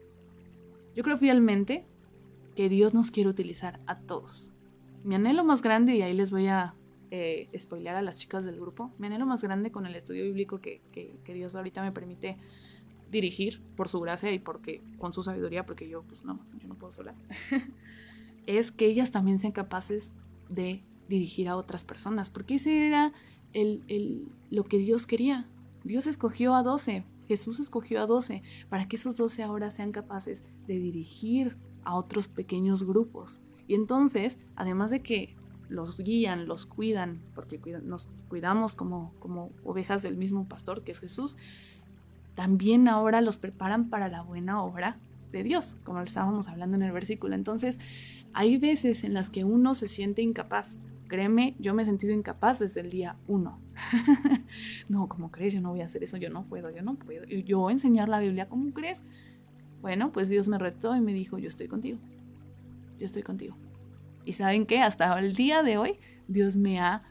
Yo 0.95 1.03
creo 1.03 1.19
fielmente 1.19 1.87
que 2.55 2.69
Dios 2.69 2.95
nos 2.95 3.11
quiere 3.11 3.31
utilizar 3.31 3.81
a 3.87 3.99
todos. 3.99 4.53
Mi 5.05 5.15
anhelo 5.15 5.45
más 5.45 5.63
grande, 5.63 5.97
y 5.97 6.03
ahí 6.03 6.15
les 6.15 6.31
voy 6.31 6.47
a 6.49 6.75
eh, 7.11 7.49
spoilear 7.59 7.97
a 7.97 8.03
las 8.03 8.19
chicas 8.19 8.45
del 8.45 8.59
grupo, 8.61 8.91
mi 8.99 9.07
anhelo 9.07 9.27
más 9.27 9.43
grande 9.43 9.71
con 9.71 9.87
el 9.87 9.95
estudio 9.95 10.25
bíblico 10.25 10.61
que, 10.61 10.81
que, 10.93 11.35
Dios 11.35 11.55
ahorita 11.55 11.83
me 11.83 11.93
permite 11.93 12.39
dirigir 13.11 13.61
por 13.77 13.89
su 13.89 14.01
gracia 14.01 14.33
y 14.33 14.39
porque 14.39 14.81
con 14.99 15.13
su 15.13 15.23
sabiduría, 15.23 15.67
porque 15.67 15.89
yo 15.89 16.03
pues 16.03 16.25
no, 16.25 16.41
yo 16.59 16.69
no 16.69 16.75
puedo 16.75 16.91
sola, 16.91 17.15
es 18.47 18.73
que 18.73 18.87
ellas 18.87 19.11
también 19.11 19.39
sean 19.39 19.53
capaces 19.53 20.11
de 20.49 20.83
dirigir 21.09 21.49
a 21.49 21.57
otras 21.57 21.85
personas, 21.85 22.31
porque 22.31 22.55
ese 22.55 22.87
era 22.87 23.13
el, 23.53 23.83
el, 23.89 24.29
lo 24.51 24.65
que 24.65 24.79
Dios 24.79 25.07
quería. 25.07 25.47
Dios 25.85 26.07
escogió 26.07 26.55
a 26.55 26.63
12, 26.63 27.05
Jesús 27.29 27.61
escogió 27.61 28.01
a 28.01 28.07
12, 28.07 28.43
para 28.69 28.89
que 28.89 28.97
esos 28.97 29.17
12 29.17 29.43
ahora 29.43 29.71
sean 29.71 29.93
capaces 29.93 30.45
de 30.67 30.79
dirigir 30.79 31.57
a 31.85 31.95
otros 31.95 32.29
pequeños 32.29 32.85
grupos. 32.85 33.41
Y 33.67 33.75
entonces, 33.75 34.39
además 34.57 34.91
de 34.91 35.03
que 35.03 35.37
los 35.69 35.99
guían, 35.99 36.47
los 36.47 36.67
cuidan, 36.67 37.21
porque 37.35 37.59
nos 37.83 38.09
cuidamos 38.29 38.75
como, 38.75 39.15
como 39.19 39.51
ovejas 39.65 40.03
del 40.03 40.17
mismo 40.17 40.49
pastor 40.49 40.85
que 40.85 40.93
es 40.93 41.01
Jesús, 41.01 41.37
también 42.35 42.89
ahora 42.89 43.21
los 43.21 43.37
preparan 43.37 43.91
para 43.91 44.09
la 44.09 44.23
buena 44.23 44.63
obra 44.63 44.99
de 45.33 45.43
Dios, 45.43 45.77
como 45.85 46.01
estábamos 46.01 46.49
hablando 46.49 46.77
en 46.77 46.83
el 46.83 46.93
versículo. 46.93 47.35
Entonces, 47.35 47.79
hay 48.33 48.59
veces 48.59 49.05
en 49.05 49.15
las 49.15 49.31
que 49.31 49.45
uno 49.45 49.75
se 49.75 49.89
siente 49.89 50.23
incapaz. 50.23 50.79
Créeme, 51.09 51.57
yo 51.59 51.75
me 51.75 51.83
he 51.83 51.87
sentido 51.87 52.13
incapaz 52.15 52.59
desde 52.59 52.81
el 52.81 52.91
día 52.91 53.17
uno. 53.27 53.59
no, 54.89 55.09
¿cómo 55.09 55.31
crees? 55.31 55.53
Yo 55.53 55.61
no 55.61 55.71
voy 55.71 55.83
a 55.83 55.87
hacer 55.87 56.03
eso, 56.03 56.17
yo 56.17 56.31
no 56.31 56.45
puedo, 56.45 56.71
yo 56.71 56.83
no 56.83 56.95
puedo. 56.95 57.25
Yo 57.25 57.69
enseñar 57.71 58.09
la 58.09 58.21
Biblia, 58.21 58.49
¿cómo 58.49 58.73
crees? 58.73 59.03
Bueno, 59.83 60.13
pues 60.13 60.29
Dios 60.29 60.49
me 60.49 60.59
retó 60.59 60.97
y 60.97 61.01
me 61.01 61.13
dijo, 61.13 61.39
yo 61.39 61.49
estoy 61.49 61.69
contigo. 61.69 61.99
Yo 62.99 63.05
estoy 63.05 63.23
contigo. 63.23 63.57
Y 64.25 64.33
saben 64.33 64.65
qué, 64.65 64.81
hasta 64.81 65.19
el 65.19 65.35
día 65.35 65.63
de 65.63 65.77
hoy, 65.77 65.99
Dios 66.29 66.57
me 66.57 66.81
ha 66.81 67.03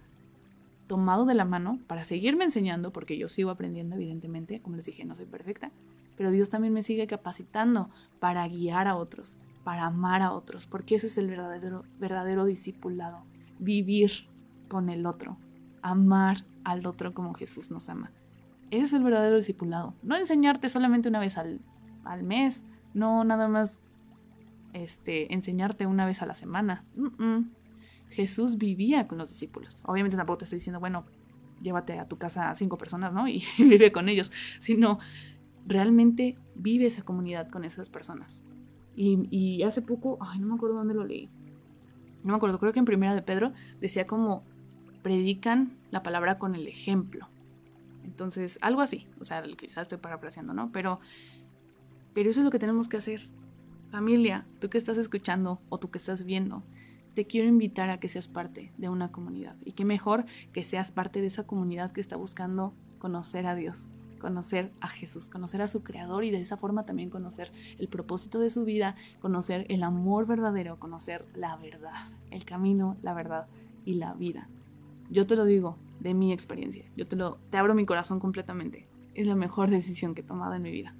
tomado 0.88 1.26
de 1.26 1.36
la 1.36 1.46
mano 1.46 1.80
para 1.88 2.06
seguirme 2.06 2.46
enseñando, 2.46 2.92
porque 2.92 3.18
yo 3.18 3.30
sigo 3.30 3.50
aprendiendo, 3.50 3.96
evidentemente, 3.96 4.62
como 4.62 4.78
les 4.78 4.86
dije, 4.86 5.06
no 5.06 5.16
soy 5.16 5.26
perfecta, 5.26 5.72
pero 6.18 6.32
Dios 6.32 6.50
también 6.50 6.74
me 6.74 6.84
sigue 6.84 7.08
capacitando 7.08 7.90
para 8.20 8.48
guiar 8.48 8.88
a 8.88 8.96
otros, 8.96 9.38
para 9.64 9.86
amar 9.86 10.22
a 10.22 10.32
otros, 10.32 10.68
porque 10.68 10.96
ese 10.96 11.08
es 11.08 11.18
el 11.18 11.28
verdadero, 11.28 11.84
verdadero 12.00 12.46
discipulado, 12.46 13.24
vivir 13.60 14.12
con 14.68 14.90
el 14.90 15.06
otro, 15.06 15.38
amar 15.82 16.44
al 16.64 16.86
otro 16.86 17.14
como 17.14 17.34
Jesús 17.34 17.72
nos 17.72 17.90
ama. 17.90 18.12
Ese 18.70 18.84
es 18.84 18.94
el 18.94 19.04
verdadero 19.04 19.38
discipulado, 19.38 19.94
no 20.04 20.16
enseñarte 20.16 20.70
solamente 20.70 21.10
una 21.10 21.20
vez 21.20 21.38
al 21.38 21.60
al 22.04 22.24
mes, 22.24 22.66
no 22.94 23.24
nada 23.24 23.48
más 23.48 23.80
este, 24.74 25.34
enseñarte 25.34 25.86
una 25.86 26.06
vez 26.06 26.22
a 26.22 26.26
la 26.26 26.34
semana. 26.34 26.86
Jesús 28.10 28.58
vivía 28.58 29.08
con 29.08 29.18
los 29.18 29.30
discípulos. 29.30 29.84
Obviamente 29.86 30.18
tampoco 30.18 30.40
te 30.40 30.44
estoy 30.46 30.58
diciendo, 30.58 30.80
bueno, 30.80 31.06
llévate 31.62 32.00
a 32.00 32.08
tu 32.08 32.18
casa 32.18 32.50
a 32.50 32.56
cinco 32.56 32.78
personas, 32.78 33.14
¿no? 33.14 33.28
Y 33.28 33.44
vive 33.58 33.92
con 33.92 34.10
ellos, 34.10 34.32
sino 34.60 35.00
realmente 35.66 36.38
vive 36.56 36.86
esa 36.86 37.04
comunidad 37.04 37.50
con 37.50 37.64
esas 37.64 37.90
personas. 37.90 38.44
Y, 38.96 39.64
hace 39.64 39.82
poco, 39.82 40.18
ay, 40.22 40.40
no 40.40 40.48
me 40.48 40.56
acuerdo 40.56 40.76
dónde 40.76 40.94
lo 40.94 41.06
leí. 41.06 41.30
No 42.24 42.34
me 42.34 42.36
acuerdo, 42.36 42.60
creo 42.60 42.74
que 42.74 42.80
en 42.80 42.86
Primera 42.86 43.16
de 43.16 43.22
Pedro 43.22 43.54
decía 43.80 44.06
como 44.06 44.44
predican 45.02 45.78
la 45.90 46.04
palabra 46.04 46.38
con 46.38 46.54
el 46.54 46.68
ejemplo. 46.68 47.28
Entonces, 48.04 48.60
algo 48.62 48.82
así, 48.82 49.08
o 49.20 49.24
sea, 49.24 49.42
quizás 49.58 49.84
estoy 49.84 49.98
parafraseando, 49.98 50.54
¿no? 50.54 50.72
Pero 50.72 51.00
pero 52.14 52.30
eso 52.30 52.42
es 52.42 52.46
lo 52.46 52.52
que 52.52 52.60
tenemos 52.60 52.88
que 52.88 52.98
hacer. 52.98 53.22
Familia, 53.90 54.46
tú 54.60 54.70
que 54.70 54.78
estás 54.78 54.98
escuchando 54.98 55.62
o 55.70 55.78
tú 55.78 55.92
que 55.92 55.98
estás 55.98 56.24
viendo, 56.24 56.64
te 57.14 57.26
quiero 57.26 57.48
invitar 57.48 57.90
a 57.90 58.00
que 58.00 58.08
seas 58.08 58.28
parte 58.28 58.72
de 58.78 58.90
una 58.90 59.12
comunidad. 59.12 59.56
Y 59.66 59.74
qué 59.74 59.86
mejor 59.86 60.26
que 60.54 60.64
seas 60.64 60.92
parte 60.92 61.22
de 61.22 61.28
esa 61.28 61.46
comunidad 61.46 61.92
que 61.92 62.02
está 62.02 62.16
buscando 62.16 62.74
conocer 63.00 63.48
a 63.48 63.56
Dios, 63.56 63.90
conocer 64.20 64.72
a 64.80 64.88
Jesús, 64.88 65.28
conocer 65.28 65.62
a 65.62 65.68
su 65.68 65.84
Creador 65.84 66.24
y 66.24 66.32
de 66.32 66.40
esa 66.40 66.56
forma 66.56 66.86
también 66.86 67.10
conocer 67.10 67.52
el 67.80 67.88
propósito 67.90 68.40
de 68.40 68.50
su 68.50 68.64
vida, 68.64 68.96
conocer 69.20 69.66
el 69.70 69.84
amor 69.84 70.26
verdadero, 70.26 70.80
conocer 70.80 71.26
la 71.36 71.58
verdad, 71.58 72.08
el 72.30 72.46
camino, 72.46 72.98
la 73.02 73.14
verdad 73.14 73.48
y 73.84 73.96
la 73.96 74.14
vida. 74.14 74.48
Yo 75.10 75.28
te 75.28 75.36
lo 75.36 75.44
digo 75.44 75.78
de 76.00 76.14
mi 76.14 76.32
experiencia, 76.32 76.86
yo 76.96 77.08
te 77.08 77.16
lo 77.16 77.40
te 77.50 77.58
abro 77.58 77.76
mi 77.76 77.86
corazón 77.86 78.20
completamente. 78.20 78.88
Es 79.14 79.28
la 79.28 79.36
mejor 79.36 79.70
decisión 79.70 80.16
que 80.16 80.22
he 80.22 80.24
tomado 80.24 80.54
en 80.54 80.62
mi 80.62 80.72
vida. 80.72 80.96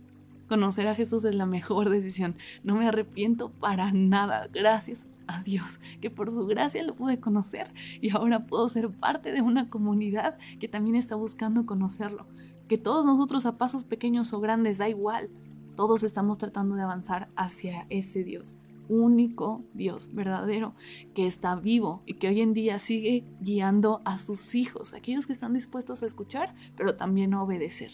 Conocer 0.52 0.86
a 0.90 0.96
Jesús 0.96 1.24
es 1.24 1.34
la 1.34 1.46
mejor 1.46 1.90
decisión. 1.90 2.36
No 2.66 2.76
me 2.76 2.86
arrepiento 2.86 3.52
para 3.52 3.94
nada. 3.94 4.50
Gracias 4.52 5.08
a 5.26 5.42
Dios 5.42 5.80
que 6.02 6.10
por 6.10 6.30
su 6.30 6.46
gracia 6.46 6.84
lo 6.84 6.94
pude 6.94 7.22
conocer 7.22 7.72
y 8.02 8.10
ahora 8.10 8.48
puedo 8.48 8.68
ser 8.68 8.90
parte 8.90 9.32
de 9.32 9.42
una 9.42 9.70
comunidad 9.70 10.38
que 10.60 10.68
también 10.68 10.98
está 10.98 11.16
buscando 11.16 11.66
conocerlo. 11.66 12.28
Que 12.68 12.78
todos 12.78 13.06
nosotros 13.06 13.46
a 13.46 13.58
pasos 13.58 13.86
pequeños 13.86 14.34
o 14.34 14.42
grandes, 14.42 14.78
da 14.78 14.90
igual. 14.90 15.30
Todos 15.78 16.04
estamos 16.04 16.38
tratando 16.38 16.76
de 16.76 16.82
avanzar 16.82 17.30
hacia 17.38 17.86
ese 17.90 18.26
Dios 18.26 18.58
único 18.90 19.64
Dios 19.74 20.10
verdadero 20.12 20.74
que 21.16 21.28
está 21.28 21.56
vivo 21.56 22.04
y 22.06 22.16
que 22.16 22.28
hoy 22.28 22.42
en 22.42 22.54
día 22.54 22.78
sigue 22.78 23.24
guiando 23.40 24.02
a 24.04 24.18
sus 24.18 24.54
hijos, 24.54 24.94
aquellos 24.94 25.28
que 25.28 25.32
están 25.32 25.54
dispuestos 25.54 26.04
a 26.04 26.08
escuchar, 26.08 26.54
pero 26.76 26.98
también 26.98 27.34
a 27.34 27.42
obedecer. 27.42 27.92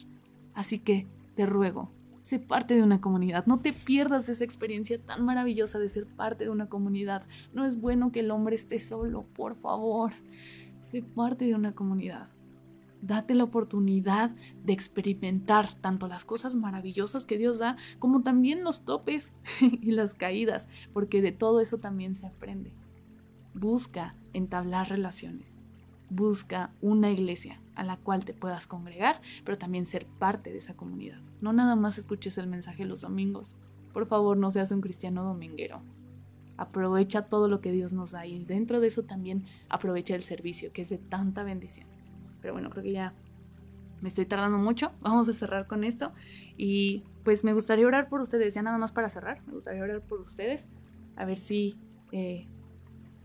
Así 0.56 0.80
que 0.80 1.06
te 1.36 1.46
ruego, 1.46 1.92
Sé 2.28 2.40
parte 2.40 2.76
de 2.76 2.84
una 2.84 3.00
comunidad. 3.00 3.46
No 3.46 3.60
te 3.60 3.72
pierdas 3.72 4.28
esa 4.28 4.44
experiencia 4.44 5.02
tan 5.02 5.24
maravillosa 5.24 5.80
de 5.80 5.88
ser 5.88 6.06
parte 6.06 6.44
de 6.44 6.50
una 6.50 6.68
comunidad. 6.68 7.26
No 7.54 7.64
es 7.64 7.80
bueno 7.80 8.12
que 8.12 8.20
el 8.20 8.32
hombre 8.32 8.54
esté 8.54 8.80
solo, 8.80 9.24
por 9.34 9.56
favor. 9.56 10.12
Sé 10.82 11.04
parte 11.04 11.46
de 11.46 11.56
una 11.56 11.72
comunidad. 11.72 12.28
Date 13.02 13.34
la 13.34 13.46
oportunidad 13.46 14.32
de 14.66 14.74
experimentar 14.74 15.80
tanto 15.80 16.10
las 16.10 16.26
cosas 16.26 16.58
maravillosas 16.58 17.26
que 17.26 17.38
Dios 17.38 17.60
da 17.60 17.78
como 17.98 18.24
también 18.24 18.66
los 18.66 18.84
topes 18.84 19.32
y 19.62 19.92
las 19.92 20.14
caídas, 20.14 20.68
porque 20.92 21.22
de 21.22 21.32
todo 21.32 21.62
eso 21.62 21.78
también 21.78 22.14
se 22.14 22.28
aprende. 22.28 22.74
Busca 23.54 24.18
entablar 24.34 24.90
relaciones. 24.90 25.58
Busca 26.10 26.72
una 26.82 27.12
iglesia 27.12 27.62
a 27.76 27.84
la 27.84 27.98
cual 27.98 28.26
te 28.26 28.34
puedas 28.34 28.66
congregar, 28.66 29.22
pero 29.44 29.58
también 29.58 29.86
ser 29.86 30.06
parte 30.06 30.52
de 30.52 30.58
esa 30.58 30.76
comunidad. 30.76 31.20
No 31.42 31.54
nada 31.54 31.76
más 31.76 31.98
escuches 31.98 32.38
el 32.38 32.48
mensaje 32.48 32.86
los 32.86 33.02
domingos. 33.02 33.56
Por 33.94 34.06
favor, 34.06 34.38
no 34.38 34.52
seas 34.52 34.72
un 34.72 34.82
cristiano 34.82 35.24
dominguero. 35.24 35.82
Aprovecha 36.58 37.24
todo 37.24 37.48
lo 37.48 37.62
que 37.62 37.72
Dios 37.72 37.94
nos 37.94 38.12
da 38.12 38.26
y 38.26 38.44
dentro 38.44 38.80
de 38.80 38.88
eso 38.88 39.04
también 39.04 39.46
aprovecha 39.70 40.16
el 40.16 40.24
servicio, 40.24 40.72
que 40.74 40.82
es 40.82 40.90
de 40.90 40.98
tanta 40.98 41.44
bendición. 41.44 41.88
Pero 42.42 42.54
bueno, 42.54 42.70
creo 42.70 42.84
que 42.84 42.94
ya 42.94 43.14
me 44.02 44.10
estoy 44.10 44.26
tardando 44.26 44.58
mucho. 44.58 44.92
Vamos 45.02 45.28
a 45.30 45.34
cerrar 45.34 45.68
con 45.68 45.84
esto. 45.84 46.12
Y 46.58 47.04
pues 47.24 47.44
me 47.44 47.54
gustaría 47.54 47.88
orar 47.88 48.10
por 48.10 48.22
ustedes, 48.22 48.54
ya 48.54 48.62
nada 48.62 48.78
más 48.78 48.92
para 48.92 49.10
cerrar. 49.10 49.42
Me 49.48 49.54
gustaría 49.54 49.84
orar 49.84 50.02
por 50.02 50.20
ustedes. 50.20 50.68
A 51.16 51.26
ver 51.26 51.38
si, 51.38 51.78
eh, 52.12 52.48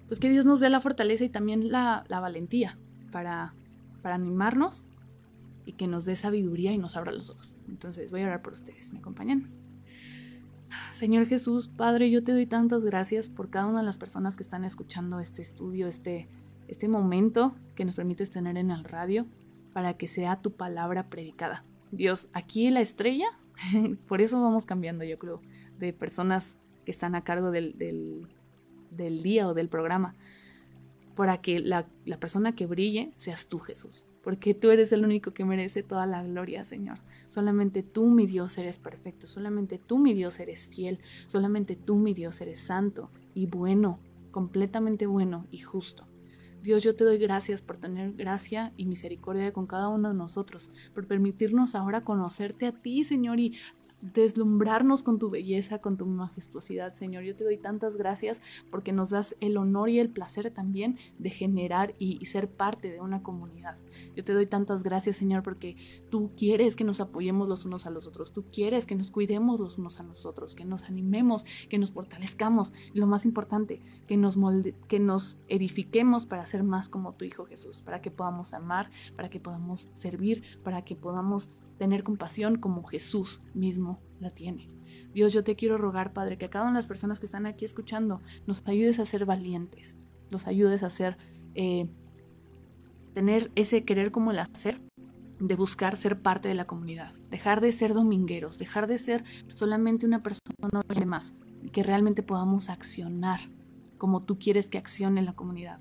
pues 0.08 0.20
que 0.20 0.30
Dios 0.30 0.44
nos 0.44 0.60
dé 0.60 0.70
la 0.70 0.80
fortaleza 0.80 1.24
y 1.24 1.28
también 1.28 1.70
la, 1.70 2.04
valentía 2.08 2.78
para, 3.10 3.54
para 4.02 4.16
animarnos 4.16 4.84
y 5.64 5.72
que 5.72 5.86
nos 5.86 6.04
dé 6.04 6.16
sabiduría 6.16 6.72
y 6.72 6.78
nos 6.78 6.96
abra 6.96 7.12
los 7.12 7.30
ojos. 7.30 7.54
Entonces 7.68 8.10
voy 8.10 8.22
a 8.22 8.26
orar 8.26 8.42
por 8.42 8.52
ustedes. 8.52 8.92
¿Me 8.92 8.98
acompañan? 8.98 9.50
Señor 10.92 11.26
Jesús, 11.26 11.68
Padre, 11.68 12.10
yo 12.10 12.22
te 12.24 12.32
doy 12.32 12.46
tantas 12.46 12.84
gracias 12.84 13.28
por 13.28 13.50
cada 13.50 13.66
una 13.66 13.80
de 13.80 13.86
las 13.86 13.98
personas 13.98 14.36
que 14.36 14.42
están 14.42 14.64
escuchando 14.64 15.20
este 15.20 15.42
estudio, 15.42 15.86
este, 15.86 16.28
este 16.68 16.88
momento 16.88 17.54
que 17.74 17.84
nos 17.84 17.94
permites 17.94 18.30
tener 18.30 18.56
en 18.56 18.70
el 18.70 18.84
radio 18.84 19.26
para 19.72 19.94
que 19.94 20.08
sea 20.08 20.40
tu 20.40 20.52
palabra 20.52 21.08
predicada. 21.08 21.64
Dios, 21.90 22.28
aquí 22.32 22.70
la 22.70 22.80
estrella, 22.80 23.26
por 24.08 24.20
eso 24.20 24.40
vamos 24.40 24.66
cambiando, 24.66 25.04
yo 25.04 25.18
creo, 25.18 25.40
de 25.78 25.92
personas 25.92 26.58
que 26.84 26.90
están 26.90 27.14
a 27.14 27.22
cargo 27.22 27.50
del, 27.50 28.28
día 28.96 29.48
o 29.48 29.54
del 29.54 29.68
programa, 29.68 30.14
para 31.14 31.40
que 31.40 31.60
la, 31.60 31.86
la 32.04 32.18
persona 32.18 32.54
que 32.54 32.66
brille 32.66 33.12
seas 33.16 33.48
tú, 33.48 33.58
Jesús 33.58 34.06
porque 34.22 34.54
tú 34.54 34.70
eres 34.70 34.92
el 34.92 35.04
único 35.04 35.32
que 35.32 35.44
merece 35.44 35.82
toda 35.82 36.06
la 36.06 36.22
gloria, 36.22 36.64
Señor. 36.64 36.98
Solamente 37.28 37.82
tú, 37.82 38.06
mi 38.06 38.26
Dios, 38.26 38.56
eres 38.56 38.78
perfecto, 38.78 39.26
solamente 39.26 39.78
tú, 39.78 39.98
mi 39.98 40.14
Dios, 40.14 40.38
eres 40.38 40.68
fiel, 40.68 41.00
solamente 41.26 41.76
tú, 41.76 41.96
mi 41.96 42.14
Dios, 42.14 42.40
eres 42.40 42.60
santo 42.60 43.10
y 43.34 43.46
bueno, 43.46 43.98
completamente 44.30 45.06
bueno 45.06 45.46
y 45.50 45.58
justo. 45.58 46.06
Dios, 46.62 46.84
yo 46.84 46.94
te 46.94 47.02
doy 47.02 47.18
gracias 47.18 47.60
por 47.60 47.78
tener 47.78 48.12
gracia 48.12 48.72
y 48.76 48.86
misericordia 48.86 49.52
con 49.52 49.66
cada 49.66 49.88
uno 49.88 50.10
de 50.10 50.14
nosotros, 50.14 50.70
por 50.94 51.08
permitirnos 51.08 51.74
ahora 51.74 52.04
conocerte 52.04 52.66
a 52.66 52.72
ti, 52.72 53.02
Señor, 53.02 53.40
y 53.40 53.58
deslumbrarnos 54.02 55.02
con 55.02 55.18
tu 55.18 55.30
belleza, 55.30 55.78
con 55.78 55.96
tu 55.96 56.06
majestuosidad, 56.06 56.92
Señor. 56.92 57.22
Yo 57.22 57.36
te 57.36 57.44
doy 57.44 57.56
tantas 57.56 57.96
gracias 57.96 58.42
porque 58.70 58.92
nos 58.92 59.10
das 59.10 59.36
el 59.40 59.56
honor 59.56 59.88
y 59.88 60.00
el 60.00 60.10
placer 60.10 60.50
también 60.50 60.98
de 61.18 61.30
generar 61.30 61.94
y, 61.98 62.22
ser 62.26 62.50
parte 62.50 62.90
de 62.90 63.00
una 63.00 63.22
comunidad. 63.22 63.76
Yo 64.16 64.24
te 64.24 64.32
doy 64.32 64.46
tantas 64.46 64.82
gracias, 64.82 65.16
Señor, 65.16 65.42
porque 65.42 65.76
tú 66.10 66.30
quieres 66.36 66.76
que 66.76 66.84
nos 66.84 67.00
apoyemos 67.00 67.48
los 67.48 67.64
unos 67.64 67.86
a 67.86 67.90
los 67.90 68.06
otros, 68.06 68.32
tú 68.32 68.44
quieres 68.50 68.86
que 68.86 68.94
nos 68.94 69.10
cuidemos 69.10 69.60
los 69.60 69.76
unos 69.76 70.00
a 70.00 70.02
nosotros, 70.02 70.54
que 70.54 70.64
nos 70.64 70.84
animemos, 70.84 71.44
que 71.68 71.78
nos 71.78 71.92
fortalezcamos 71.92 72.72
y 72.94 72.98
lo 72.98 73.06
más 73.06 73.26
importante, 73.26 73.82
que 74.06 74.16
nos, 74.16 74.38
que 74.88 74.98
nos 74.98 75.38
edifiquemos 75.48 76.24
para 76.24 76.46
ser 76.46 76.62
más 76.62 76.88
como 76.88 77.12
tu 77.14 77.24
Hijo 77.26 77.44
Jesús, 77.44 77.82
para 77.82 78.00
que 78.00 78.10
podamos 78.10 78.54
amar, 78.54 78.90
para 79.14 79.28
que 79.28 79.40
podamos 79.40 79.88
servir, 79.92 80.42
para 80.64 80.82
que 80.84 80.96
podamos 80.96 81.50
tener 81.78 82.02
compasión 82.02 82.56
como 82.56 82.84
Jesús 82.84 83.40
mismo 83.54 84.00
la 84.20 84.30
tiene. 84.30 84.68
Dios, 85.12 85.32
yo 85.32 85.44
te 85.44 85.56
quiero 85.56 85.78
rogar, 85.78 86.12
Padre, 86.12 86.38
que 86.38 86.46
a 86.46 86.50
cada 86.50 86.64
una 86.64 86.74
de 86.74 86.78
las 86.78 86.86
personas 86.86 87.20
que 87.20 87.26
están 87.26 87.46
aquí 87.46 87.64
escuchando 87.64 88.20
nos 88.46 88.66
ayudes 88.66 88.98
a 88.98 89.06
ser 89.06 89.26
valientes, 89.26 89.96
nos 90.30 90.46
ayudes 90.46 90.82
a 90.82 90.90
ser, 90.90 91.18
eh, 91.54 91.88
tener 93.14 93.50
ese 93.54 93.84
querer 93.84 94.10
como 94.10 94.30
el 94.30 94.38
hacer, 94.38 94.80
de 95.38 95.56
buscar 95.56 95.96
ser 95.96 96.20
parte 96.20 96.48
de 96.48 96.54
la 96.54 96.66
comunidad, 96.66 97.14
dejar 97.30 97.60
de 97.60 97.72
ser 97.72 97.94
domingueros, 97.94 98.58
dejar 98.58 98.86
de 98.86 98.98
ser 98.98 99.24
solamente 99.54 100.06
una 100.06 100.22
persona 100.22 100.82
y 100.94 100.98
demás, 100.98 101.34
que 101.72 101.82
realmente 101.82 102.22
podamos 102.22 102.70
accionar 102.70 103.40
como 104.02 104.24
tú 104.24 104.36
quieres 104.36 104.66
que 104.66 104.78
accione 104.78 105.22
la 105.22 105.34
comunidad. 105.34 105.78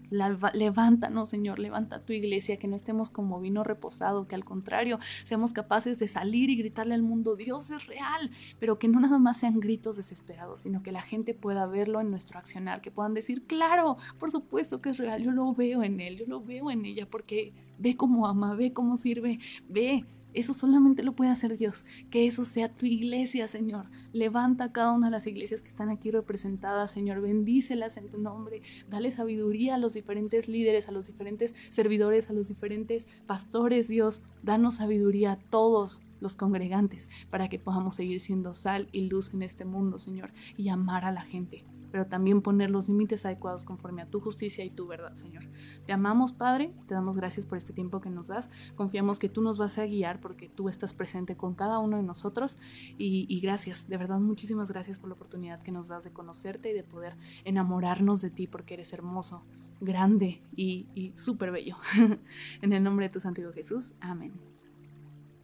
levántanos, 0.53 1.27
Señor, 1.27 1.57
levanta 1.57 2.05
tu 2.05 2.13
iglesia, 2.13 2.59
que 2.59 2.67
no 2.67 2.75
estemos 2.75 3.09
como 3.09 3.41
vino 3.41 3.63
reposado, 3.63 4.27
que 4.27 4.35
al 4.35 4.45
contrario 4.45 4.99
seamos 5.23 5.53
capaces 5.53 5.97
de 5.97 6.07
salir 6.07 6.51
y 6.51 6.55
gritarle 6.55 6.93
al 6.93 7.01
mundo, 7.01 7.35
Dios 7.35 7.71
es 7.71 7.87
real, 7.87 8.29
pero 8.59 8.77
que 8.77 8.87
no 8.87 8.99
nada 8.99 9.17
más 9.17 9.39
sean 9.39 9.59
gritos 9.59 9.97
desesperados, 9.97 10.61
sino 10.61 10.83
que 10.83 10.91
la 10.91 11.01
gente 11.01 11.33
pueda 11.33 11.65
verlo 11.65 11.99
en 11.99 12.11
nuestro 12.11 12.37
accionar, 12.37 12.81
que 12.81 12.91
puedan 12.91 13.15
decir, 13.15 13.47
claro, 13.47 13.97
por 14.19 14.29
supuesto 14.29 14.81
que 14.81 14.91
es 14.91 14.99
real, 14.99 15.23
yo 15.23 15.31
lo 15.31 15.55
veo 15.55 15.81
en 15.81 15.99
él, 15.99 16.17
yo 16.17 16.27
lo 16.27 16.43
veo 16.43 16.69
en 16.69 16.85
ella, 16.85 17.07
porque 17.09 17.53
ve 17.79 17.97
cómo 17.97 18.27
ama, 18.27 18.53
ve 18.53 18.71
cómo 18.71 18.97
sirve, 18.97 19.39
ve 19.67 20.05
eso 20.33 20.53
solamente 20.53 21.03
lo 21.03 21.15
puede 21.15 21.31
hacer 21.31 21.57
Dios. 21.57 21.85
Que 22.09 22.27
eso 22.27 22.45
sea 22.45 22.73
tu 22.73 22.85
iglesia, 22.85 23.47
Señor. 23.47 23.89
Levanta 24.13 24.65
a 24.65 24.71
cada 24.71 24.91
una 24.91 25.07
de 25.07 25.11
las 25.11 25.27
iglesias 25.27 25.61
que 25.61 25.69
están 25.69 25.89
aquí 25.89 26.11
representadas, 26.11 26.91
Señor. 26.91 27.21
Bendícelas 27.21 27.97
en 27.97 28.09
tu 28.09 28.17
nombre. 28.17 28.61
Dale 28.89 29.11
sabiduría 29.11 29.75
a 29.75 29.77
los 29.77 29.93
diferentes 29.93 30.47
líderes, 30.47 30.87
a 30.87 30.91
los 30.91 31.07
diferentes 31.07 31.55
servidores, 31.69 32.29
a 32.29 32.33
los 32.33 32.47
diferentes 32.47 33.07
pastores, 33.25 33.87
Dios. 33.87 34.21
Danos 34.43 34.75
sabiduría 34.75 35.33
a 35.33 35.37
todos 35.37 36.01
los 36.19 36.35
congregantes 36.35 37.09
para 37.29 37.49
que 37.49 37.59
podamos 37.59 37.95
seguir 37.95 38.19
siendo 38.19 38.53
sal 38.53 38.87
y 38.91 39.07
luz 39.07 39.33
en 39.33 39.41
este 39.41 39.65
mundo, 39.65 39.99
Señor, 39.99 40.31
y 40.55 40.69
amar 40.69 41.03
a 41.03 41.11
la 41.11 41.23
gente 41.23 41.65
pero 41.91 42.07
también 42.07 42.41
poner 42.41 42.69
los 42.69 42.87
límites 42.87 43.25
adecuados 43.25 43.63
conforme 43.63 44.01
a 44.01 44.05
tu 44.05 44.19
justicia 44.19 44.63
y 44.63 44.69
tu 44.69 44.87
verdad, 44.87 45.15
Señor. 45.15 45.43
Te 45.85 45.93
amamos, 45.93 46.33
Padre, 46.33 46.73
te 46.87 46.93
damos 46.93 47.17
gracias 47.17 47.45
por 47.45 47.57
este 47.57 47.73
tiempo 47.73 48.01
que 48.01 48.09
nos 48.09 48.27
das. 48.27 48.49
Confiamos 48.75 49.19
que 49.19 49.29
tú 49.29 49.41
nos 49.41 49.57
vas 49.57 49.77
a 49.77 49.85
guiar 49.85 50.19
porque 50.21 50.49
tú 50.49 50.69
estás 50.69 50.93
presente 50.93 51.35
con 51.35 51.55
cada 51.55 51.79
uno 51.79 51.97
de 51.97 52.03
nosotros 52.03 52.57
y, 52.97 53.39
gracias, 53.41 53.87
de 53.87 53.97
verdad, 53.97 54.19
muchísimas 54.19 54.71
gracias 54.71 54.99
por 54.99 55.09
la 55.09 55.15
oportunidad 55.15 55.61
que 55.61 55.71
nos 55.71 55.87
das 55.87 56.03
de 56.03 56.11
conocerte 56.11 56.71
y 56.71 56.73
de 56.73 56.83
poder 56.83 57.17
enamorarnos 57.43 58.21
de 58.21 58.29
ti 58.29 58.47
porque 58.47 58.75
eres 58.75 58.93
hermoso, 58.93 59.43
grande 59.79 60.41
y, 60.55 60.87
y 60.95 61.11
súper 61.17 61.51
bello. 61.51 61.75
en 62.61 62.73
el 62.73 62.83
nombre 62.83 63.07
de 63.07 63.13
tu 63.13 63.19
Santo 63.19 63.41
Jesús, 63.53 63.93
amén. 63.99 64.33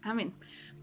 Amén. 0.01 0.33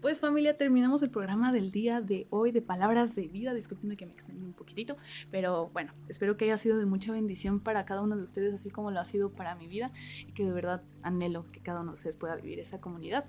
Pues 0.01 0.19
familia, 0.19 0.55
terminamos 0.55 1.01
el 1.01 1.09
programa 1.09 1.51
del 1.51 1.71
día 1.71 1.99
de 2.01 2.27
hoy 2.29 2.51
de 2.51 2.61
Palabras 2.61 3.15
de 3.15 3.27
Vida. 3.27 3.53
Disculpenme 3.53 3.97
que 3.97 4.05
me 4.05 4.11
extendí 4.11 4.45
un 4.45 4.53
poquitito, 4.53 4.97
pero 5.31 5.69
bueno, 5.73 5.93
espero 6.09 6.37
que 6.37 6.45
haya 6.45 6.57
sido 6.57 6.77
de 6.77 6.85
mucha 6.85 7.11
bendición 7.11 7.59
para 7.59 7.85
cada 7.85 8.01
uno 8.01 8.15
de 8.15 8.23
ustedes, 8.23 8.53
así 8.53 8.69
como 8.69 8.91
lo 8.91 8.99
ha 8.99 9.05
sido 9.05 9.31
para 9.31 9.55
mi 9.55 9.67
vida, 9.67 9.91
y 10.27 10.31
que 10.33 10.45
de 10.45 10.51
verdad 10.51 10.83
anhelo 11.01 11.49
que 11.51 11.59
cada 11.61 11.81
uno 11.81 11.91
de 11.91 11.95
ustedes 11.95 12.17
pueda 12.17 12.35
vivir 12.35 12.59
esa 12.59 12.79
comunidad, 12.79 13.25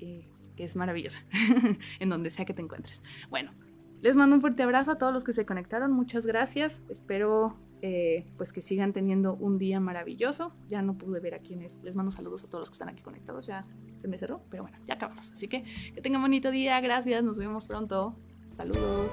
eh, 0.00 0.28
que 0.56 0.64
es 0.64 0.76
maravillosa, 0.76 1.24
en 2.00 2.08
donde 2.10 2.30
sea 2.30 2.44
que 2.44 2.52
te 2.52 2.62
encuentres. 2.62 3.02
Bueno, 3.30 3.52
les 4.02 4.16
mando 4.16 4.36
un 4.36 4.42
fuerte 4.42 4.62
abrazo 4.62 4.90
a 4.90 4.98
todos 4.98 5.12
los 5.12 5.24
que 5.24 5.32
se 5.32 5.46
conectaron, 5.46 5.92
muchas 5.92 6.26
gracias, 6.26 6.82
espero 6.90 7.56
eh, 7.82 8.26
pues 8.36 8.52
que 8.52 8.62
sigan 8.62 8.92
teniendo 8.92 9.34
un 9.34 9.58
día 9.58 9.80
maravilloso. 9.80 10.52
Ya 10.68 10.82
no 10.82 10.96
pude 10.96 11.20
ver 11.20 11.34
a 11.34 11.38
quienes, 11.38 11.78
les 11.82 11.96
mando 11.96 12.10
saludos 12.10 12.44
a 12.44 12.48
todos 12.48 12.62
los 12.62 12.70
que 12.70 12.74
están 12.74 12.88
aquí 12.88 13.02
conectados, 13.02 13.46
ya 13.46 13.66
se 13.96 14.08
me 14.08 14.18
cerró, 14.18 14.42
pero 14.50 14.64
bueno, 14.64 14.78
ya 14.86 14.94
acabamos. 14.94 15.32
Así 15.32 15.48
que 15.48 15.64
que 15.94 16.00
tengan 16.00 16.22
bonito 16.22 16.50
día, 16.50 16.80
gracias, 16.80 17.22
nos 17.22 17.38
vemos 17.38 17.66
pronto. 17.66 18.16
Saludos. 18.50 19.12